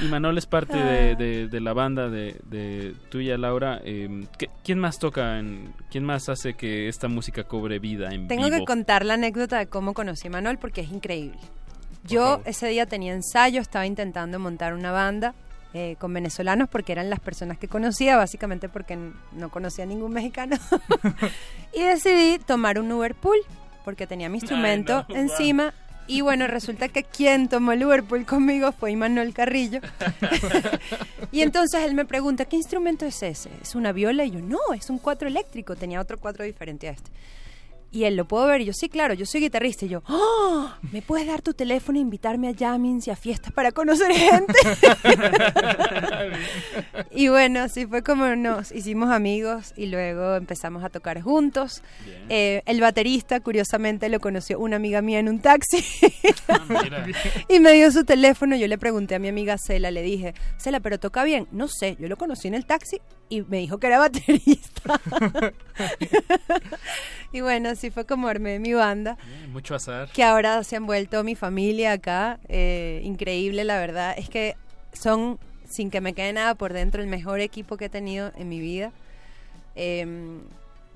[0.00, 3.80] y Manol es parte de, de- de la banda de, de tuya, Laura.
[3.84, 5.38] Eh, ¿qué- ¿Quién más toca?
[5.38, 8.58] En, ¿Quién más hace que esta música cobre vida en Tengo vivo?
[8.58, 11.38] que contar la anécdota de cómo conocí a Manuel porque es increíble.
[12.08, 15.34] Yo ese día tenía ensayo, estaba intentando montar una banda
[15.74, 18.98] eh, con venezolanos porque eran las personas que conocía, básicamente porque
[19.32, 20.56] no conocía a ningún mexicano.
[21.74, 23.38] y decidí tomar un Uber Pool
[23.84, 25.74] porque tenía mi instrumento no, encima.
[26.06, 29.80] Y bueno, resulta que quien tomó el Uber Pool conmigo fue Manuel Carrillo.
[31.32, 33.50] y entonces él me pregunta, ¿qué instrumento es ese?
[33.60, 34.24] ¿Es una viola?
[34.24, 35.76] Y yo, no, es un cuatro eléctrico.
[35.76, 37.10] Tenía otro cuatro diferente a este.
[37.90, 38.60] Y él, ¿lo puedo ver?
[38.60, 39.86] Y yo, sí, claro, yo soy guitarrista.
[39.86, 40.70] Y yo, ¡Oh!
[40.92, 44.52] ¿Me puedes dar tu teléfono e invitarme a jammings y a fiestas para conocer gente?
[47.10, 51.82] y bueno, así fue como nos hicimos amigos y luego empezamos a tocar juntos.
[52.28, 55.78] Eh, el baterista, curiosamente, lo conoció una amiga mía en un taxi.
[57.48, 58.54] y me dio su teléfono.
[58.56, 61.48] Yo le pregunté a mi amiga Cela, le dije, Cela, ¿pero toca bien?
[61.52, 63.00] No sé, yo lo conocí en el taxi
[63.30, 65.00] y me dijo que era baterista.
[67.32, 69.16] y bueno, así fue como armé mi banda.
[69.52, 70.10] Mucho azar.
[70.12, 72.40] Que ahora se han vuelto mi familia acá.
[72.48, 74.14] eh, increíble, la verdad.
[74.18, 74.56] Es que
[74.92, 75.38] son,
[75.68, 78.58] sin que me quede nada por dentro, el mejor equipo que he tenido en mi
[78.60, 78.90] vida.
[79.76, 80.40] Em,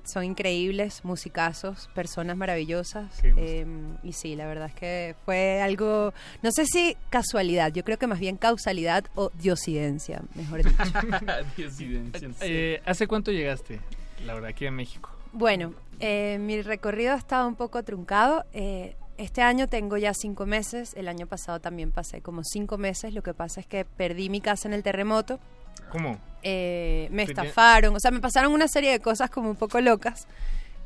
[0.03, 3.05] son increíbles, musicazos, personas maravillosas.
[3.23, 7.97] em, y sí, la verdad es que fue algo, no sé si casualidad, yo creo
[7.97, 10.75] que más bien causalidad o diosidencia, mejor dicho.
[11.55, 12.35] Diosidencia, sí.
[12.41, 13.79] Eh, ¿Hace cuánto llegaste,
[14.25, 15.09] Laura, aquí a México?
[15.31, 15.73] Bueno,
[16.05, 18.43] eh, mi recorrido ha estado un poco truncado.
[18.51, 23.13] Eh, este año tengo ya cinco meses, el año pasado también pasé como cinco meses,
[23.13, 25.39] lo que pasa es que perdí mi casa en el terremoto,
[25.91, 26.17] ¿Cómo?
[26.41, 30.27] eh, me estafaron, o sea, me pasaron una serie de cosas como un poco locas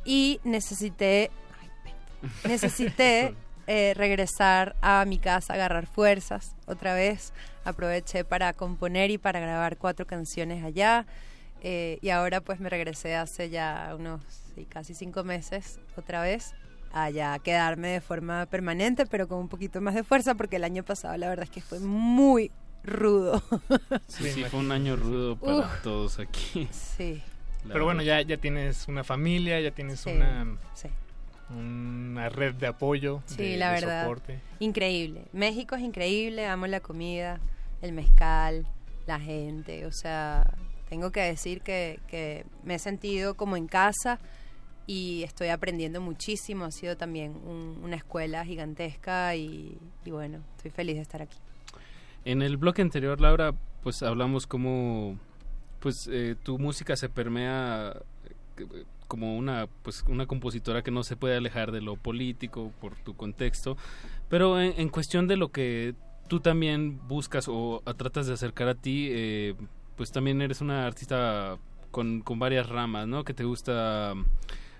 [0.04, 1.32] y necesité,
[2.46, 3.34] necesité
[3.66, 7.32] eh, regresar a mi casa, agarrar fuerzas otra vez.
[7.64, 11.06] Aproveché para componer y para grabar cuatro canciones allá.
[11.62, 14.20] Eh, y ahora pues me regresé hace ya unos
[14.54, 16.54] sí, casi cinco meses otra vez
[16.92, 20.64] allá a quedarme de forma permanente, pero con un poquito más de fuerza, porque el
[20.64, 22.50] año pasado la verdad es que fue muy
[22.82, 23.42] rudo.
[24.06, 25.82] Sí, sí, fue un año rudo para Uf.
[25.82, 26.66] todos aquí.
[26.72, 27.22] Sí.
[27.66, 30.88] La Pero bueno, ya, ya tienes una familia, ya tienes Sí, una, sí.
[31.50, 34.02] una red de apoyo, Sí, de, la de verdad.
[34.04, 34.38] soporte.
[34.60, 35.24] Increíble.
[35.32, 37.40] México es increíble, amo la comida,
[37.82, 38.66] el mezcal,
[39.06, 39.86] la gente.
[39.86, 40.50] O sea,
[40.88, 44.18] tengo que decir que, que me he sentido como en casa
[44.86, 46.64] y estoy aprendiendo muchísimo.
[46.64, 51.36] Ha sido también un- una escuela gigantesca y, bueno, estoy feliz de estar aquí.
[52.24, 55.18] En el bloque anterior, Laura, pues hablamos cómo
[55.80, 57.94] pues eh, tu música se permea
[58.58, 62.96] eh, como una pues una compositora que no se puede alejar de lo político por
[62.96, 63.76] tu contexto,
[64.28, 65.94] pero en, cuestión de lo que
[66.28, 69.54] tú también buscas o tratas de acercar a ti, eh,
[69.98, 71.58] pues también eres una artista
[71.90, 73.24] con, con varias ramas, ¿no?
[73.24, 74.14] Que te gusta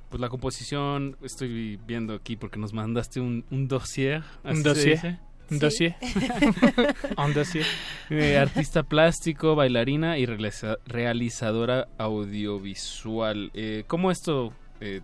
[0.09, 4.23] pues la composición, estoy viendo aquí porque nos mandaste un, un dossier.
[4.43, 5.19] ¿así Un dossier.
[5.51, 5.97] Un dossier.
[7.19, 7.65] Un dossier.
[8.11, 13.51] Eh, artista plástico, bailarina y realiza- realizadora audiovisual.
[13.55, 15.01] Eh, ¿Cómo esto eh,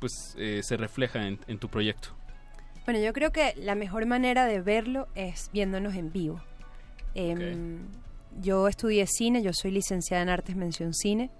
[0.00, 2.08] pues eh, se refleja en, en tu proyecto?
[2.84, 6.40] Bueno, yo creo que la mejor manera de verlo es viéndonos en vivo.
[7.14, 7.78] Em,
[8.40, 11.30] Yo estudié cine, yo soy licenciada en artes mención cine.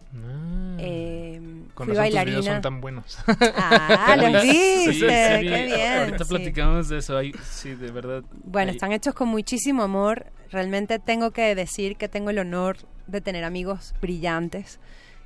[0.78, 2.43] Em, Con fui tus bailarina.
[2.43, 3.19] son tan buenos.
[3.27, 5.98] Ah, los viste, sí, qué bien.
[5.98, 6.28] Ahorita sí.
[6.28, 7.16] platicamos de eso.
[7.16, 8.23] Ahí, sí, de verdad.
[8.44, 10.27] Bueno, están hechos con muchísimo amor.
[10.51, 14.78] Realmente tengo que decir que tengo el honor de tener amigos brillantes.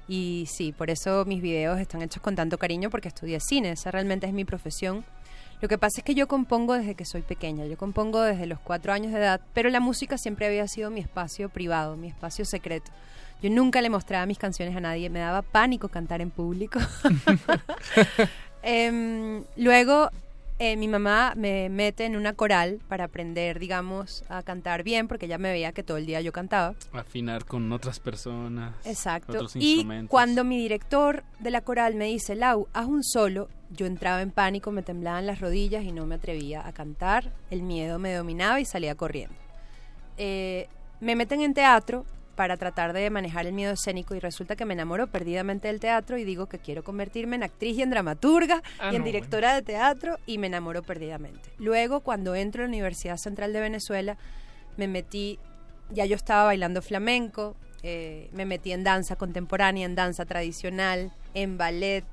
[0.08, 3.72] Y sí, por eso mis videos están hechos con tanto cariño porque estudié cine.
[3.72, 5.04] Esa realmente es mi profesión.
[5.60, 7.64] Lo que pasa es que yo compongo desde que soy pequeña.
[7.66, 11.00] Yo compongo desde los cuatro años de edad, pero la música siempre había sido mi
[11.00, 12.92] espacio privado, mi espacio secreto.
[13.42, 15.10] Yo nunca le mostraba mis canciones a nadie.
[15.10, 16.78] Me daba pánico cantar en público.
[18.68, 20.10] Em, luego,
[20.58, 25.26] eh, mi mamá me mete en una coral para aprender, digamos, a cantar bien, porque
[25.26, 26.74] ella me veía que todo el día yo cantaba.
[26.92, 28.74] Afinar con otras personas.
[28.86, 29.32] Exacto.
[29.32, 30.10] Otros Y instrumentos.
[30.10, 34.30] cuando mi director de la coral me dice, Lau, haz un solo, yo entraba en
[34.30, 37.32] pánico, me temblaban las rodillas y no me atrevía a cantar.
[37.50, 39.34] El miedo me dominaba y salía corriendo.
[40.16, 40.68] Eh,
[41.00, 42.06] me meten en teatro
[42.36, 46.18] para tratar de manejar el miedo escénico y resulta que me enamoro perdidamente del teatro
[46.18, 49.54] y digo que quiero convertirme en actriz y en dramaturga Ah, y en no, directora
[49.54, 51.50] de teatro y me enamoro perdidamente.
[51.58, 54.16] Luego, cuando entro a la Universidad Central de Venezuela,
[54.76, 55.38] me metí,
[55.90, 61.56] ya yo estaba bailando flamenco, eh, me metí en danza contemporánea, en danza tradicional, en
[61.58, 62.04] ballet.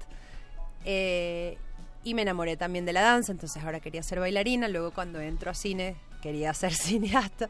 [0.85, 1.57] eh,
[2.05, 5.51] y me enamoré también de la danza, entonces ahora quería ser bailarina, luego cuando entro
[5.51, 7.49] a cine quería ser cineasta.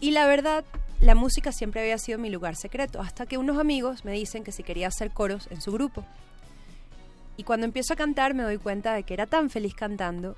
[0.00, 0.64] Y la verdad,
[1.00, 4.52] la música siempre había sido mi lugar secreto, hasta que unos amigos me dicen que
[4.52, 6.04] si quería hacer coros en su grupo.
[7.36, 10.36] Y cuando empiezo a cantar me doy cuenta de que era tan feliz cantando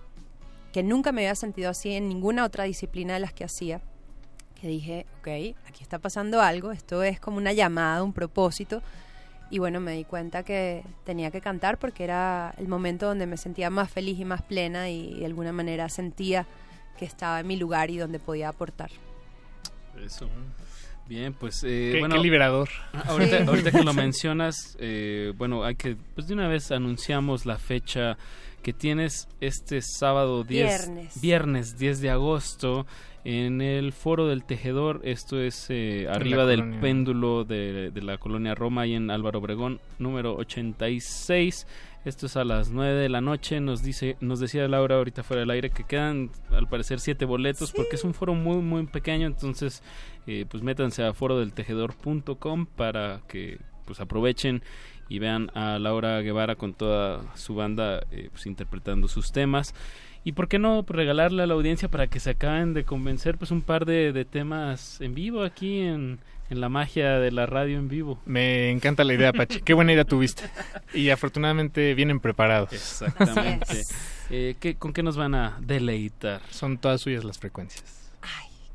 [0.73, 3.81] que nunca me había sentido así en ninguna otra disciplina de las que hacía,
[4.61, 8.83] que dije, ok, aquí está pasando algo, esto es como una llamada, un propósito.
[9.51, 13.39] Y bueno, me di cuenta que tenía que cantar porque era el momento donde me
[13.39, 16.47] sentía más feliz y más plena y de alguna manera sentía
[16.99, 18.91] que estaba en mi lugar y donde podía aportar.
[20.05, 20.29] Eso.
[21.09, 22.69] Bien, pues eh, Qué- bueno, qué liberador.
[23.07, 23.45] Ahorita, Sí.
[23.49, 28.19] ahorita que lo mencionas, eh, bueno, hay que, pues de una vez anunciamos la fecha
[28.63, 31.21] que tienes este sábado 10, Viernes.
[31.21, 32.87] viernes 10 de agosto
[33.25, 35.01] en el Foro del Tejedor.
[35.05, 36.81] Esto es eh, arriba del colonia.
[36.81, 41.67] péndulo de, de la colonia Roma y en Álvaro Obregón, número 86.
[42.09, 43.61] Esto es a las 9 de la noche.
[43.61, 47.71] Nos dice, nos decía Laura ahorita fuera del aire que quedan al parecer siete boletos
[47.71, 49.27] porque es un foro muy muy pequeño.
[49.27, 49.83] Entonces,
[50.27, 54.63] eh, pues métanse a forodeltejedor.com para que pues aprovechen
[55.11, 59.75] y vean a Laura Guevara con toda su banda eh, pues interpretando sus temas.
[60.25, 63.51] Y por qué no regalarle a la audiencia para que se acaben de convencer pues
[63.51, 67.79] un par de, de temas en vivo aquí en, en la magia de la radio
[67.79, 68.19] en vivo.
[68.25, 69.61] Me encanta la idea, Pachi.
[69.63, 70.45] Qué buena idea tuviste.
[70.95, 72.73] Y afortunadamente vienen preparados.
[72.73, 73.83] Exactamente.
[74.31, 76.41] Eh, ¿qué- ¿Con qué nos van a deleitar?
[76.51, 77.85] Son todas suyas las frecuencias.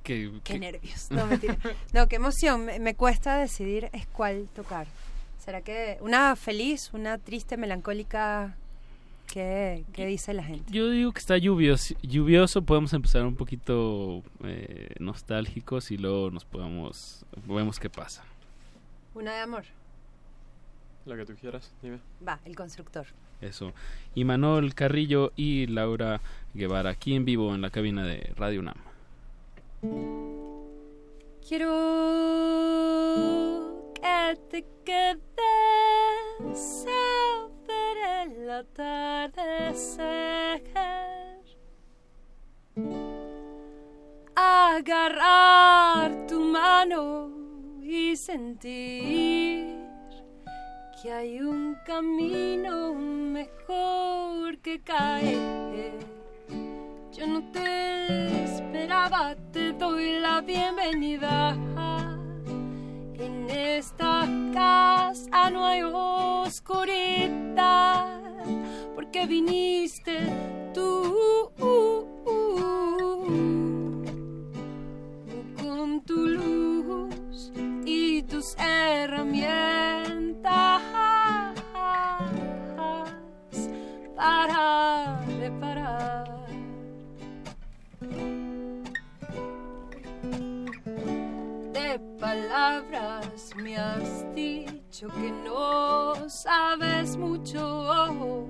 [0.03, 1.09] ¿Qué, Qué nervios.
[1.11, 1.57] No, mentira.
[1.93, 2.65] No, qué emoción.
[2.65, 4.85] Me, me cuesta decidir es cuál tocar.
[5.43, 8.57] ¿Será que una feliz, una triste, melancólica?
[9.31, 10.71] ¿Qué, qué dice la gente?
[10.71, 16.45] Yo digo que está lluvioso, lluvioso podemos empezar un poquito eh, nostálgicos y luego nos
[16.45, 18.23] podemos vemos qué pasa.
[19.15, 19.63] Una de amor.
[21.05, 21.99] La que tú quieras, dime.
[22.25, 23.07] Va, el constructor.
[23.41, 23.73] Eso.
[24.15, 26.21] Y Manuel Carrillo y Laura
[26.53, 28.77] Guevara aquí en vivo en la cabina de Radio UNAM.
[31.47, 31.71] Quiero
[34.03, 35.21] que te quedes
[36.87, 37.97] a ver
[38.27, 40.63] el atardecer.
[44.35, 47.29] Agarrar tu mano
[47.81, 49.77] y sentir
[51.01, 55.93] que hay un camino mejor que caer.
[57.11, 61.55] Yo no te esperaba, te doy la bienvenida.
[63.19, 66.61] En esta casa no hay oscuridad,
[68.95, 70.19] porque viniste
[70.73, 71.51] tú
[75.61, 77.51] con tu luz
[77.85, 80.81] y tus herramientas
[84.15, 86.32] para reparar.
[92.23, 98.47] Palabras me has dicho que no sabes mucho.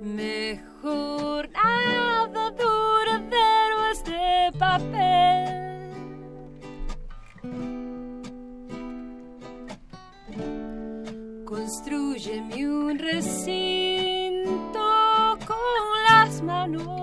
[0.00, 5.90] Mejor nada duradero este papel.
[11.44, 14.80] Construyeme un recinto
[15.48, 17.01] con las manos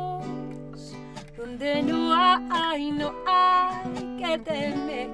[1.60, 5.10] donde no hay, no hay que temer.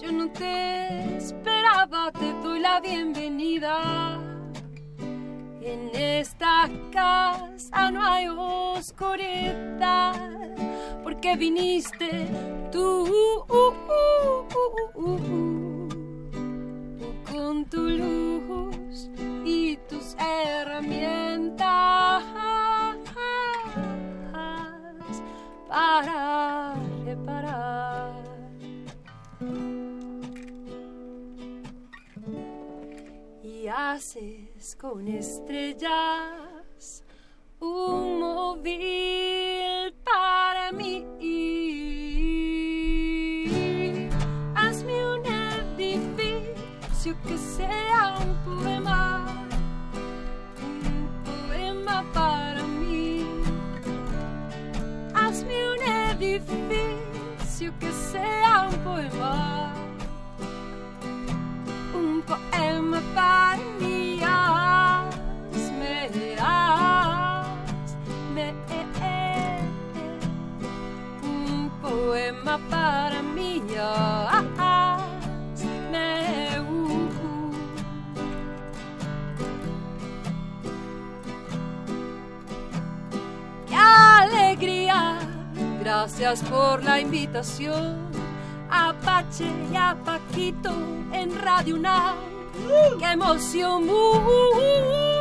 [0.00, 4.18] Yo no te esperaba, te doy la bienvenida.
[5.60, 10.14] En esta casa no hay oscuridad,
[11.02, 12.26] porque viniste
[12.72, 13.08] tú
[17.32, 19.10] con tu luz
[19.44, 22.24] y tus herramientas
[25.74, 26.74] para
[27.04, 28.12] reparar.
[33.42, 37.02] Y haces con estrellas
[37.58, 41.04] un móvil para mí.
[44.54, 49.46] Hazme un edificio que sea un poema,
[50.62, 52.43] un poema para
[58.84, 59.72] poema,
[61.94, 64.20] un poema para mí.
[64.22, 66.94] Hazme, hazme
[71.22, 73.62] un poema para mí.
[74.58, 75.80] Hazme
[76.60, 77.10] un
[83.68, 85.33] ¡Qué alegría!
[85.84, 87.98] Gracias por la invitación
[88.70, 90.70] a Pache y a Paquito
[91.12, 92.16] en Radio UNAM.
[92.98, 93.84] ¡Qué emoción!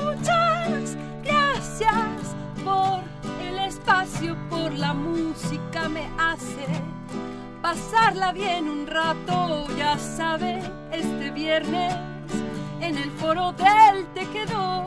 [0.06, 3.02] Muchas gracias por
[3.46, 6.66] el espacio, por la música me hace
[7.62, 10.62] pasarla bien un rato, ya sabe,
[10.94, 11.94] este viernes
[12.80, 14.86] en el foro del Te quedó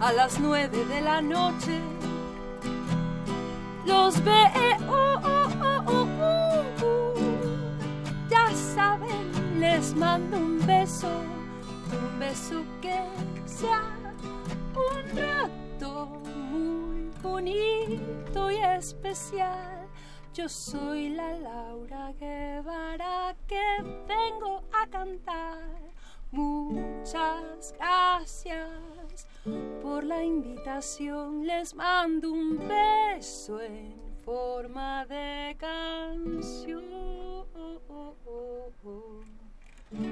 [0.00, 1.80] a las nueve de la noche.
[3.84, 4.67] Los veo,
[9.88, 13.00] les mando un beso, un beso que
[13.46, 13.82] sea
[14.74, 16.06] un rato
[16.52, 19.88] muy bonito y especial.
[20.34, 23.64] Yo soy la Laura Guevara que
[24.06, 25.62] vengo a cantar.
[26.32, 29.26] Muchas gracias
[29.80, 31.46] por la invitación.
[31.46, 36.98] Les mando un beso en forma de canción.
[39.90, 40.04] Bravo.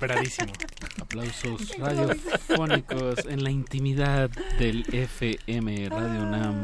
[0.00, 0.52] Bravísimo.
[1.00, 4.28] Aplausos radiofónicos en la intimidad
[4.58, 6.62] del FM Radio UNAM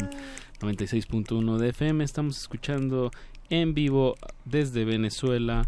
[0.61, 2.03] 96.1 de FM.
[2.03, 3.13] Estamos escuchando
[3.51, 4.15] en vivo
[4.45, 5.67] desde Venezuela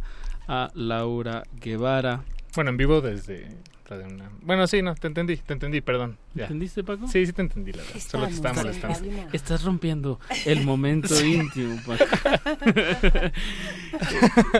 [0.49, 2.25] a Laura Guevara.
[2.55, 3.49] Bueno, en vivo desde
[3.89, 4.07] Radio.
[4.43, 6.19] Bueno, sí, no, te entendí, te entendí, perdón.
[6.35, 6.45] Ya.
[6.45, 7.07] ¿Entendiste, Paco?
[7.07, 8.01] Sí, sí te entendí, la verdad.
[8.01, 8.99] Solo te estaba molestando.
[9.33, 11.35] Estás rompiendo el momento Sí.
[11.35, 12.05] íntimo, Paco.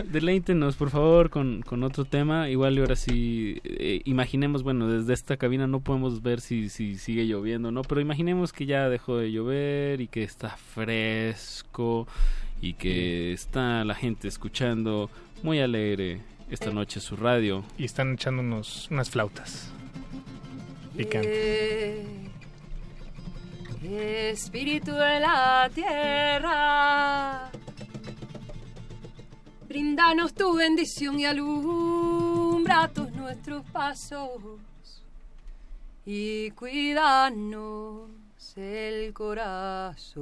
[0.05, 2.49] Deleítenos, por favor, con, con otro tema.
[2.49, 6.97] Igual y ahora sí, eh, imaginemos, bueno, desde esta cabina no podemos ver si, si
[6.97, 7.81] sigue lloviendo, ¿no?
[7.81, 12.07] Pero imaginemos que ya dejó de llover y que está fresco
[12.61, 15.09] y que está la gente escuchando
[15.43, 17.63] muy alegre esta noche su radio.
[17.77, 19.71] Y están echando unos, unas flautas.
[20.95, 22.01] Picante.
[23.89, 27.49] Eh, Espíritu de la tierra,
[29.69, 34.59] brindanos tu bendición y alumbra todos nuestros pasos
[36.05, 38.09] y cuídanos
[38.57, 40.17] el corazón.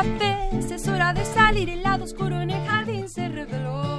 [0.00, 3.98] Es hora de salir, el lado oscuro en el jardín se reveló.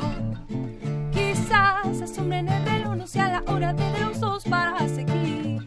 [1.11, 5.58] Quizás asombren el reloj, no sea la hora de los dos para seguir.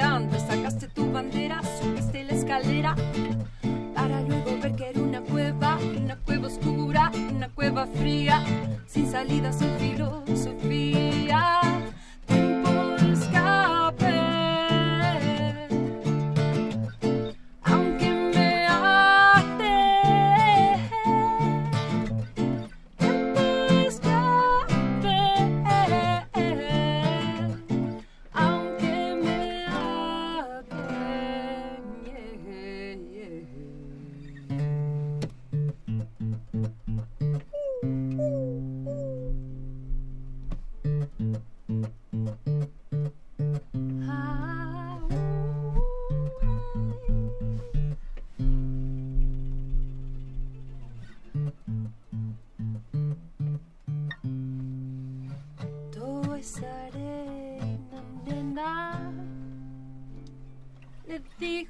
[0.00, 2.96] Antes, sacaste tu bandera, subiste la escalera
[3.94, 8.42] para luego ver que era una cueva, una cueva oscura, una cueva fría,
[8.86, 11.59] sin salida, sin filosofía.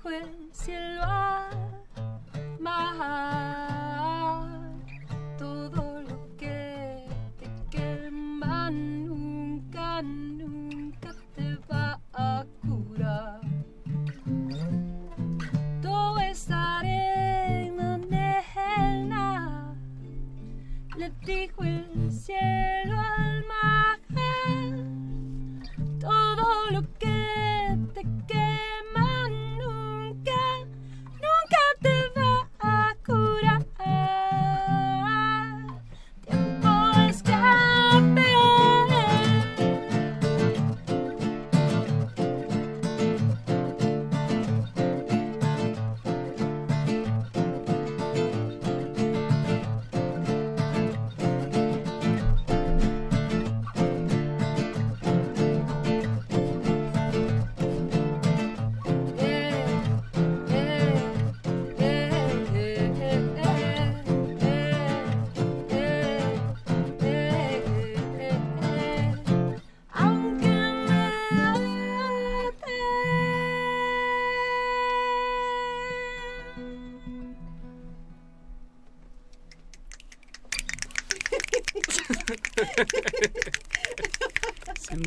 [0.02, 1.19] Dijo el cielo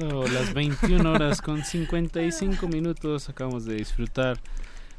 [0.04, 4.38] Siendo las 21 horas con 55 minutos, acabamos de disfrutar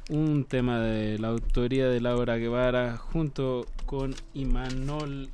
[0.08, 5.28] un tema de la autoría de Laura Guevara junto con Imanol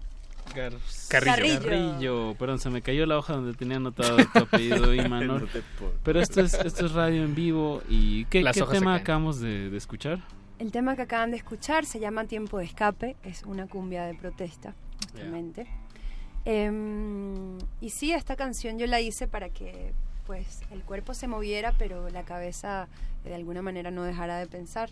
[0.57, 0.75] Gar-
[1.09, 1.61] Carrillo.
[1.61, 2.35] Carrillo.
[2.37, 5.43] Perdón, se me cayó la hoja donde tenía anotado tu apellido, Imanol.
[5.43, 5.87] No.
[6.03, 7.81] Pero esto es, esto es radio en vivo.
[7.89, 10.19] ¿Y qué, qué tema acabamos de, de escuchar?
[10.59, 14.15] El tema que acaban de escuchar se llama Tiempo de Escape, es una cumbia de
[14.15, 14.75] protesta,
[15.13, 15.69] justamente.
[16.45, 19.93] Em, y sí, esta canción yo la hice para que
[20.27, 22.89] pues el cuerpo se moviera, pero la cabeza
[23.25, 24.91] de alguna manera no dejara de pensar.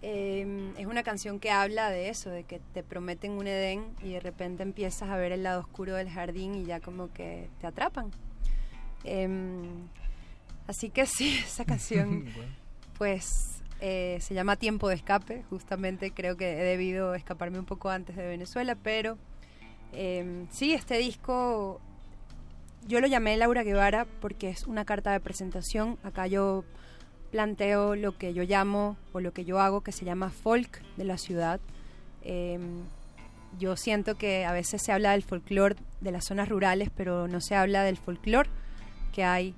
[0.00, 4.12] Em, es una canción que habla de eso, de que te prometen un Edén y
[4.12, 7.66] de repente empiezas a ver el lado oscuro del jardín y ya como que te
[7.66, 8.10] atrapan.
[9.02, 9.88] Em,
[10.66, 12.26] así que sí, esa canción
[12.98, 17.90] pues eh, se llama Tiempo de Escape, justamente creo que he debido escaparme un poco
[17.90, 19.18] antes de Venezuela, pero
[19.94, 21.80] eh, sí, este disco
[22.86, 26.64] yo lo llamé Laura Guevara porque es una carta de presentación, acá yo
[27.30, 31.04] planteo lo que yo llamo o lo que yo hago que se llama folk de
[31.04, 31.60] la ciudad.
[32.22, 32.58] Eh,
[33.58, 37.40] yo siento que a veces se habla del folclore de las zonas rurales, pero no
[37.40, 38.50] se habla del folclore
[39.12, 39.54] que hay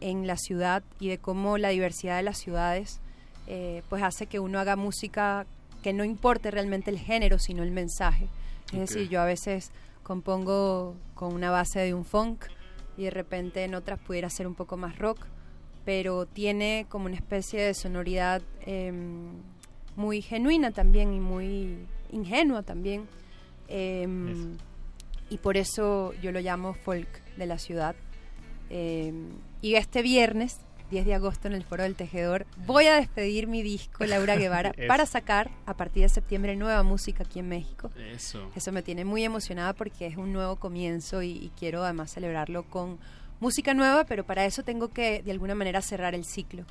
[0.00, 3.00] en la ciudad y de cómo la diversidad de las ciudades
[3.46, 5.46] eh, pues hace que uno haga música
[5.82, 8.28] que no importe realmente el género, sino el mensaje.
[8.72, 9.72] Es decir, yo a veces
[10.02, 12.44] compongo con una base de un funk
[12.96, 15.26] y de repente en otras pudiera ser un poco más rock,
[15.84, 19.32] pero tiene como una especie de sonoridad em,
[19.96, 21.78] muy genuina también y muy
[22.12, 23.06] ingenua también.
[23.68, 24.56] Em,
[25.28, 27.94] y por eso yo lo llamo folk de la ciudad.
[28.68, 29.12] Eh,
[29.62, 30.58] y este viernes,
[30.90, 34.72] 10 de agosto, en el Foro del Tejedor, voy a despedir mi disco Laura Guevara
[34.88, 37.90] para sacar a partir de septiembre nueva música aquí en México.
[38.12, 38.50] Eso.
[38.54, 42.64] Eso me tiene muy emocionada porque es un nuevo comienzo y, y quiero además celebrarlo
[42.64, 42.98] con
[43.38, 46.64] música nueva, pero para eso tengo que de alguna manera cerrar el ciclo.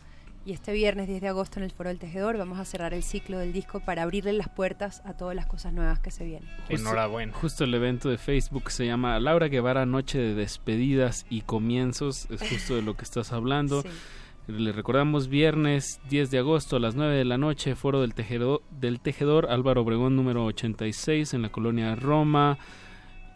[0.45, 3.03] Y este viernes 10 de agosto en el Foro del Tejedor vamos a cerrar el
[3.03, 6.49] ciclo del disco para abrirle las puertas a todas las cosas nuevas que se vienen.
[6.77, 6.89] Justo-
[7.33, 12.27] Justo el evento de Facebook se llama Laura Guevara Noche de Despedidas y Comienzos.
[12.31, 13.83] Es justo de lo que estás hablando.
[14.47, 18.63] Le recordamos viernes 10 de agosto a las 9 de la noche, Foro del Tejedor,
[18.71, 22.57] del Tejedor Álvaro Obregón número 86 en la colonia Roma.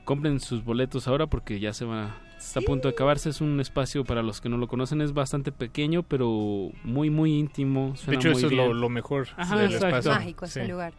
[0.05, 2.17] Compren sus boletos ahora porque ya se va
[2.47, 3.29] está a punto de acabarse.
[3.29, 7.37] Es un espacio para los que no lo conocen, es bastante pequeño, pero muy muy
[7.37, 7.91] íntimo.
[7.91, 8.79] De suena hecho, muy eso es lo, bien.
[8.81, 9.87] lo mejor Ajá, del exacto.
[9.97, 10.11] espacio.
[10.11, 10.71] Mágico ese Sí.
[10.71, 10.93] lugar.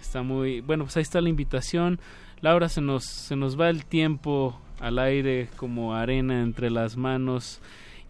[0.00, 1.98] Está muy bueno, pues ahí está la invitación.
[2.40, 7.60] Laura, se nos se nos va el tiempo al aire como arena entre las manos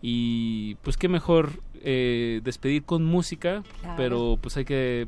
[0.03, 1.51] y pues qué mejor
[1.83, 3.95] eh, despedir con música, Claro.
[3.97, 5.07] pero pues hay que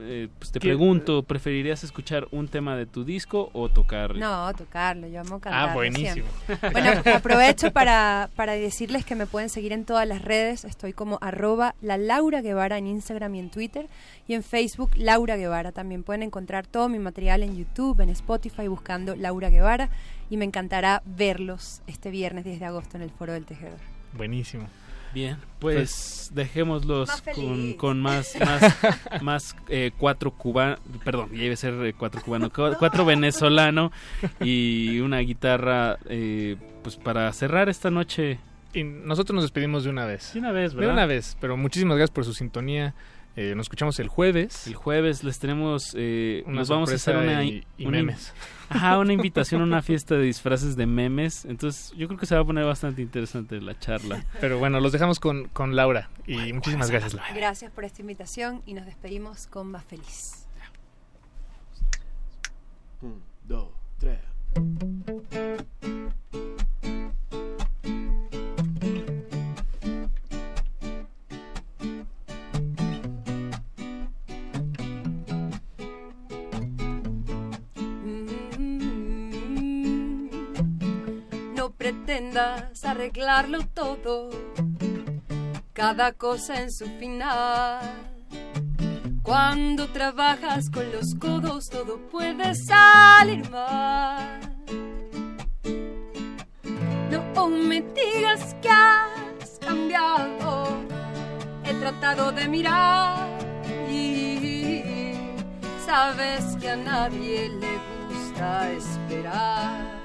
[0.00, 4.14] eh, pues te ¿Qué- pregunto, ¿preferirías escuchar un tema de tu disco o tocar?
[4.16, 5.70] No, tocarlo, yo amo cantar.
[5.70, 6.26] Ah, buenísimo.
[6.72, 10.64] Bueno, aprovecho para, para decirles que me pueden seguir en todas las redes.
[10.64, 13.88] Estoy como arroba la Laura Guevara en Instagram y en Twitter.
[14.26, 15.72] Y en Facebook, Laura Guevara.
[15.72, 19.88] También pueden encontrar todo mi material en YouTube, en Spotify, buscando Laura Guevara.
[20.30, 23.78] Y me encantará verlos este viernes 10 de agosto en el Foro del Tejedor.
[24.12, 24.66] Buenísimo.
[25.18, 28.76] Bien, pues dejémoslos Más con, con más más,
[29.20, 33.90] más eh, cuatro cubanos, perdón, ya iba a ser eh, cuatro cubanos, cuatro venezolano
[34.40, 36.54] y una guitarra, eh,
[36.84, 38.38] pues para cerrar esta noche.
[38.72, 40.34] Y nosotros nos despedimos de una vez.
[40.34, 40.92] De una vez, De ¿verdad?
[40.92, 42.94] una vez, pero muchísimas gracias por su sintonía.
[43.40, 44.66] Eh, nos escuchamos el jueves.
[44.66, 48.34] El jueves les tenemos, eh, Una nos vamos a hacer una, y- y una- memes.
[48.68, 51.44] Ajá, una invitación a una fiesta de disfraces de memes.
[51.44, 54.24] Entonces, yo creo que se va a poner bastante interesante la charla.
[54.40, 56.10] Pero bueno, los dejamos con, con Laura.
[56.26, 57.32] Y muchísimas gracias, Laura.
[57.32, 60.46] Gracias por esta invitación y nos despedimos con Más Feliz.
[63.02, 63.68] Un, dos,
[64.00, 64.18] tres.
[81.88, 84.28] Pretendas arreglarlo todo,
[85.72, 87.80] cada cosa en su final.
[89.22, 94.38] Cuando trabajas con los codos todo puede salir mal.
[97.10, 100.66] No me digas que has cambiado,
[101.64, 103.26] he tratado de mirar
[103.90, 105.14] y
[105.86, 107.78] sabes que a nadie le
[108.10, 109.97] gusta esperar.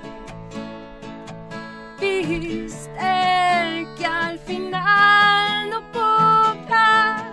[2.03, 7.23] Viste que al final no podrás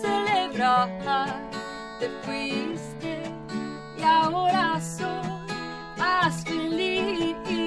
[0.00, 0.88] celebrar,
[2.00, 3.30] te fuiste
[3.98, 5.52] y ahora soy
[5.98, 7.65] más feliz.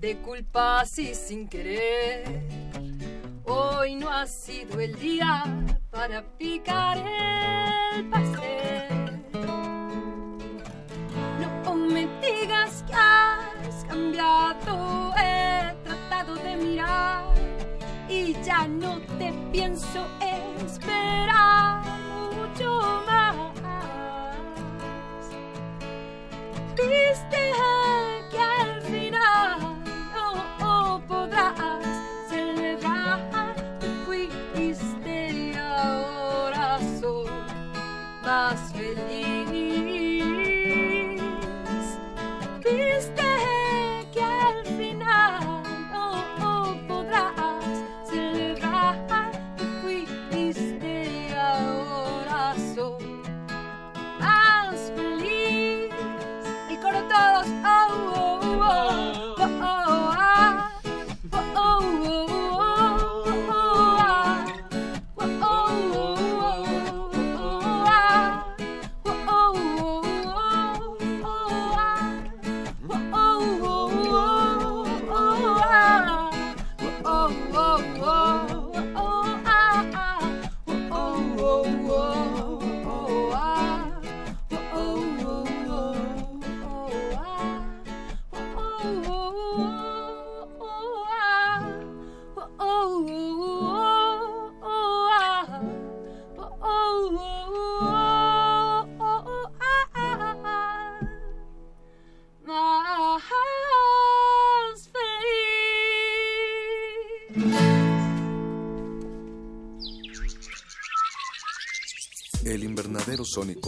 [0.00, 2.42] de culpas y sin querer.
[3.44, 5.44] Hoy no ha sido el día
[5.90, 9.22] para picar el pastel.
[11.38, 17.34] No me digas que has cambiado, he tratado de mirar
[18.08, 23.15] y ya no te pienso esperar mucho más.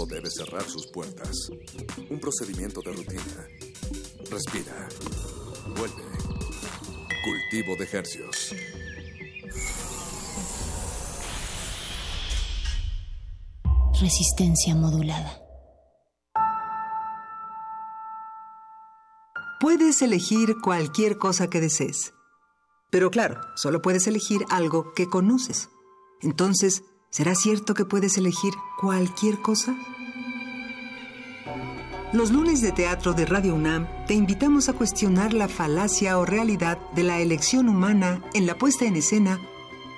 [0.07, 1.51] Debe cerrar sus puertas.
[2.11, 3.49] Un procedimiento de rutina.
[4.31, 4.89] Respira.
[5.77, 6.03] Vuelve.
[7.25, 8.55] Cultivo de hercios.
[14.01, 15.43] Resistencia modulada.
[19.61, 22.15] Puedes elegir cualquier cosa que desees.
[22.91, 25.69] Pero claro, solo puedes elegir algo que conoces.
[26.23, 29.77] Entonces, ¿será cierto que puedes elegir cualquier cosa?
[32.13, 36.79] Los lunes de teatro de Radio UNAM te invitamos a cuestionar la falacia o realidad
[36.95, 39.39] de la elección humana en la puesta en escena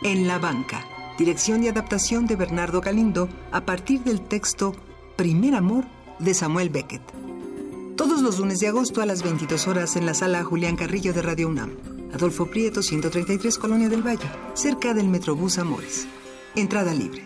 [0.02, 0.84] En la banca,
[1.18, 4.74] dirección y adaptación de Bernardo Galindo a partir del texto
[5.16, 5.84] Primer Amor
[6.18, 7.02] de Samuel Beckett.
[7.96, 11.22] Todos los lunes de agosto a las 22 horas en la sala Julián Carrillo de
[11.22, 11.76] Radio UNAM.
[12.12, 16.08] Adolfo Prieto, 133, Colonia del Valle, cerca del Metrobús Amores.
[16.56, 17.22] Entrada libre.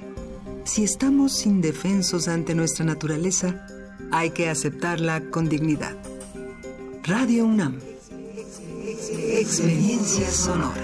[0.64, 3.66] Si estamos indefensos ante nuestra naturaleza,
[4.12, 5.96] hay que aceptarla con dignidad.
[7.04, 7.80] Radio UNAM.
[9.38, 10.83] Experiencia sonora.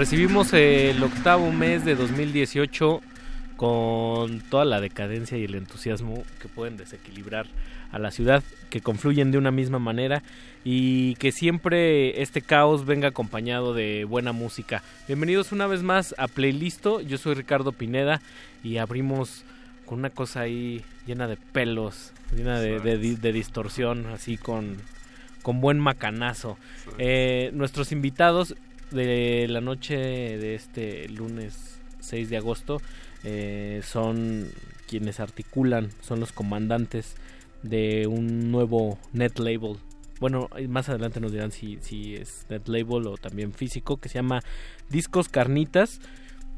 [0.00, 3.02] Recibimos el octavo mes de 2018
[3.58, 7.44] con toda la decadencia y el entusiasmo que pueden desequilibrar
[7.92, 10.22] a la ciudad, que confluyen de una misma manera
[10.64, 14.82] y que siempre este caos venga acompañado de buena música.
[15.06, 18.22] Bienvenidos una vez más a Playlisto, yo soy Ricardo Pineda
[18.64, 19.44] y abrimos
[19.84, 24.78] con una cosa ahí llena de pelos, llena de, de- de distorsión, así con,
[25.42, 26.56] con buen macanazo.
[26.96, 28.54] Eh, nuestros invitados
[28.90, 32.80] de la noche de este lunes 6 de agosto
[33.24, 34.48] eh, son
[34.86, 37.14] quienes articulan, son los comandantes
[37.62, 39.76] de un nuevo net label.
[40.18, 44.08] Bueno, eh, más adelante nos dirán si, si es net label o también físico, que
[44.08, 44.42] se llama
[44.88, 46.00] Discos Carnitas.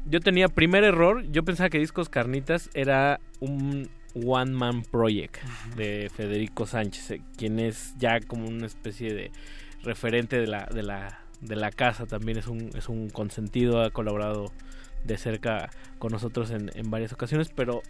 [0.05, 5.37] yo tenía primer error, yo pensaba que Discos Carnitas era un one man project
[5.75, 9.31] de Federico Sánchez, eh, quien es ya como una especie de
[9.83, 13.91] referente de la de la de la casa, también es un es un consentido, ha
[13.91, 14.51] colaborado
[15.03, 17.81] de cerca con nosotros en, en varias ocasiones, pero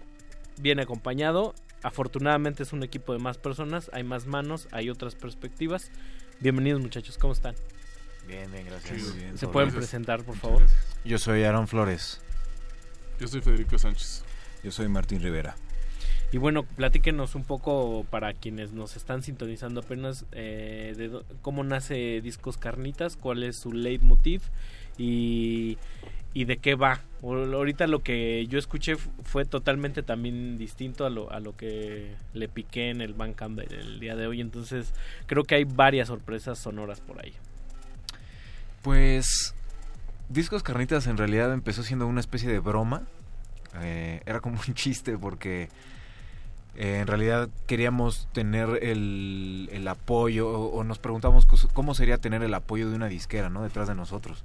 [0.59, 1.53] viene acompañado.
[1.84, 5.91] Afortunadamente es un equipo de más personas, hay más manos, hay otras perspectivas.
[6.39, 7.55] Bienvenidos muchachos, ¿cómo están?
[8.27, 9.01] Bien, bien, gracias.
[9.01, 9.80] Sí, bien, ¿Se pueden bien.
[9.80, 10.59] presentar, por Muchas favor?
[10.61, 10.97] gracias.
[11.03, 12.21] Yo soy Aaron Flores.
[13.19, 14.23] Yo soy Federico Sánchez.
[14.63, 15.55] Yo soy Martín Rivera.
[16.34, 22.22] Y bueno, platíquenos un poco para quienes nos están sintonizando apenas eh, de cómo nace
[22.22, 24.41] Discos Carnitas, cuál es su leitmotiv
[24.97, 25.77] y,
[26.34, 27.01] y de qué va.
[27.22, 32.15] Ahorita lo que yo escuché fu- fue totalmente también distinto a lo, a lo que
[32.34, 34.91] le piqué en el Bandcamp el día de hoy, entonces
[35.27, 37.34] creo que hay varias sorpresas sonoras por ahí.
[38.81, 39.53] Pues
[40.30, 43.03] Discos Carnitas en realidad empezó siendo una especie de broma.
[43.81, 45.69] Eh, era como un chiste porque
[46.75, 52.43] eh, en realidad queríamos tener el, el apoyo o, o nos preguntamos cómo sería tener
[52.43, 53.63] el apoyo de una disquera, ¿no?
[53.63, 54.43] Detrás de nosotros.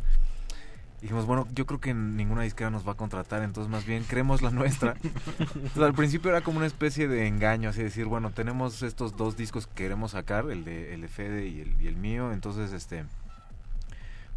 [1.00, 4.42] Dijimos, bueno, yo creo que ninguna disquera nos va a contratar, entonces más bien creemos
[4.42, 4.96] la nuestra.
[5.38, 9.36] Entonces, al principio era como una especie de engaño, así decir, bueno, tenemos estos dos
[9.36, 12.72] discos que queremos sacar, el de, el de Fede y el, y el mío, entonces
[12.72, 13.04] este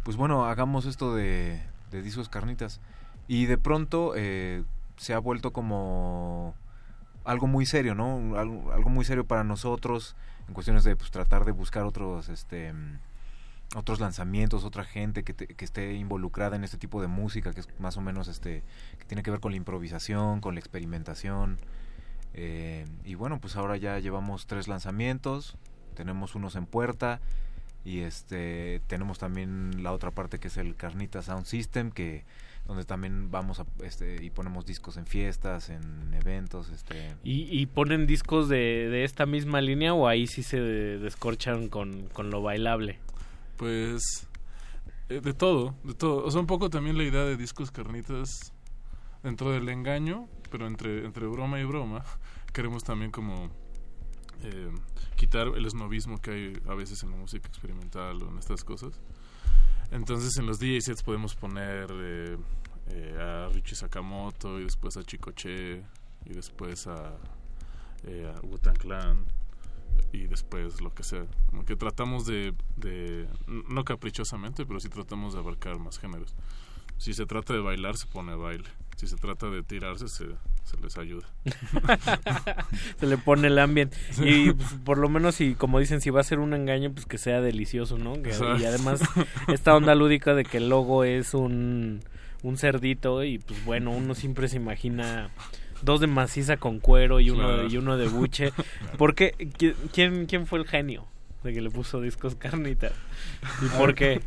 [0.02, 2.80] pues bueno, hagamos esto de, de discos carnitas.
[3.28, 4.64] Y de pronto eh,
[4.96, 6.54] se ha vuelto como
[7.24, 8.36] algo muy serio, ¿no?
[8.38, 10.16] Algo, muy serio para nosotros
[10.48, 12.98] en cuestiones de pues, tratar de buscar otros, este, mm,
[13.76, 17.60] otros lanzamientos, otra gente que, te- que esté involucrada en este tipo de música, que
[17.60, 18.62] es más o menos, este,
[18.98, 21.58] que tiene que ver con la improvisación, con la experimentación.
[22.34, 25.56] Eh, y bueno, pues ahora ya llevamos tres lanzamientos,
[25.94, 27.20] tenemos unos en puerta
[27.84, 32.24] y este tenemos también la otra parte que es el Carnita Sound System que
[32.66, 37.66] donde también vamos a, este, y ponemos discos en fiestas, en eventos, este ¿Y, y
[37.66, 42.42] ponen discos de, de esta misma línea o ahí sí se descorchan con, con lo
[42.42, 42.98] bailable?
[43.56, 44.26] Pues
[45.08, 46.24] eh, de todo, de todo.
[46.24, 48.52] O sea, un poco también la idea de discos carnitas
[49.22, 52.04] dentro del engaño, pero entre, entre broma y broma,
[52.52, 53.50] queremos también como
[54.42, 54.70] eh,
[55.16, 59.00] quitar el esnovismo que hay a veces en la música experimental o en estas cosas.
[59.92, 62.36] Entonces en los DJ sets podemos poner eh,
[62.88, 65.82] eh, a Richie Sakamoto y después a Chicoche
[66.24, 67.12] y después a,
[68.04, 69.26] eh, a Clan
[70.10, 71.26] y después lo que sea.
[71.50, 73.28] Como que tratamos de, de,
[73.68, 76.34] no caprichosamente, pero sí tratamos de abarcar más géneros.
[76.96, 78.68] Si se trata de bailar, se pone baile.
[78.96, 80.26] Si se trata de tirarse, se,
[80.64, 81.26] se les ayuda.
[82.98, 83.96] se le pone el ambiente.
[84.22, 87.06] Y pues, por lo menos, si como dicen, si va a ser un engaño, pues
[87.06, 88.14] que sea delicioso, ¿no?
[88.22, 89.00] Que- y además,
[89.48, 92.00] esta onda lúdica de que el logo es un,
[92.42, 95.30] un cerdito y pues bueno, uno siempre se imagina
[95.82, 97.68] dos de maciza con cuero y uno, Claro.
[97.68, 98.52] y uno de buche.
[98.98, 99.34] ¿Por qué?
[99.38, 101.06] ¿Qui- ¿Quién, ¿Quién fue el genio
[101.42, 102.92] de que le puso discos carnitas?
[103.62, 104.20] ¿Y por qué?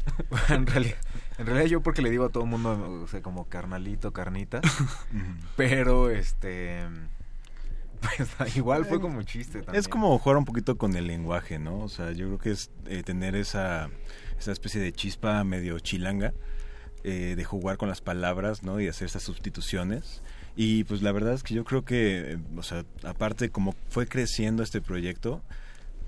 [0.50, 0.98] en realidad
[1.38, 4.62] en realidad yo porque le digo a todo el mundo o sea, como carnalito, carnita,
[5.56, 6.84] pero este
[8.02, 9.80] pues igual fue como chiste también.
[9.80, 11.80] Es como jugar un poquito con el lenguaje, ¿no?
[11.80, 13.90] O sea, yo creo que es eh, tener esa,
[14.40, 16.34] esa especie de chispa medio chilanga,
[17.04, 18.80] eh, de jugar con las palabras, ¿no?
[18.80, 20.22] Y hacer esas sustituciones.
[20.56, 24.08] Y pues la verdad es que yo creo que, eh, o sea, aparte como fue
[24.08, 25.42] creciendo este proyecto,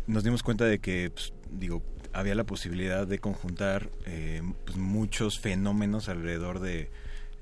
[0.08, 1.84] nos dimos cuenta de que, pues, digo,
[2.14, 6.90] había la posibilidad de conjuntar eh, pues, muchos fenómenos alrededor de,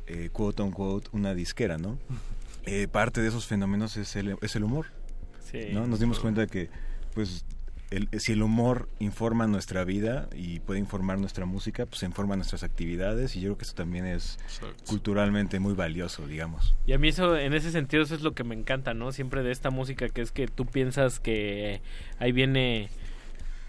[0.08, 1.98] eh, quote unquote, una disquera, ¿no?
[2.66, 4.88] Eh, parte de esos fenómenos es el, es el humor.
[5.52, 5.68] Sí.
[5.72, 5.86] ¿no?
[5.88, 6.70] Nos dimos cuenta que,
[7.14, 7.46] pues,
[7.92, 12.64] el- si el humor informa nuestra vida y puede informar nuestra música, pues informa nuestras
[12.64, 14.40] actividades y yo creo que eso también es
[14.88, 16.74] culturalmente muy valioso, digamos.
[16.88, 19.12] Y a mí eso, en ese sentido, eso es lo que me encanta, ¿no?
[19.12, 21.82] Siempre de esta música, que es que tú piensas que
[22.18, 22.90] ahí viene,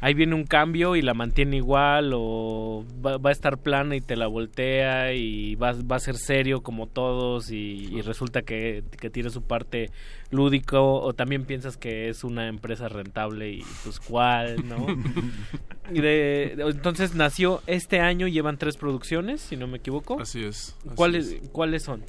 [0.01, 4.01] ahí viene un cambio y la mantiene igual, o va, va a estar plana y
[4.01, 8.85] te la voltea y va, va a ser serio como todos y, y resulta que,
[9.01, 9.91] que tiene su parte
[10.31, 14.87] lúdico, o también piensas que es una empresa rentable y pues cuál, ¿no?
[15.93, 20.21] y de, de- entonces nació este año, llevan tres producciones, si no me equivoco.
[20.21, 20.77] Así es.
[20.85, 21.49] así ¿Cuáles, es.
[21.51, 22.03] ¿Cuáles son?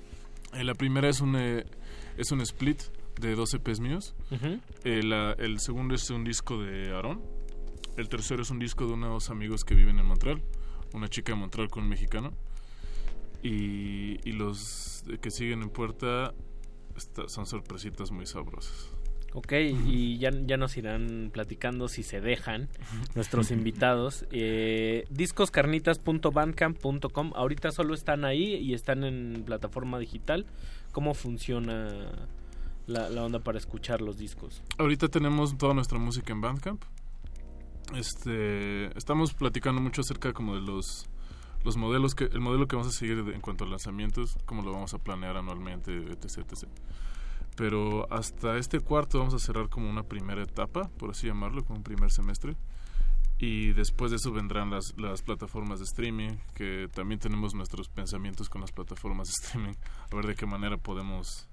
[0.53, 1.65] Eh, la primera es un, eh,
[2.17, 2.81] es un split
[3.19, 4.15] de 12 EPs míos.
[4.83, 7.21] Eh, la- el segundo es un disco de Aaron.
[7.97, 10.41] El tercero es un disco de unos amigos que viven en Montreal.
[10.93, 12.31] Una chica de Montreal con un mexicano.
[13.43, 16.33] Y, y los que siguen en puerta
[16.95, 18.89] está- son sorpresitas muy sabrosas.
[19.33, 19.51] Ok,
[19.85, 22.69] y ya, ya nos irán platicando si se dejan
[23.15, 24.25] nuestros invitados.
[24.31, 27.31] Eh, discoscarnitas.bandcamp.com.
[27.35, 30.45] Ahorita solo están ahí y están en plataforma digital.
[30.91, 32.11] ¿Cómo funciona
[32.87, 34.61] la, la onda para escuchar los discos?
[34.77, 36.83] Ahorita tenemos toda nuestra música en Bandcamp.
[37.95, 41.07] Este, estamos platicando mucho acerca como de los
[41.63, 44.71] los modelos que el modelo que vamos a seguir en cuanto a lanzamientos, cómo lo
[44.71, 46.69] vamos a planear anualmente, etc, etc.
[47.57, 51.77] Pero hasta este cuarto vamos a cerrar como una primera etapa, por así llamarlo, como
[51.77, 52.55] un primer semestre.
[53.39, 58.49] Y después de eso vendrán las, las plataformas de streaming, que también tenemos nuestros pensamientos
[58.49, 59.73] con las plataformas de streaming,
[60.11, 61.47] a ver de qué manera podemos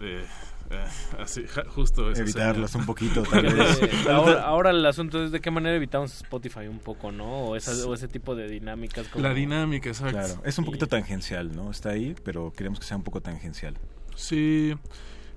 [0.00, 0.24] eh,
[0.70, 0.84] eh,
[1.18, 2.80] así, ja- justo eso Evitarlas sería.
[2.82, 4.06] un poquito, tal vez.
[4.08, 7.26] Ahora, ahora el asunto es de qué manera evitamos Spotify un poco, ¿no?
[7.48, 9.08] O, esa- o ese tipo de dinámicas.
[9.08, 9.22] Como...
[9.26, 10.18] La dinámica, exacto.
[10.18, 11.70] Claro, es un poquito tangencial, ¿no?
[11.70, 13.74] Está ahí, pero queremos que sea un poco tangencial.
[14.14, 14.74] Sí,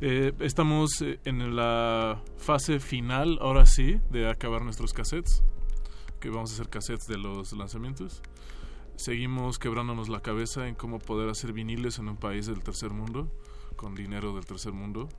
[0.02, 5.44] eh, estamos eh, en la fase final, ahora sí, de acabar nuestros cassettes,
[6.20, 8.22] que vamos a hacer cassettes de los lanzamientos.
[8.96, 13.28] Seguimos quebrándonos la cabeza en cómo poder hacer viniles en un país del tercer mundo,
[13.84, 15.10] con dinero del tercer mundo,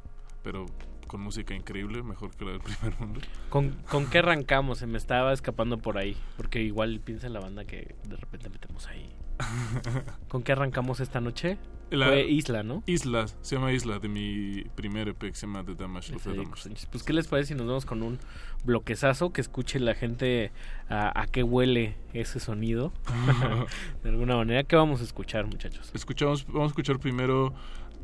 [0.42, 0.64] pero
[1.06, 3.20] con música increíble, mejor que la del primer mundo.
[3.50, 4.78] ¿Con, ¿Con qué arrancamos?
[4.78, 6.16] Se me estaba escapando por ahí.
[6.38, 9.14] Porque igual piensa la banda que de repente metemos ahí.
[10.28, 11.58] ¿Con qué arrancamos esta noche?
[11.90, 12.82] La- Fue Isla, ¿no?
[12.86, 16.30] Isla, se llama Isla, de mi primer EP que se llama The Damage of the
[16.34, 16.86] Damage.
[16.90, 18.18] Pues, ¿qué les parece si nos vamos con un
[18.64, 20.50] bloquezazo que escuche la gente
[20.88, 22.92] a, a qué huele ese sonido?
[24.02, 25.90] de alguna manera, ¿qué vamos a escuchar, muchachos?
[25.94, 27.52] Escuchamos, vamos a escuchar primero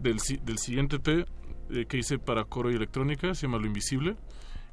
[0.00, 1.26] del, si- del siguiente EP
[1.70, 4.16] eh, que hice para coro y electrónica, se llama Lo Invisible,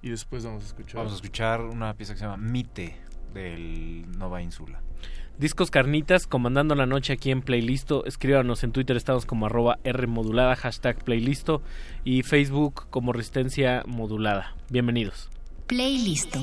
[0.02, 0.96] y después vamos a escuchar...
[0.96, 2.98] Vamos a escuchar una pieza que se llama Mite
[3.34, 4.82] del Nova Insula.
[5.38, 8.06] Discos Carnitas, comandando la noche aquí en Playlisto.
[8.06, 11.62] Escríbanos en Twitter, estamos como arroba R modulada, hashtag Playlisto.
[12.04, 14.56] Y Facebook como Resistencia Modulada.
[14.72, 15.30] Bienvenidos.
[15.68, 16.40] Playlisto.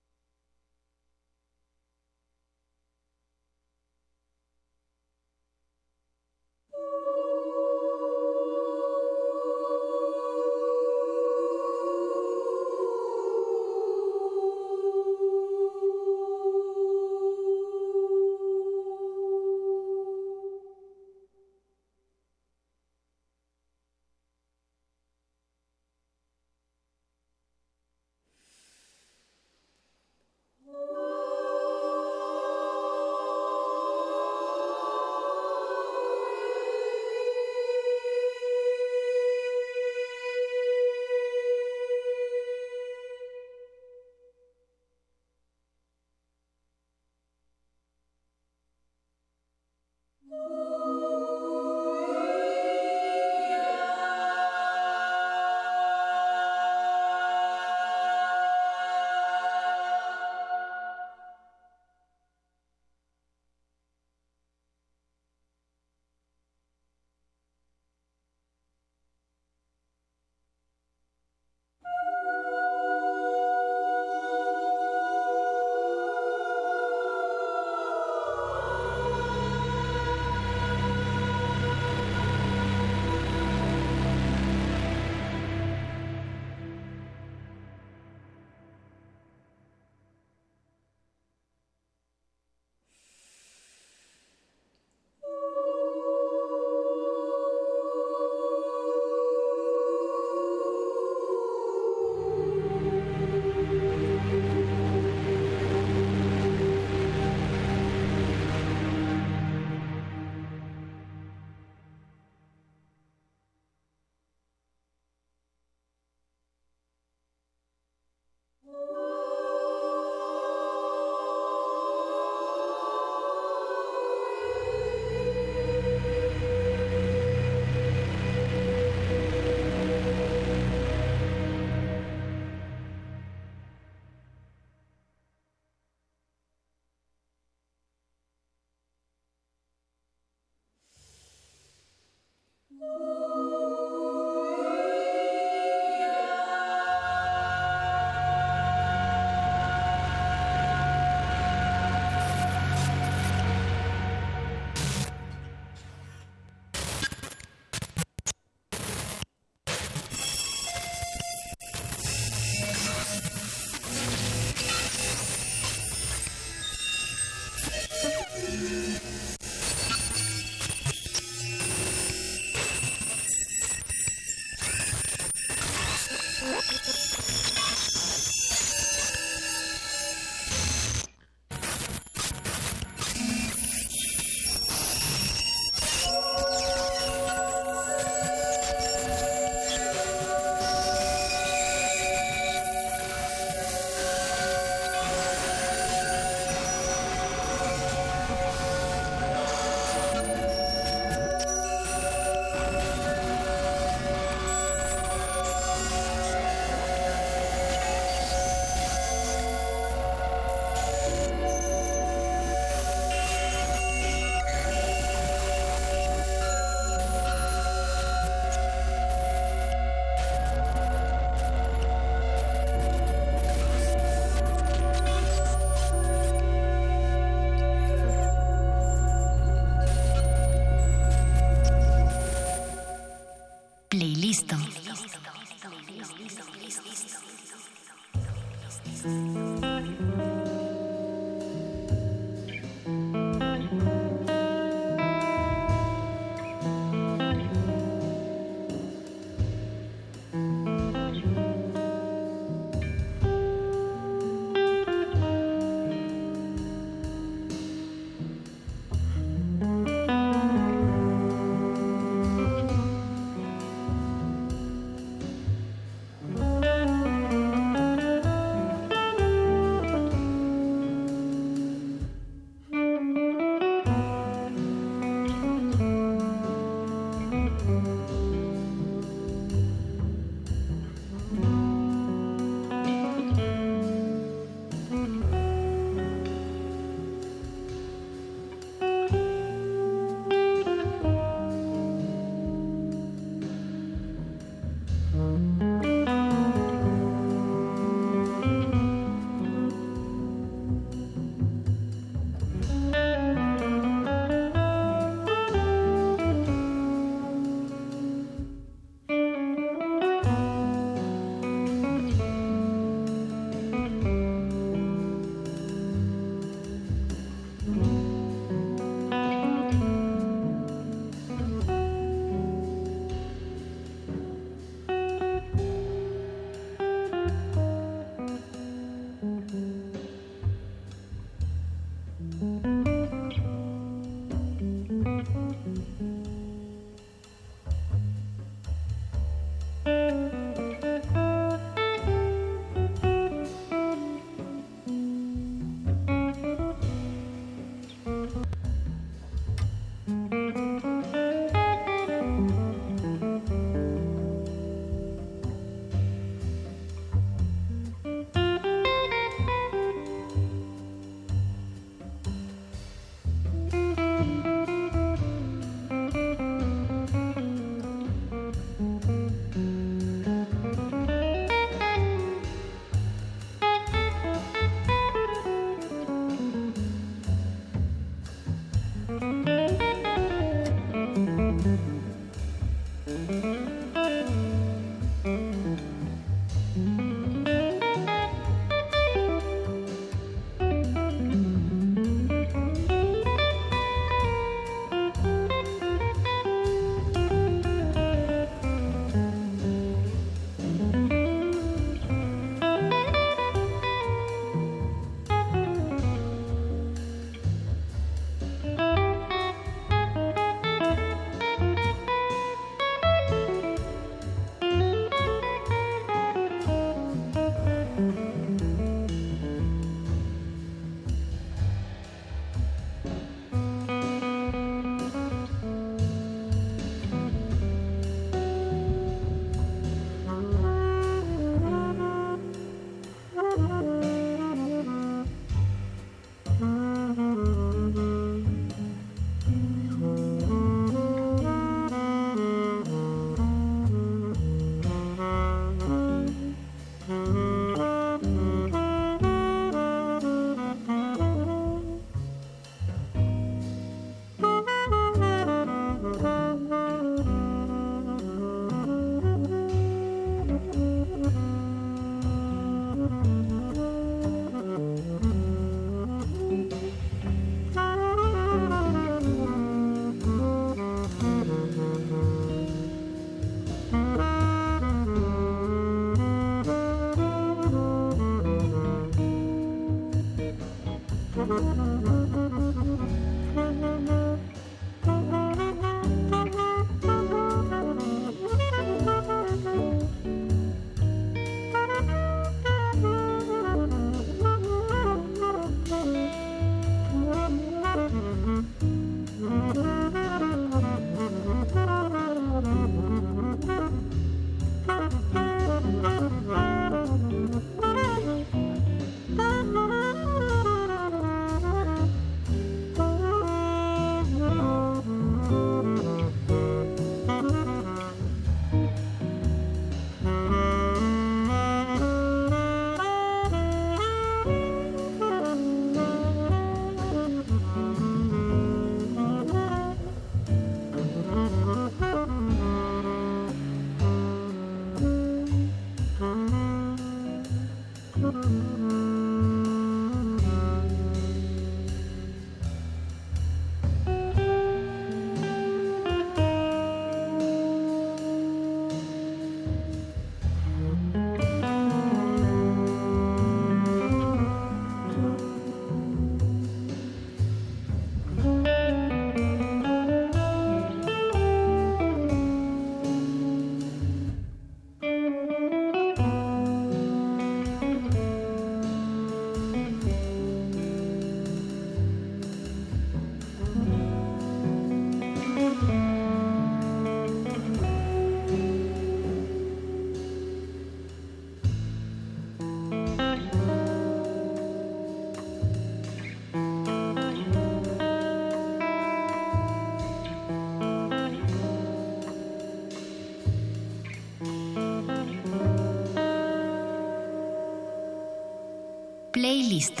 [599.54, 600.00] Playlist.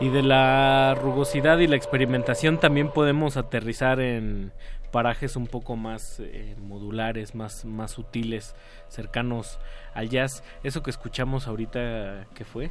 [0.00, 4.50] Y de la rugosidad y la experimentación también podemos aterrizar en
[4.92, 8.54] parajes un poco más eh, modulares, más, más sutiles,
[8.88, 9.58] cercanos
[9.92, 10.42] al jazz.
[10.62, 12.70] Eso que escuchamos ahorita, ¿qué fue?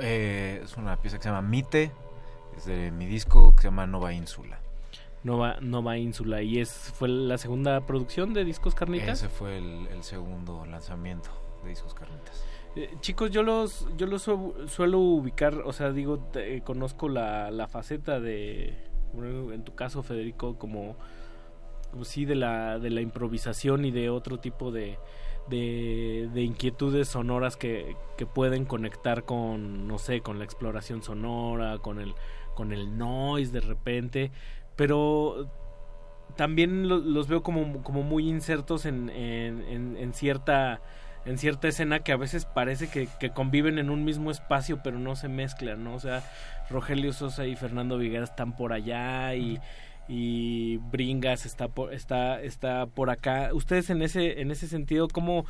[0.00, 1.90] Eh, es una pieza que se llama Mite,
[2.56, 4.58] es de mi disco que se llama Nova Ínsula.
[5.22, 6.42] Nova, Nova Ínsula.
[6.42, 9.20] ¿Y es fue la segunda producción de Discos Carnitas?
[9.20, 11.30] Ese fue el, el segundo lanzamiento
[11.62, 12.44] de Discos Carnitas.
[12.76, 17.08] Eh, chicos, yo los yo los su- suelo ubicar, o sea, digo, te- eh, conozco
[17.08, 18.74] la, la faceta de,
[19.14, 20.96] bueno, en tu caso, Federico, como,
[21.92, 24.98] como sí, de la, de la improvisación y de otro tipo de,
[25.48, 31.78] de, de inquietudes sonoras que, que pueden conectar con, no sé, con la exploración sonora,
[31.78, 32.14] con el,
[32.54, 34.30] con el noise de repente,
[34.76, 35.48] pero
[36.36, 40.80] también lo- los veo como, como muy insertos en, en, en- en cierta
[41.26, 44.98] en cierta escena que a veces parece que, que conviven en un mismo espacio pero
[44.98, 45.94] no se mezclan, ¿no?
[45.94, 46.22] O sea,
[46.68, 49.58] Rogelio Sosa y Fernando Viguera están por allá y,
[50.08, 53.50] y Bringas está por, está, está por acá.
[53.52, 55.46] Ustedes en ese, en ese sentido, ¿cómo,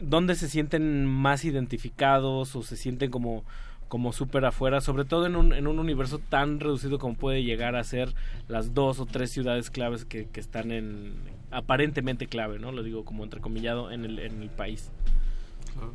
[0.00, 3.44] dónde se sienten más identificados o se sienten como
[3.88, 7.74] como súper afuera, sobre todo en un, en un universo tan reducido como puede llegar
[7.74, 8.14] a ser
[8.46, 11.16] las dos o tres ciudades claves que, que están en
[11.50, 12.70] aparentemente clave, ¿no?
[12.70, 14.92] Lo digo como entrecomillado en el, en el país.
[15.72, 15.92] Claro.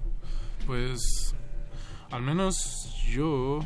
[0.68, 1.34] Pues
[2.12, 3.62] al menos yo,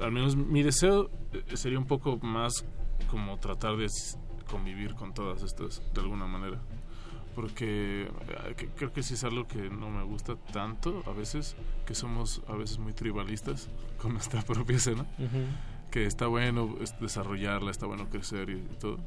[0.00, 2.64] al menos mi deseo eh, sería un poco más
[3.10, 3.88] como tratar de
[4.50, 6.58] convivir con todas estas de alguna manera.
[7.34, 11.54] Porque eh, creo que sí es algo que no me gusta tanto a veces,
[11.86, 13.68] que somos a veces muy tribalistas
[14.00, 15.06] con nuestra propia escena.
[15.90, 18.98] Que está bueno es desarrollarla, está bueno crecer y todo.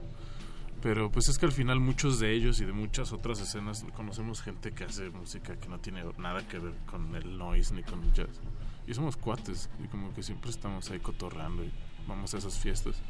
[0.81, 4.41] Pero pues es que al final muchos de ellos y de muchas otras escenas conocemos
[4.41, 8.01] gente que hace música que no tiene nada que ver con el noise ni con
[8.03, 8.39] el jazz.
[8.87, 11.71] Y somos cuates y como que siempre estamos ahí cotorreando y
[12.07, 13.01] vamos a esas fiestas.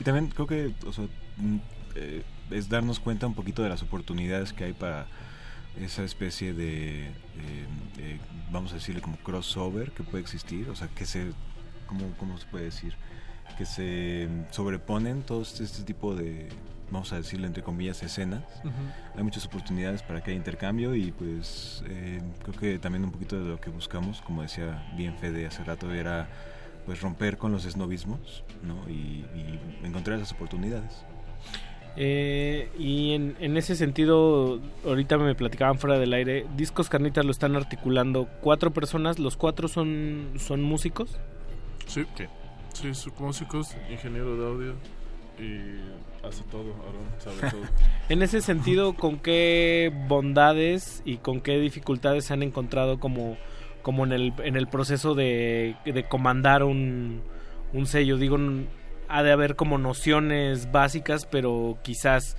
[0.00, 1.04] Y también creo que o sea,
[1.36, 1.56] mm,
[1.96, 5.06] eh, es darnos cuenta un poquito de las oportunidades que hay para
[5.80, 7.12] esa especie de, eh,
[7.98, 8.18] eh,
[8.50, 11.32] vamos a decirle como crossover que puede existir, o sea, que se,
[11.86, 12.94] ¿cómo, cómo se puede decir?
[13.58, 16.48] Que se sobreponen todos este tipo de,
[16.90, 18.44] vamos a decirle entre comillas, escenas.
[18.60, 18.72] Ujú.
[19.16, 23.38] Hay muchas oportunidades para que haya intercambio y pues eh, creo que también un poquito
[23.38, 26.28] de lo que buscamos, como decía bien Fede hace rato, era
[26.86, 28.88] pues romper con los esnovismos ¿no?
[28.88, 31.04] y, y encontrar esas oportunidades.
[31.96, 37.30] Eh, y en, en ese sentido, ahorita me platicaban fuera del aire, Discos Carnitas lo
[37.30, 41.16] están articulando cuatro personas, los cuatro son, son músicos.
[41.86, 42.04] Sí,
[42.72, 44.74] sí, son músicos, ingeniero de audio
[45.38, 47.62] y hace todo, Aaron sabe todo.
[48.08, 53.36] En ese sentido, ¿con qué bondades y con qué dificultades se han encontrado como,
[53.84, 57.22] como en, el, en el proceso de, de comandar un,
[57.72, 58.16] un sello?
[58.16, 58.36] Digo,
[59.08, 62.36] ha de haber como nociones básicas, pero quizás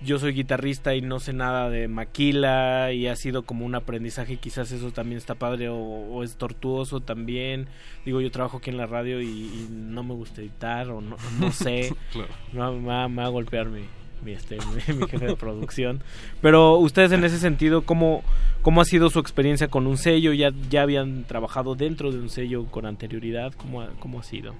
[0.00, 4.36] yo soy guitarrista y no sé nada de maquila y ha sido como un aprendizaje
[4.36, 7.66] quizás eso también está padre o, o es tortuoso también.
[8.04, 11.16] Digo, yo trabajo aquí en la radio y, y no me gusta editar o no,
[11.40, 11.92] no sé.
[12.12, 12.28] Claro.
[12.52, 13.82] me, va, me va- me va a golpear mi,
[14.22, 14.56] mi, este,
[14.88, 16.02] mi, mi jefe de producción.
[16.42, 18.22] Pero ustedes en ese sentido, ¿cómo,
[18.62, 20.32] cómo ha sido su experiencia con un sello?
[20.32, 23.52] ¿Ya, ya habían trabajado dentro de un sello con anterioridad?
[23.54, 24.54] ¿Cómo ha, cómo ha sido?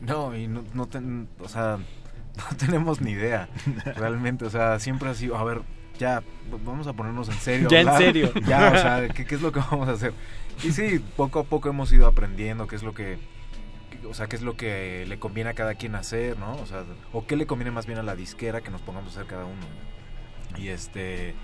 [0.00, 1.78] No, y no, no ten- o sea,
[2.36, 3.48] no tenemos ni idea,
[3.96, 5.60] realmente, o sea, siempre ha sido, a ver,
[5.98, 6.22] ya,
[6.64, 7.68] vamos a ponernos en serio.
[7.68, 8.32] Ya en serio.
[8.46, 10.14] Ya, o sea, ¿qué, qué es lo que vamos a hacer?
[10.64, 13.18] Y sí, poco a poco hemos ido aprendiendo qué es lo que,
[14.08, 16.52] o sea, qué es lo que le conviene a cada quien hacer, ¿no?
[16.54, 19.20] O sea, o qué le conviene más bien a la disquera que nos pongamos a
[19.20, 19.66] hacer cada uno.
[20.56, 21.34] Y este,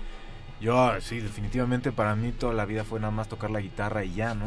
[0.59, 4.13] yo sí, definitivamente para mí toda la vida fue nada más tocar la guitarra y
[4.13, 4.45] ya, ¿no?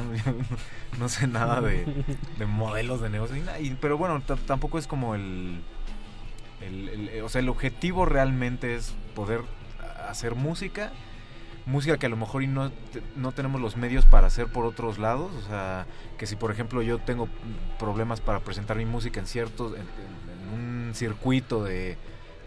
[0.98, 1.86] no sé nada de,
[2.38, 3.36] de modelos de negocio.
[3.36, 5.60] y y- pero bueno, tampoco es como el-
[6.60, 9.42] el- O sea, el objetivo realmente es poder
[10.08, 10.92] hacer música.
[11.70, 12.72] Música que a lo mejor no,
[13.16, 15.30] no tenemos los medios para hacer por otros lados.
[15.36, 15.86] O sea,
[16.18, 17.28] que si por ejemplo yo tengo
[17.78, 19.76] problemas para presentar mi música en ciertos...
[19.76, 19.86] en,
[20.52, 21.96] un circuito de,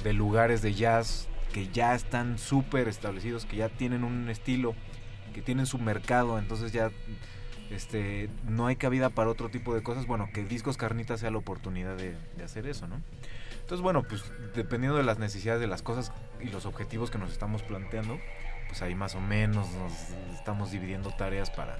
[0.03, 4.75] de lugares de jazz que ya están súper establecidos, que ya tienen un estilo,
[5.33, 6.91] que tienen su mercado, entonces ya
[7.69, 11.37] este no hay cabida para otro tipo de cosas, bueno, que Discos Carnitas sea la
[11.37, 13.01] oportunidad de, de hacer eso, ¿no?
[13.61, 14.23] Entonces, bueno, pues
[14.55, 16.11] dependiendo de las necesidades de las cosas
[16.41, 18.19] y los objetivos que nos estamos planteando,
[18.73, 19.93] pues ahí más o menos nos
[20.33, 21.77] estamos dividiendo tareas para,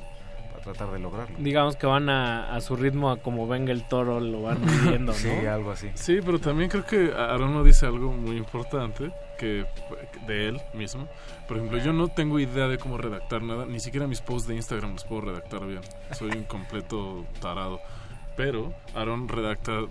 [0.51, 1.35] para tratar de lograrlo.
[1.39, 5.11] Digamos que van a, a su ritmo, a como venga el toro, lo van midiendo,
[5.11, 5.17] ¿no?
[5.17, 5.89] Sí, algo así.
[5.95, 9.65] Sí, pero también creo que Aaron nos dice algo muy importante que
[10.27, 11.07] de él mismo.
[11.47, 14.55] Por ejemplo, yo no tengo idea de cómo redactar nada, ni siquiera mis posts de
[14.55, 15.81] Instagram los puedo redactar bien.
[16.11, 17.81] Soy un completo tarado.
[18.37, 19.81] Pero Aaron redacta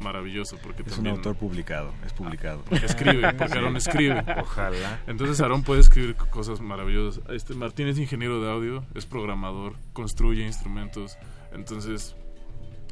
[0.00, 2.62] maravilloso porque Es un también autor publicado, es publicado.
[2.68, 4.24] porque escribe, porque Aaron escribe.
[4.40, 5.00] Ojalá.
[5.06, 7.22] Entonces Aaron puede escribir cosas maravillosas.
[7.30, 11.16] Este Martín es ingeniero de audio, es programador, construye instrumentos.
[11.52, 12.16] Entonces,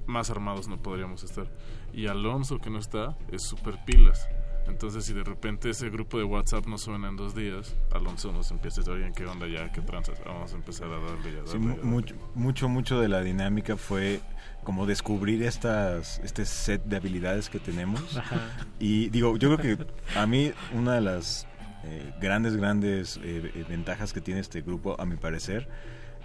[0.07, 1.47] más armados no podríamos estar.
[1.93, 4.27] Y Alonso, que no está, es super pilas.
[4.69, 8.51] Entonces, si de repente ese grupo de WhatsApp no suena en dos días, Alonso nos
[8.53, 9.71] empieza a decir, ¿qué onda ya?
[9.73, 10.21] ¿Qué tranzas?
[10.25, 11.85] Vamos a empezar a darle ya, Sí, darle, mu- ya, darle".
[11.91, 14.21] mucho, mucho, mucho de la dinámica fue
[14.65, 18.17] como descubrir estas, este set de habilidades que tenemos.
[18.17, 18.41] Ajá.
[18.79, 19.85] Y digo, yo creo que
[20.17, 21.47] a mí una de las
[21.85, 25.69] eh, grandes, grandes eh, eh, ventajas que tiene este grupo, a mi parecer,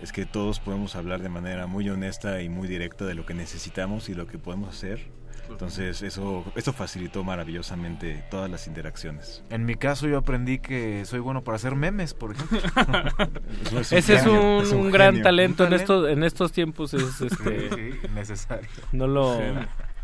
[0.01, 3.33] es que todos podemos hablar de manera muy honesta y muy directa de lo que
[3.33, 5.07] necesitamos y lo que podemos hacer.
[5.49, 9.43] Entonces eso, eso facilitó maravillosamente todas las interacciones.
[9.49, 12.59] En mi caso yo aprendí que soy bueno para hacer memes, por ejemplo.
[13.81, 16.93] Es Ese es un, es un un gran talento Un en estos en estos tiempos
[16.93, 18.67] es este Sí, necesario.
[18.91, 19.37] no lo.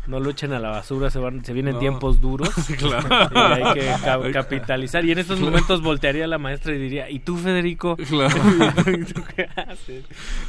[0.06, 1.78] No lo echen a la basura se van se vienen No.
[1.80, 3.08] tiempos duros Claro.
[3.34, 5.50] y hay que ca- capitalizar y en estos Claro.
[5.50, 8.34] momentos voltearía la maestra y diría y tú Federico Claro.
[8.92, 10.04] ¿Y tú qué haces?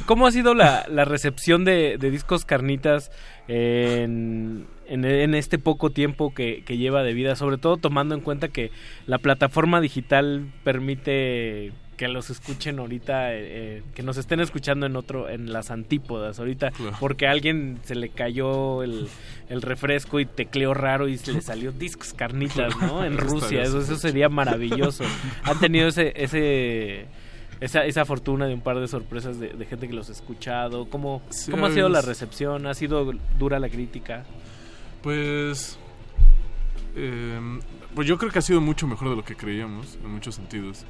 [0.06, 3.10] cómo ha sido la, la recepción de, de discos carnitas
[3.48, 8.20] en, en, en este poco tiempo que, que lleva de vida sobre todo tomando en
[8.20, 8.70] cuenta que
[9.06, 13.38] la plataforma digital permite que los escuchen ahorita, eh,
[13.78, 16.96] eh, que nos estén escuchando en otro, en las antípodas ahorita, Claro.
[17.00, 19.08] porque a alguien se le cayó el,
[19.48, 23.04] el refresco y tecleó raro y se le salió discos carnitas, ¿no?
[23.04, 25.04] En Rusia, eso, sería maravilloso.
[25.44, 27.06] Han tenido ese, ese
[27.60, 30.90] esa, esa fortuna de un par de sorpresas de, de gente que los ha escuchado.
[30.90, 32.66] ¿Cómo, Sí, ¿cómo ha sido la recepción?
[32.66, 34.24] ¿Ha sido dura la crítica?
[35.02, 35.78] Pues,
[36.96, 37.40] eh,
[37.94, 40.84] pues yo creo que ha sido mucho mejor de lo que creíamos, en muchos sentidos.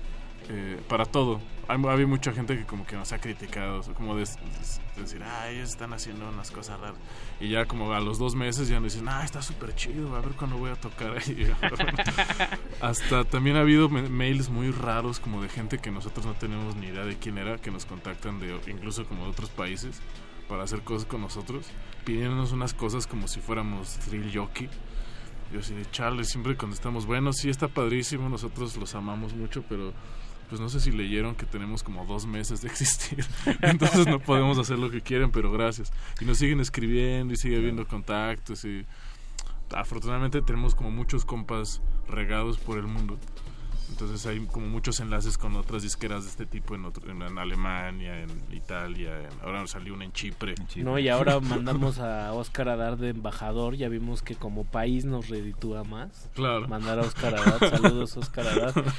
[0.48, 1.40] Eh, para todo.
[1.68, 5.48] Hay, había mucha gente que como que nos ha criticado, como de, de decir, ah,
[5.50, 6.94] ellos están haciendo unas cosas raras.
[7.40, 10.20] Y ya como a los dos meses ya nos dicen, ah, está súper chido, a
[10.20, 11.52] ver cuándo voy a tocar ahí.
[12.80, 16.76] Hasta también ha habido ma- mails muy raros como de gente que nosotros no tenemos
[16.76, 20.00] ni idea de quién era, que nos contactan de incluso como de otros países
[20.48, 21.66] para hacer cosas con nosotros,
[22.04, 24.68] pidiéndonos unas cosas como si fuéramos thrill jockey.
[25.52, 29.92] Yo así de Charlie, siempre contestamos, bueno, sí está padrísimo, nosotros los amamos mucho, pero
[30.48, 33.24] pues no sé si leyeron que tenemos como dos meses de existir,
[33.62, 35.92] entonces no podemos hacer lo que quieren, pero gracias.
[36.20, 38.86] Y nos siguen escribiendo y sigue habiendo contactos y
[39.74, 43.18] afortunadamente tenemos como muchos compas regados por el mundo
[43.88, 47.38] Entonces hay como muchos enlaces con otras disqueras de este tipo en, otro- en, en
[47.38, 50.54] Alemania, en Italia, en- ahora nos salió una en Chipre.
[50.76, 53.74] No, y ahora mandamos a Oscar a dar de embajador.
[53.76, 56.28] Ya vimos que como país nos reditúa más.
[56.34, 56.68] Claro.
[56.68, 57.58] Mandar a Oscar Arad.
[57.70, 58.74] Saludos, Oscar Arad.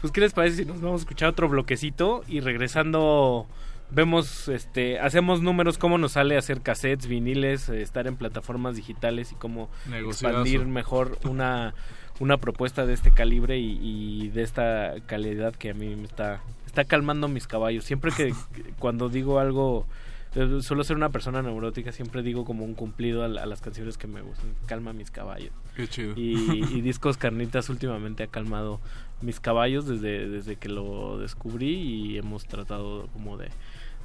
[0.00, 2.24] Pues, ¿qué les parece si nos vamos a escuchar otro bloquecito?
[2.26, 3.46] Y regresando,
[3.90, 9.30] vemos, este, hacemos números, cómo nos sale hacer cassettes, viniles, eh, estar en plataformas digitales
[9.30, 10.26] y cómo Negociazo.
[10.38, 11.74] expandir mejor una,
[12.20, 16.40] una propuesta de este calibre y, y de esta calidad que a mí me está,
[16.66, 17.84] está calmando mis caballos.
[17.84, 18.32] Siempre que
[18.78, 19.86] cuando digo algo
[20.34, 23.60] eh, suelo ser una persona neurótica, siempre digo como un cumplido a, la- a las
[23.60, 24.50] canciones que me gustan.
[24.66, 25.52] Calma mis caballos.
[25.76, 26.14] Qué chido.
[26.16, 28.80] Y, y Discos Carnitas últimamente ha calmado
[29.20, 33.48] mis caballos desde, desde que lo descubrí y hemos tratado como de,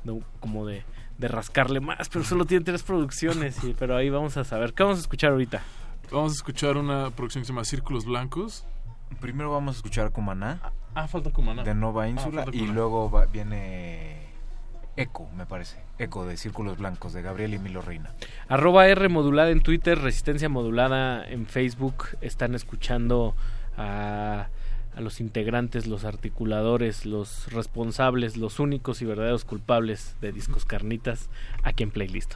[0.03, 0.83] de- como de,
[1.17, 4.73] de rascarle más, pero solo tiene tres producciones, y, pero ahí vamos a saber.
[4.73, 5.63] ¿Qué vamos a escuchar ahorita?
[6.11, 8.65] Vamos a escuchar una producción que se llama Círculos Blancos.
[9.19, 10.59] Primero vamos a escuchar Cumaná.
[10.95, 11.63] Ah, falta Cumaná.
[11.63, 12.45] De Nova Ah, Ínsula.
[12.51, 12.73] y Cumaná.
[12.73, 14.27] luego va- viene
[14.95, 15.77] Eco, me parece.
[15.99, 18.11] Eco de Círculos Blancos, de Gabriel y Milo Reina.
[18.47, 22.05] Arroba R modulada en Twitter, Resistencia modulada en Facebook.
[22.21, 23.35] Están escuchando
[23.77, 24.47] a,
[24.95, 31.29] a los integrantes, los articuladores, los responsables, los únicos y verdaderos culpables de Discos Carnitas
[31.63, 32.35] aquí en Playlist.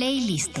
[0.00, 0.58] Playlist.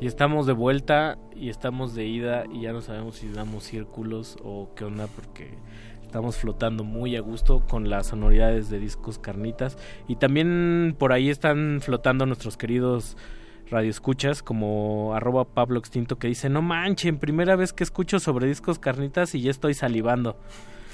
[0.00, 4.38] Y estamos de vuelta y estamos de ida y ya no sabemos si damos círculos
[4.44, 5.58] o qué onda porque
[6.04, 11.28] estamos flotando muy a gusto con las sonoridades de discos carnitas y también por ahí
[11.28, 13.16] están flotando nuestros queridos
[13.70, 18.78] radioescuchas como arroba Pablo Extinto que dice no manchen, primera vez que escucho sobre discos
[18.78, 20.36] carnitas y ya estoy salivando.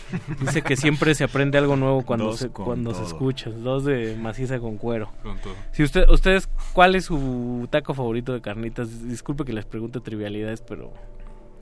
[0.40, 3.50] Dice que siempre se aprende algo nuevo cuando Dos se cuando se escucha.
[3.50, 5.10] Dos de maciza con cuero.
[5.22, 5.54] Con todo.
[5.72, 9.08] Si usted, ustedes, ¿cuál es su taco favorito de carnitas?
[9.08, 10.92] Disculpe que les pregunte trivialidades, pero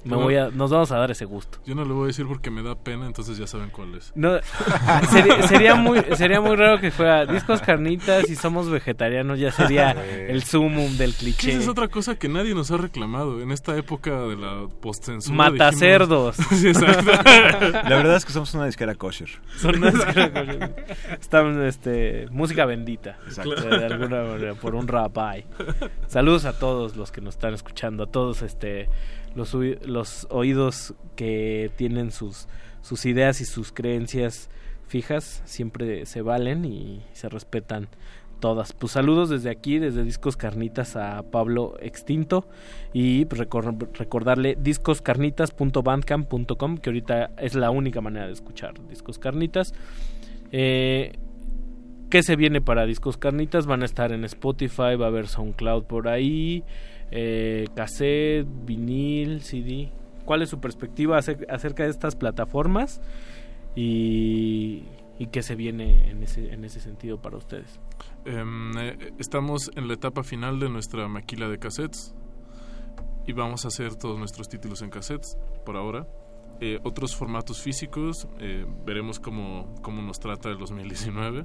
[0.04, 0.20] Me No.
[0.22, 1.58] voy a, nos vamos a dar ese gusto.
[1.66, 4.12] Yo no le voy a decir porque me da pena, entonces ya saben cuál es.
[4.14, 4.32] No,
[5.10, 9.92] sería, sería muy sería muy raro que fuera discos carnitas y somos vegetarianos ya sería
[9.92, 11.50] el sumum del cliché.
[11.52, 15.36] esa es otra cosa que nadie nos ha reclamado en esta época de la postcensura.
[15.36, 16.36] Matacerdos.
[16.54, 17.10] Sí, exacto.
[17.72, 19.28] La verdad es que somos una disquera kosher.
[19.56, 20.70] Son unas que-
[21.20, 23.18] Están, este, música bendita.
[23.26, 23.54] Exacto.
[23.54, 25.44] De, de alguna manera, por un rabbi.
[26.06, 28.88] Saludos a todos los que nos están escuchando, a todos este,
[29.34, 29.54] los,
[29.86, 32.48] los oídos que tienen sus,
[32.82, 34.48] sus ideas y sus creencias
[34.86, 37.88] fijas, siempre se valen y se respetan
[38.40, 38.72] todas.
[38.72, 42.48] Pues saludos desde aquí, desde Discos Carnitas a Pablo Extinto
[42.92, 49.72] y pues, recor- recordarle discoscarnitas.bandcamp.com que ahorita es la única manera de escuchar Discos Carnitas.
[50.52, 51.12] Eh,
[52.10, 53.66] ¿Qué se viene para Discos Carnitas?
[53.66, 56.62] Van a estar en Spotify, va a haber SoundCloud por ahí,
[57.14, 59.90] eh, cassette, vinil, CD.
[60.26, 63.00] ¿Cuál es su perspectiva acer- acerca de estas plataformas?
[63.76, 64.84] Y,
[65.18, 67.80] y qué se viene en ese, en ese sentido para ustedes.
[68.24, 72.14] Em, eh, estamos en la etapa final de nuestra maquila de cassettes
[73.26, 76.06] y vamos a hacer todos nuestros títulos en cassettes por ahora.
[76.60, 81.44] Eh, otros formatos físicos, eh, veremos cómo, cómo nos trata el 2019.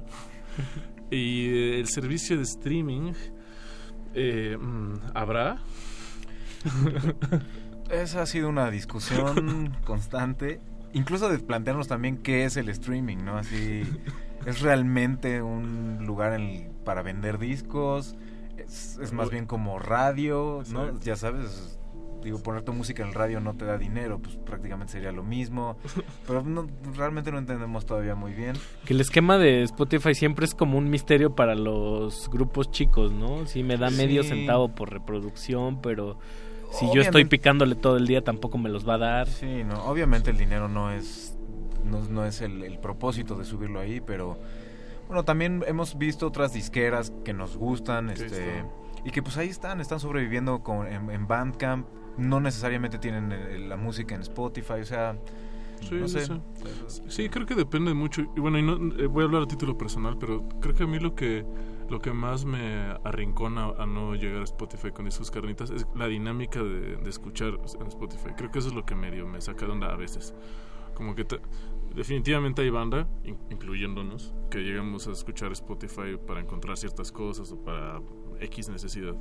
[1.10, 3.12] y el servicio de streaming,
[4.14, 5.58] eh, mm, ¿habrá?
[7.90, 10.60] Esa ha sido una discusión constante,
[10.92, 13.36] incluso de plantearnos también qué es el streaming, ¿no?
[13.36, 13.82] Así,
[14.46, 18.16] ¿es realmente un lugar en para vender discos?
[18.56, 20.98] ¿Es, es más bien como radio, ¿no?
[21.00, 21.79] Ya sabes,
[22.22, 25.22] digo, poner tu música en el radio no te da dinero, pues prácticamente sería lo
[25.22, 25.76] mismo,
[26.26, 26.66] pero no,
[26.96, 28.56] realmente no entendemos todavía muy bien.
[28.84, 33.46] Que el esquema de Spotify siempre es como un misterio para los grupos chicos, ¿no?
[33.46, 34.30] Sí, me da medio Sí.
[34.30, 36.18] centavo por reproducción, pero
[36.72, 37.26] si yo estoy Obviamente.
[37.38, 39.26] picándole todo el día tampoco me los va a dar.
[39.28, 41.36] Sí, no, obviamente el dinero no es
[41.84, 44.38] no, no es el, el propósito de subirlo ahí, pero
[45.08, 48.62] bueno, también hemos visto otras disqueras que nos gustan, este
[49.04, 51.86] y que pues ahí están, están sobreviviendo con, en, en Bandcamp,
[52.18, 55.16] no necesariamente tienen eh, la música en Spotify, o sea,
[55.82, 56.26] Sí, no sé.
[57.08, 57.30] sí.
[57.30, 58.20] Creo que depende mucho.
[58.36, 60.86] Y bueno, y no, eh, voy a hablar a título personal, pero creo que a
[60.86, 61.46] mí lo que
[61.88, 66.06] lo que más me arrincona a no llegar a Spotify con discos carnitas es la
[66.06, 68.28] dinámica de, de escuchar en Spotify.
[68.36, 70.32] Creo que eso es lo que medio me saca de onda a veces.
[70.94, 71.40] Como que te-
[71.94, 77.56] definitivamente hay banda, in- incluyéndonos, que llegamos a escuchar Spotify para encontrar ciertas cosas o
[77.64, 78.00] para
[78.40, 79.16] X necesidad.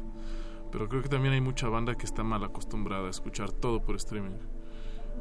[0.72, 3.96] Pero creo que también hay mucha banda que está mal acostumbrada a escuchar todo por
[3.96, 4.38] streaming.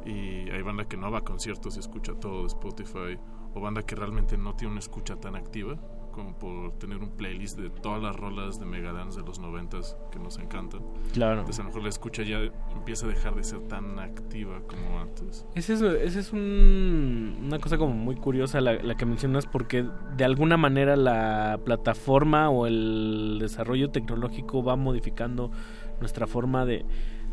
[0.05, 3.19] Y hay banda que no va a conciertos y escucha todo de Spotify.
[3.53, 5.79] O banda que realmente no tiene una escucha tan activa
[6.19, 10.19] como por tener un playlist de todas las rolas de Megadance de los noventas que
[10.19, 10.81] nos encantan.
[11.13, 11.39] Claro.
[11.39, 12.39] Entonces a lo mejor la escucha ya
[12.75, 15.45] empieza a dejar de ser tan activa como antes.
[15.55, 19.85] Ese es, ese es un- una cosa como muy curiosa la, la que mencionas porque
[20.17, 25.51] de alguna manera la plataforma o el desarrollo tecnológico va modificando
[25.99, 26.85] nuestra forma de,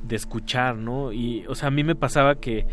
[0.02, 1.12] de escuchar, ¿no?
[1.12, 2.66] Y, o sea, a mí me pasaba que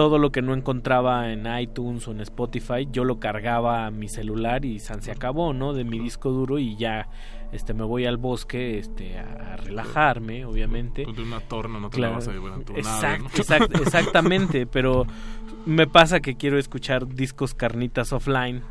[0.00, 4.08] todo lo que no encontraba en iTunes o en Spotify, yo lo cargaba a mi
[4.08, 5.74] celular y san se acabó, ¿no?
[5.74, 7.06] De mi disco duro y ya
[7.52, 11.04] este me voy al bosque este a, a relajarme, obviamente.
[11.04, 13.28] Ponte una torna, no te la vas a llevar en tu nave, Exact- ¿no?
[13.28, 15.06] exact- exactamente, pero
[15.66, 18.62] me pasa que quiero escuchar discos carnitas offline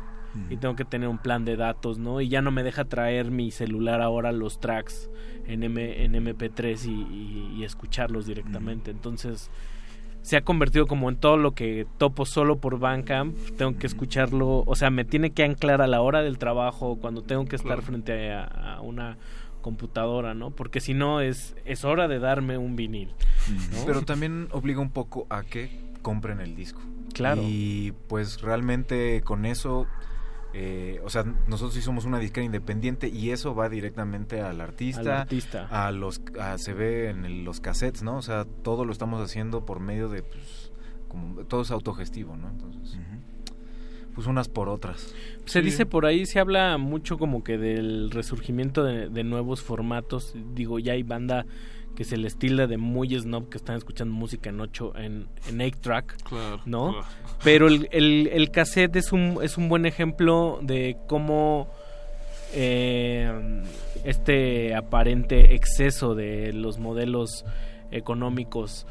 [0.48, 2.20] y tengo que tener un plan de datos, ¿no?
[2.20, 5.10] Y ya no me deja traer mi celular ahora los tracks
[5.46, 8.90] en, M, en MP3 y, y- y escucharlos directamente.
[8.90, 9.48] Entonces
[10.22, 14.62] se ha convertido como en todo lo que topo solo por Bandcamp, tengo que escucharlo,
[14.66, 17.68] o sea, me tiene que anclar a la hora del trabajo, cuando tengo que estar
[17.78, 17.82] Claro.
[17.82, 19.16] frente a, a una
[19.62, 20.50] computadora, ¿no?
[20.50, 23.08] Porque si no es es hora de darme un vinil.
[23.72, 23.84] ¿no?
[23.86, 25.70] Pero también obliga un poco a que
[26.02, 26.80] compren el disco.
[27.12, 27.42] Claro.
[27.44, 29.86] Y pues realmente con eso,
[30.52, 35.00] eh, o sea, nosotros sí somos una disquera independiente y eso va directamente al artista.
[35.00, 35.68] Al artista.
[35.70, 38.16] A los, a- se ve en el- los cassettes, ¿no?
[38.16, 40.72] O sea, todo lo estamos haciendo por medio de, pues,
[41.08, 42.48] como, todo es autogestivo, ¿no?
[42.50, 42.96] Entonces,
[44.14, 45.14] pues unas por otras.
[45.44, 50.34] Se dice por ahí, se habla mucho como que del resurgimiento de, de nuevos formatos.
[50.54, 51.46] Digo, ya hay banda
[51.96, 55.60] que se les tilda de muy snob que están escuchando música en 8 en, en
[55.60, 56.92] 8 track, Claro, ¿no?
[56.92, 57.06] claro.
[57.44, 61.68] Pero el, el, el cassette es un, es un buen ejemplo de cómo
[62.52, 63.62] eh,
[64.04, 67.44] este aparente exceso de los modelos
[67.90, 68.86] económicos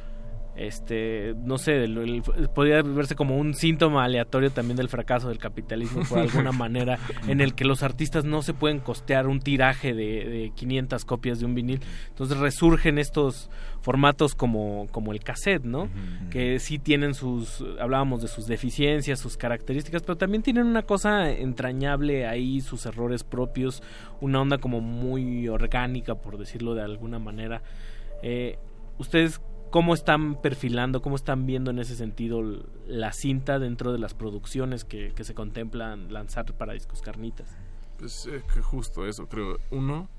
[0.67, 2.21] este no sé el- el-
[2.53, 7.39] podría verse como un síntoma aleatorio también del fracaso del capitalismo por alguna manera en
[7.39, 11.45] el que los artistas no se pueden costear un tiraje de, de 500 copias de
[11.45, 11.79] un vinil.
[12.09, 13.49] Entonces resurgen estos
[13.81, 15.88] formatos como como el cassette no
[16.29, 21.31] que sí tienen sus hablábamos de sus deficiencias sus características pero también tienen una cosa
[21.31, 23.81] entrañable ahí sus errores propios
[24.19, 27.61] una onda como muy orgánica por decirlo de alguna manera.
[28.21, 28.57] Eh,
[28.97, 29.39] ustedes
[29.69, 32.41] cómo están perfilando, cómo están viendo en ese sentido
[32.88, 37.56] la cinta dentro de las producciones que, que se contemplan lanzar para discos carnitas.
[37.98, 39.57] Pues eh, que justo eso, creo.
[39.72, 40.09] Uno,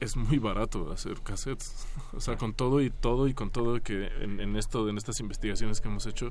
[0.00, 1.86] es muy barato hacer cassettes.
[2.14, 5.18] O sea, con todo y todo y con todo que en, en esto, en estas
[5.20, 6.30] investigaciones que hemos hecho,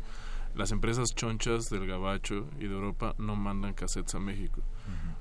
[0.56, 4.62] las empresas chonchas del Gabacho y de Europa no mandan cassettes a México.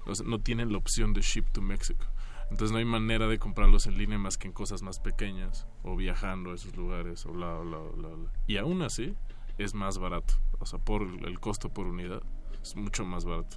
[0.07, 2.05] O sea, no tienen la opción de ship to México.
[2.51, 5.97] Entonces no hay manera de comprarlos en línea más que en cosas más pequeñas o
[5.97, 8.33] viajando a esos lugares o bla, bla, bla, bla.
[8.47, 9.15] Y aún así
[9.59, 10.35] es más barato.
[10.59, 12.23] O sea, por el costo por unidad
[12.63, 13.57] es mucho más barato.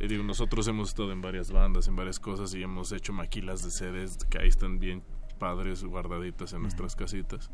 [0.00, 3.62] Y digo, nosotros hemos estado en varias bandas, en varias cosas y hemos hecho maquilas
[3.62, 5.02] de CDs que ahí están bien
[5.38, 7.50] padres guardaditas en nuestras casitas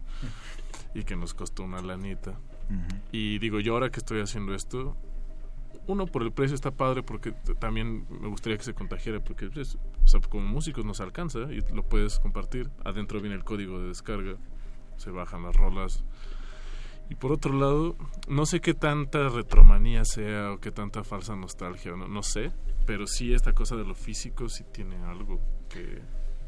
[0.95, 2.39] y que nos costó una lanita.
[3.11, 4.97] Y digo, yo ahora que estoy haciendo esto,
[5.91, 9.77] uno por el precio está padre porque también me gustaría que se contagiara porque pues,
[10.05, 12.71] o sea, como músicos nos alcanza y lo puedes compartir.
[12.85, 14.37] Adentro viene el código de descarga,
[14.97, 16.05] se bajan las rolas.
[17.09, 17.97] Y por otro lado,
[18.29, 22.53] no sé qué tanta retromanía sea o qué tanta falsa nostalgia, no, no sé,
[22.87, 26.03] pero sí esta cosa de lo físico sí tiene algo que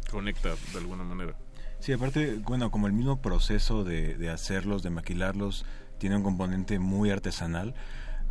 [0.09, 1.37] conecta de alguna manera.
[1.81, 5.67] Sí, aparte, bueno, como el mismo proceso de, de hacerlos, de maquilarlos,
[5.99, 7.75] tiene un componente muy artesanal,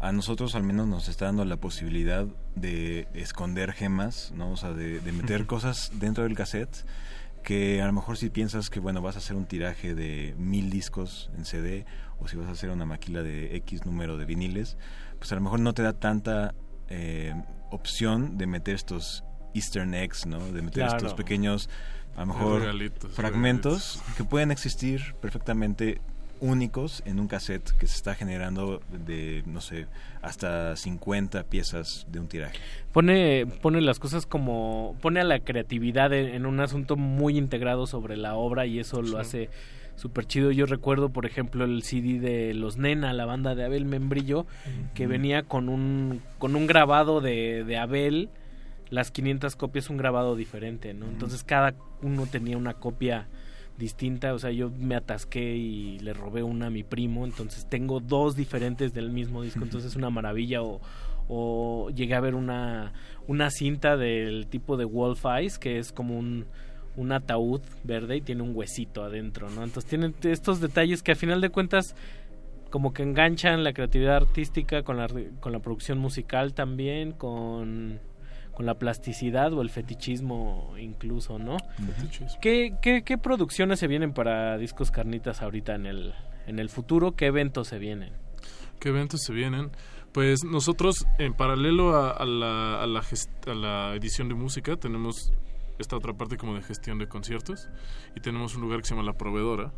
[0.02, 4.52] a nosotros al menos nos está dando la posibilidad de esconder gemas, ¿no?
[4.52, 6.86] O sea, de, de meter cosas dentro del cassette
[7.44, 10.70] que a lo mejor si piensas que, bueno, vas a hacer un tiraje de mil
[10.70, 11.86] discos en CD
[12.20, 14.78] o si vas a hacer una maquila de X número de viniles,
[15.18, 16.54] pues a lo mejor no te da tanta
[16.90, 17.34] eh,
[17.72, 19.24] opción de meter estos
[19.56, 20.40] eastern eggs, ¿no?
[20.52, 20.98] De meter Claro.
[20.98, 21.68] estos pequeños,
[22.16, 26.00] a lo mejor Regalitos, fragmentos que pueden existir perfectamente
[26.42, 29.88] únicos en un cassette que se está generando de, no sé,
[30.22, 32.58] hasta 50 piezas de un tiraje.
[32.92, 37.88] Pone, pone las cosas como, pone a la creatividad en, en un asunto muy integrado
[37.88, 39.50] sobre la obra y eso lo hace
[39.96, 40.52] súper chido.
[40.52, 44.46] Yo recuerdo, por ejemplo, el CD de Los Nena, la banda de Abel Membrillo,
[44.96, 48.30] que venía con un, con un grabado de, de Abel,
[48.90, 51.06] las 500 copias un grabado diferente, ¿no?
[51.06, 53.28] Entonces cada uno tenía una copia
[53.78, 58.00] distinta, o sea, yo me atasqué y le robé una a mi primo, entonces tengo
[58.00, 60.82] dos diferentes del mismo disco, entonces es una maravilla o,
[61.28, 62.94] o llegué a ver una,
[63.28, 66.46] una cinta del tipo de Wolf Eyes, que es como un,
[66.96, 69.64] un ataúd verde y tiene un huesito adentro, ¿no?
[69.64, 71.96] Entonces tienen estos detalles que a final de cuentas
[72.70, 75.08] como que enganchan la creatividad artística con la,
[75.40, 78.00] con la producción musical también, con,
[78.54, 81.58] con la plasticidad o el fetichismo incluso, ¿no?
[82.42, 86.14] ¿Qué, qué, qué producciones se vienen para Discos Carnitas ahorita en el,
[86.48, 87.16] en el futuro?
[87.16, 88.14] ¿Qué eventos se vienen?
[88.80, 89.72] ¿Qué eventos se vienen?
[90.12, 95.32] Pues nosotros, en paralelo a, a la, a, la a la edición de música, tenemos
[95.80, 97.70] esta otra parte como de gestión de conciertos
[98.16, 99.72] y tenemos un lugar que se llama La Proveedora,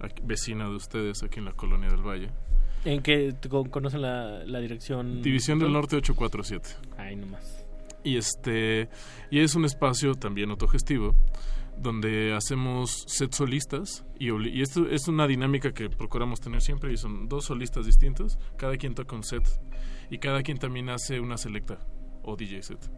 [0.00, 2.30] aquí- vecina de ustedes aquí en la Colonia del Valle.
[2.84, 3.34] ¿En qué
[3.70, 5.22] conocen la, la dirección?
[5.22, 6.68] División del Norte 847.
[6.98, 7.55] Ahí nomás.
[8.06, 8.88] Y este
[9.32, 11.16] y es un espacio también autogestivo
[11.76, 14.30] donde hacemos set solistas y,
[14.62, 18.94] esto es una dinámica que procuramos tener siempre y son dos solistas distintos, cada quien
[18.94, 19.42] toca un set
[20.08, 21.80] y cada quien también hace una selecta
[22.22, 22.90] o DJ set.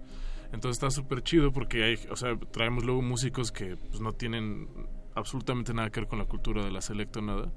[0.53, 4.69] Entonces está súper chido porque hay, o sea, traemos luego músicos que pues, no tienen
[5.15, 7.51] absolutamente nada que ver con la cultura de la selecta o nada,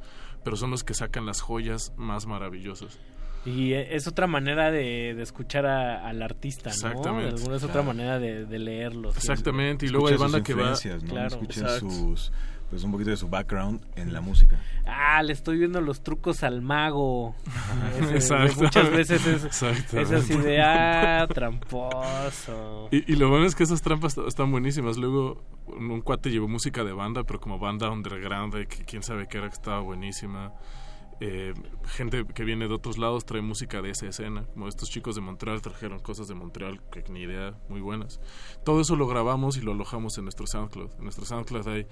[0.45, 2.97] pero son los que sacan las joyas más maravillosas.
[3.45, 6.75] Y eh, es otra manera de, de escuchar a- al artista, ¿no?
[6.75, 7.25] Exactamente.
[7.27, 7.87] De alguna es otra Claro.
[7.87, 9.17] manera de, de leerlos.
[9.17, 10.71] Exactamente, y luego hay banda sus que va...
[10.71, 11.07] ¿no?
[11.07, 11.27] Claro.
[11.27, 11.89] Escuchas Exacto.
[11.89, 12.31] sus,
[12.69, 14.59] pues un poquito de su background en la música.
[14.85, 17.35] Ah, le estoy viendo los trucos al mago.
[17.99, 18.63] Ese- Exacto.
[18.63, 19.63] Muchas veces es,
[19.93, 22.89] es así de, ah, tramposo.
[22.91, 24.97] Y, y lo bueno es que esas trampas están buenísimas.
[24.97, 29.27] Luego un, cuate llevó música de banda, pero como banda underground, de que quién sabe
[29.27, 30.53] qué era que estaba buenísima.
[31.23, 31.53] Eh,
[31.85, 34.45] gente que viene de otros lados trae música de esa escena.
[34.53, 38.19] Como estos chicos de Montreal trajeron cosas de Montreal que ni idea, muy buenas.
[38.65, 40.89] Todo eso lo grabamos y lo alojamos en nuestro SoundCloud.
[40.97, 41.85] En nuestro SoundCloud hay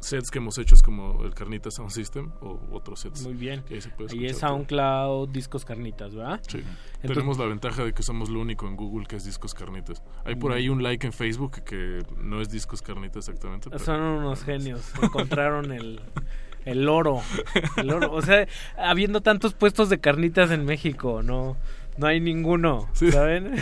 [0.00, 3.22] sets que hemos hecho como el Carnita Sound System o otros sets.
[3.24, 3.64] Muy bien.
[4.12, 4.38] ahí es.
[4.38, 6.40] SoundCloud, Discos Carnitas, ¿verdad?
[6.46, 6.58] Sí.
[6.58, 10.02] Entonces- Tenemos la ventaja de que somos lo único en Google que es Discos Carnitas.
[10.24, 13.70] Hay por ahí un like en Facebook que no es Discos Carnitas exactamente.
[13.70, 14.82] pero- Son unos genios.
[15.02, 16.00] Encontraron el,
[16.64, 17.20] El oro.
[17.76, 18.12] El oro.
[18.12, 21.56] O sea, habiendo tantos puestos de carnitas en México, no,
[21.96, 23.54] no hay ninguno, ¿saben?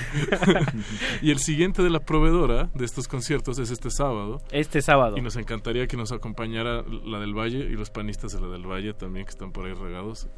[1.22, 4.40] y el siguiente de la proveedora de estos conciertos es este sábado.
[4.52, 5.16] Este sábado.
[5.16, 8.66] Y nos encantaría que nos acompañara la del Valle y los panistas de la del
[8.66, 10.28] Valle también que están por ahí regados.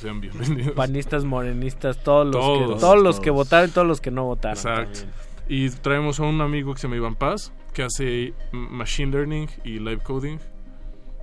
[0.00, 0.72] Sean bienvenidos.
[0.74, 3.02] Panistas, morenistas, todos los Todos, que todos, todos.
[3.02, 4.56] los que votaron y todos los que no votaron.
[4.56, 5.00] Exacto.
[5.00, 5.22] también.
[5.48, 9.80] Y traemos a un amigo que se llama Iván Paz, que hace Machine Learning y
[9.80, 10.38] Live Coding.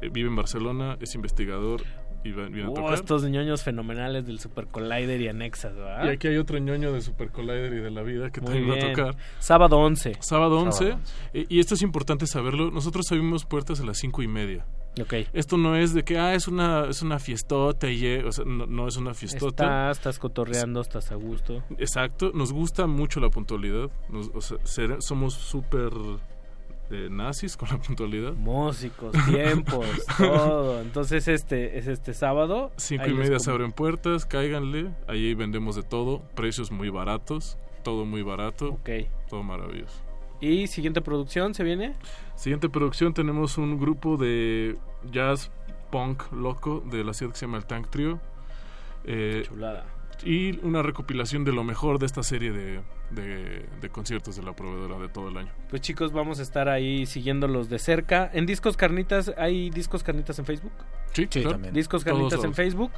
[0.01, 1.81] Vive en Barcelona, es investigador
[2.23, 2.93] y va- viene a tocar.
[2.95, 6.05] estos ñoños fenomenales del Super Collider y anexas, ¿verdad?
[6.05, 8.71] Y aquí hay otro ñoño de Super Collider y de la vida que Muy también
[8.71, 9.15] va a tocar.
[9.39, 10.17] Sábado 11.
[10.19, 10.77] Sábado 11.
[10.91, 10.99] Sábado
[11.33, 12.71] Eh, y esto es importante saberlo.
[12.71, 14.65] Nosotros abrimos puertas a las cinco y media.
[15.01, 15.13] Ok.
[15.31, 18.05] Esto no es de que, ah, es una, es una fiestota y...
[18.05, 19.63] eh, O sea, no, no es una fiestota.
[19.91, 21.63] Estás, estás cotorreando, estás a gusto.
[21.77, 23.89] Exacto, nos gusta mucho la puntualidad.
[24.09, 25.91] Nos- o sea, ser- somos súper
[26.91, 28.33] eh, nazis con la puntualidad.
[28.33, 29.85] Músicos, tiempos,
[30.17, 30.81] todo.
[30.81, 32.71] Entonces este es este sábado.
[32.77, 34.91] Cinco y media se abren puertas, cáiganle.
[35.07, 38.69] Ahí vendemos de todo, precios muy baratos, todo muy barato.
[38.69, 38.89] Ok.
[39.29, 40.01] Todo maravilloso.
[40.41, 41.95] Y siguiente producción, ¿se viene?
[42.35, 44.77] Siguiente producción tenemos un grupo de
[45.11, 45.51] jazz
[45.91, 48.19] punk loco de la ciudad que se llama el Tank Trio.
[49.03, 49.85] Eh, Chulada.
[50.23, 52.81] Y una recopilación de lo mejor de esta serie de,
[53.11, 55.51] de- de conciertos de la proveedora de todo el año.
[55.69, 58.29] Pues chicos, vamos a estar ahí siguiéndolos de cerca.
[58.33, 60.71] En Discos Carnitas, ¿hay Discos Carnitas en Facebook?
[61.13, 61.51] Sí, claro.
[61.51, 61.73] también.
[61.73, 62.53] Discos Todos Carnitas en.
[62.53, 62.91] Facebook,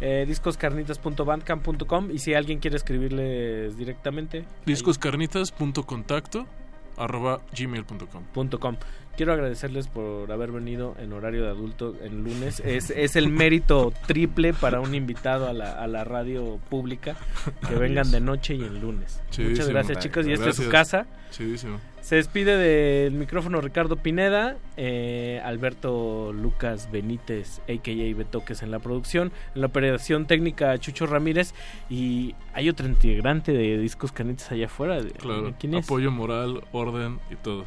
[0.00, 6.46] eh, discoscarnitas.bandcamp.com y si alguien quiere escribirles directamente, discoscarnitas.contacto
[6.98, 8.76] arroba gmail.com punto com.
[9.16, 12.60] Quiero agradecerles por haber venido en horario de adulto en lunes.
[12.60, 17.16] Es, es el mérito triple para un invitado a la, a la radio pública
[17.68, 19.20] que vengan de noche y en lunes.
[19.38, 21.06] Muchas gracias chicos y esta es su casa.
[22.00, 28.16] Se despide del micrófono Ricardo Pineda, eh, Alberto Lucas Benítez, a.k.a.
[28.16, 31.52] Betoques en la producción, en la operación técnica Chucho Ramírez
[31.90, 35.00] y hay otro integrante de Discos Canitas allá afuera.
[35.18, 35.84] Claro, ¿Quién es?
[35.84, 37.64] apoyo moral, orden y todo.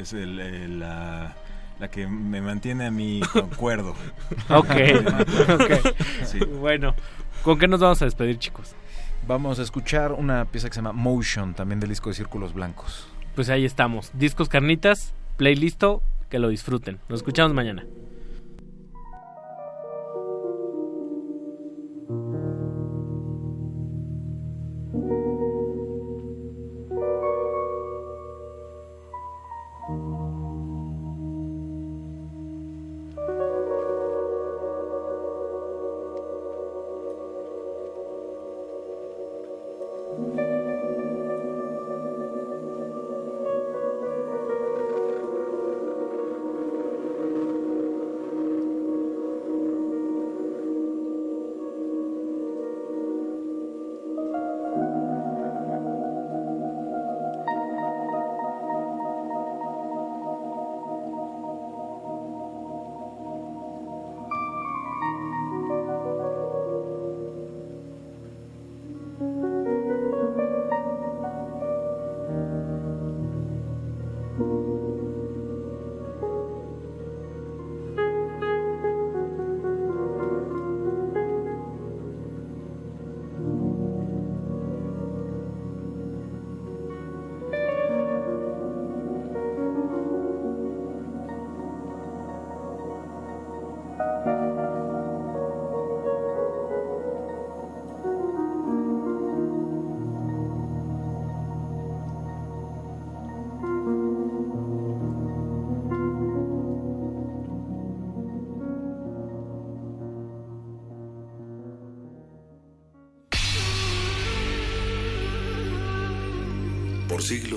[0.00, 1.34] Es el- el- la,
[1.78, 3.94] la que me mantiene a mí concuerdo.
[4.48, 4.70] Ok,
[5.48, 5.96] ok.
[6.24, 6.38] Sí.
[6.60, 6.94] Bueno,
[7.42, 8.74] ¿con qué nos vamos a despedir chicos?
[9.26, 13.06] Vamos a escuchar una pieza que se llama Motion, también del disco de Círculos Blancos.
[13.34, 16.98] Pues ahí estamos, Discos Carnitas, playlisto, que lo disfruten.
[17.08, 17.84] Nos escuchamos mañana.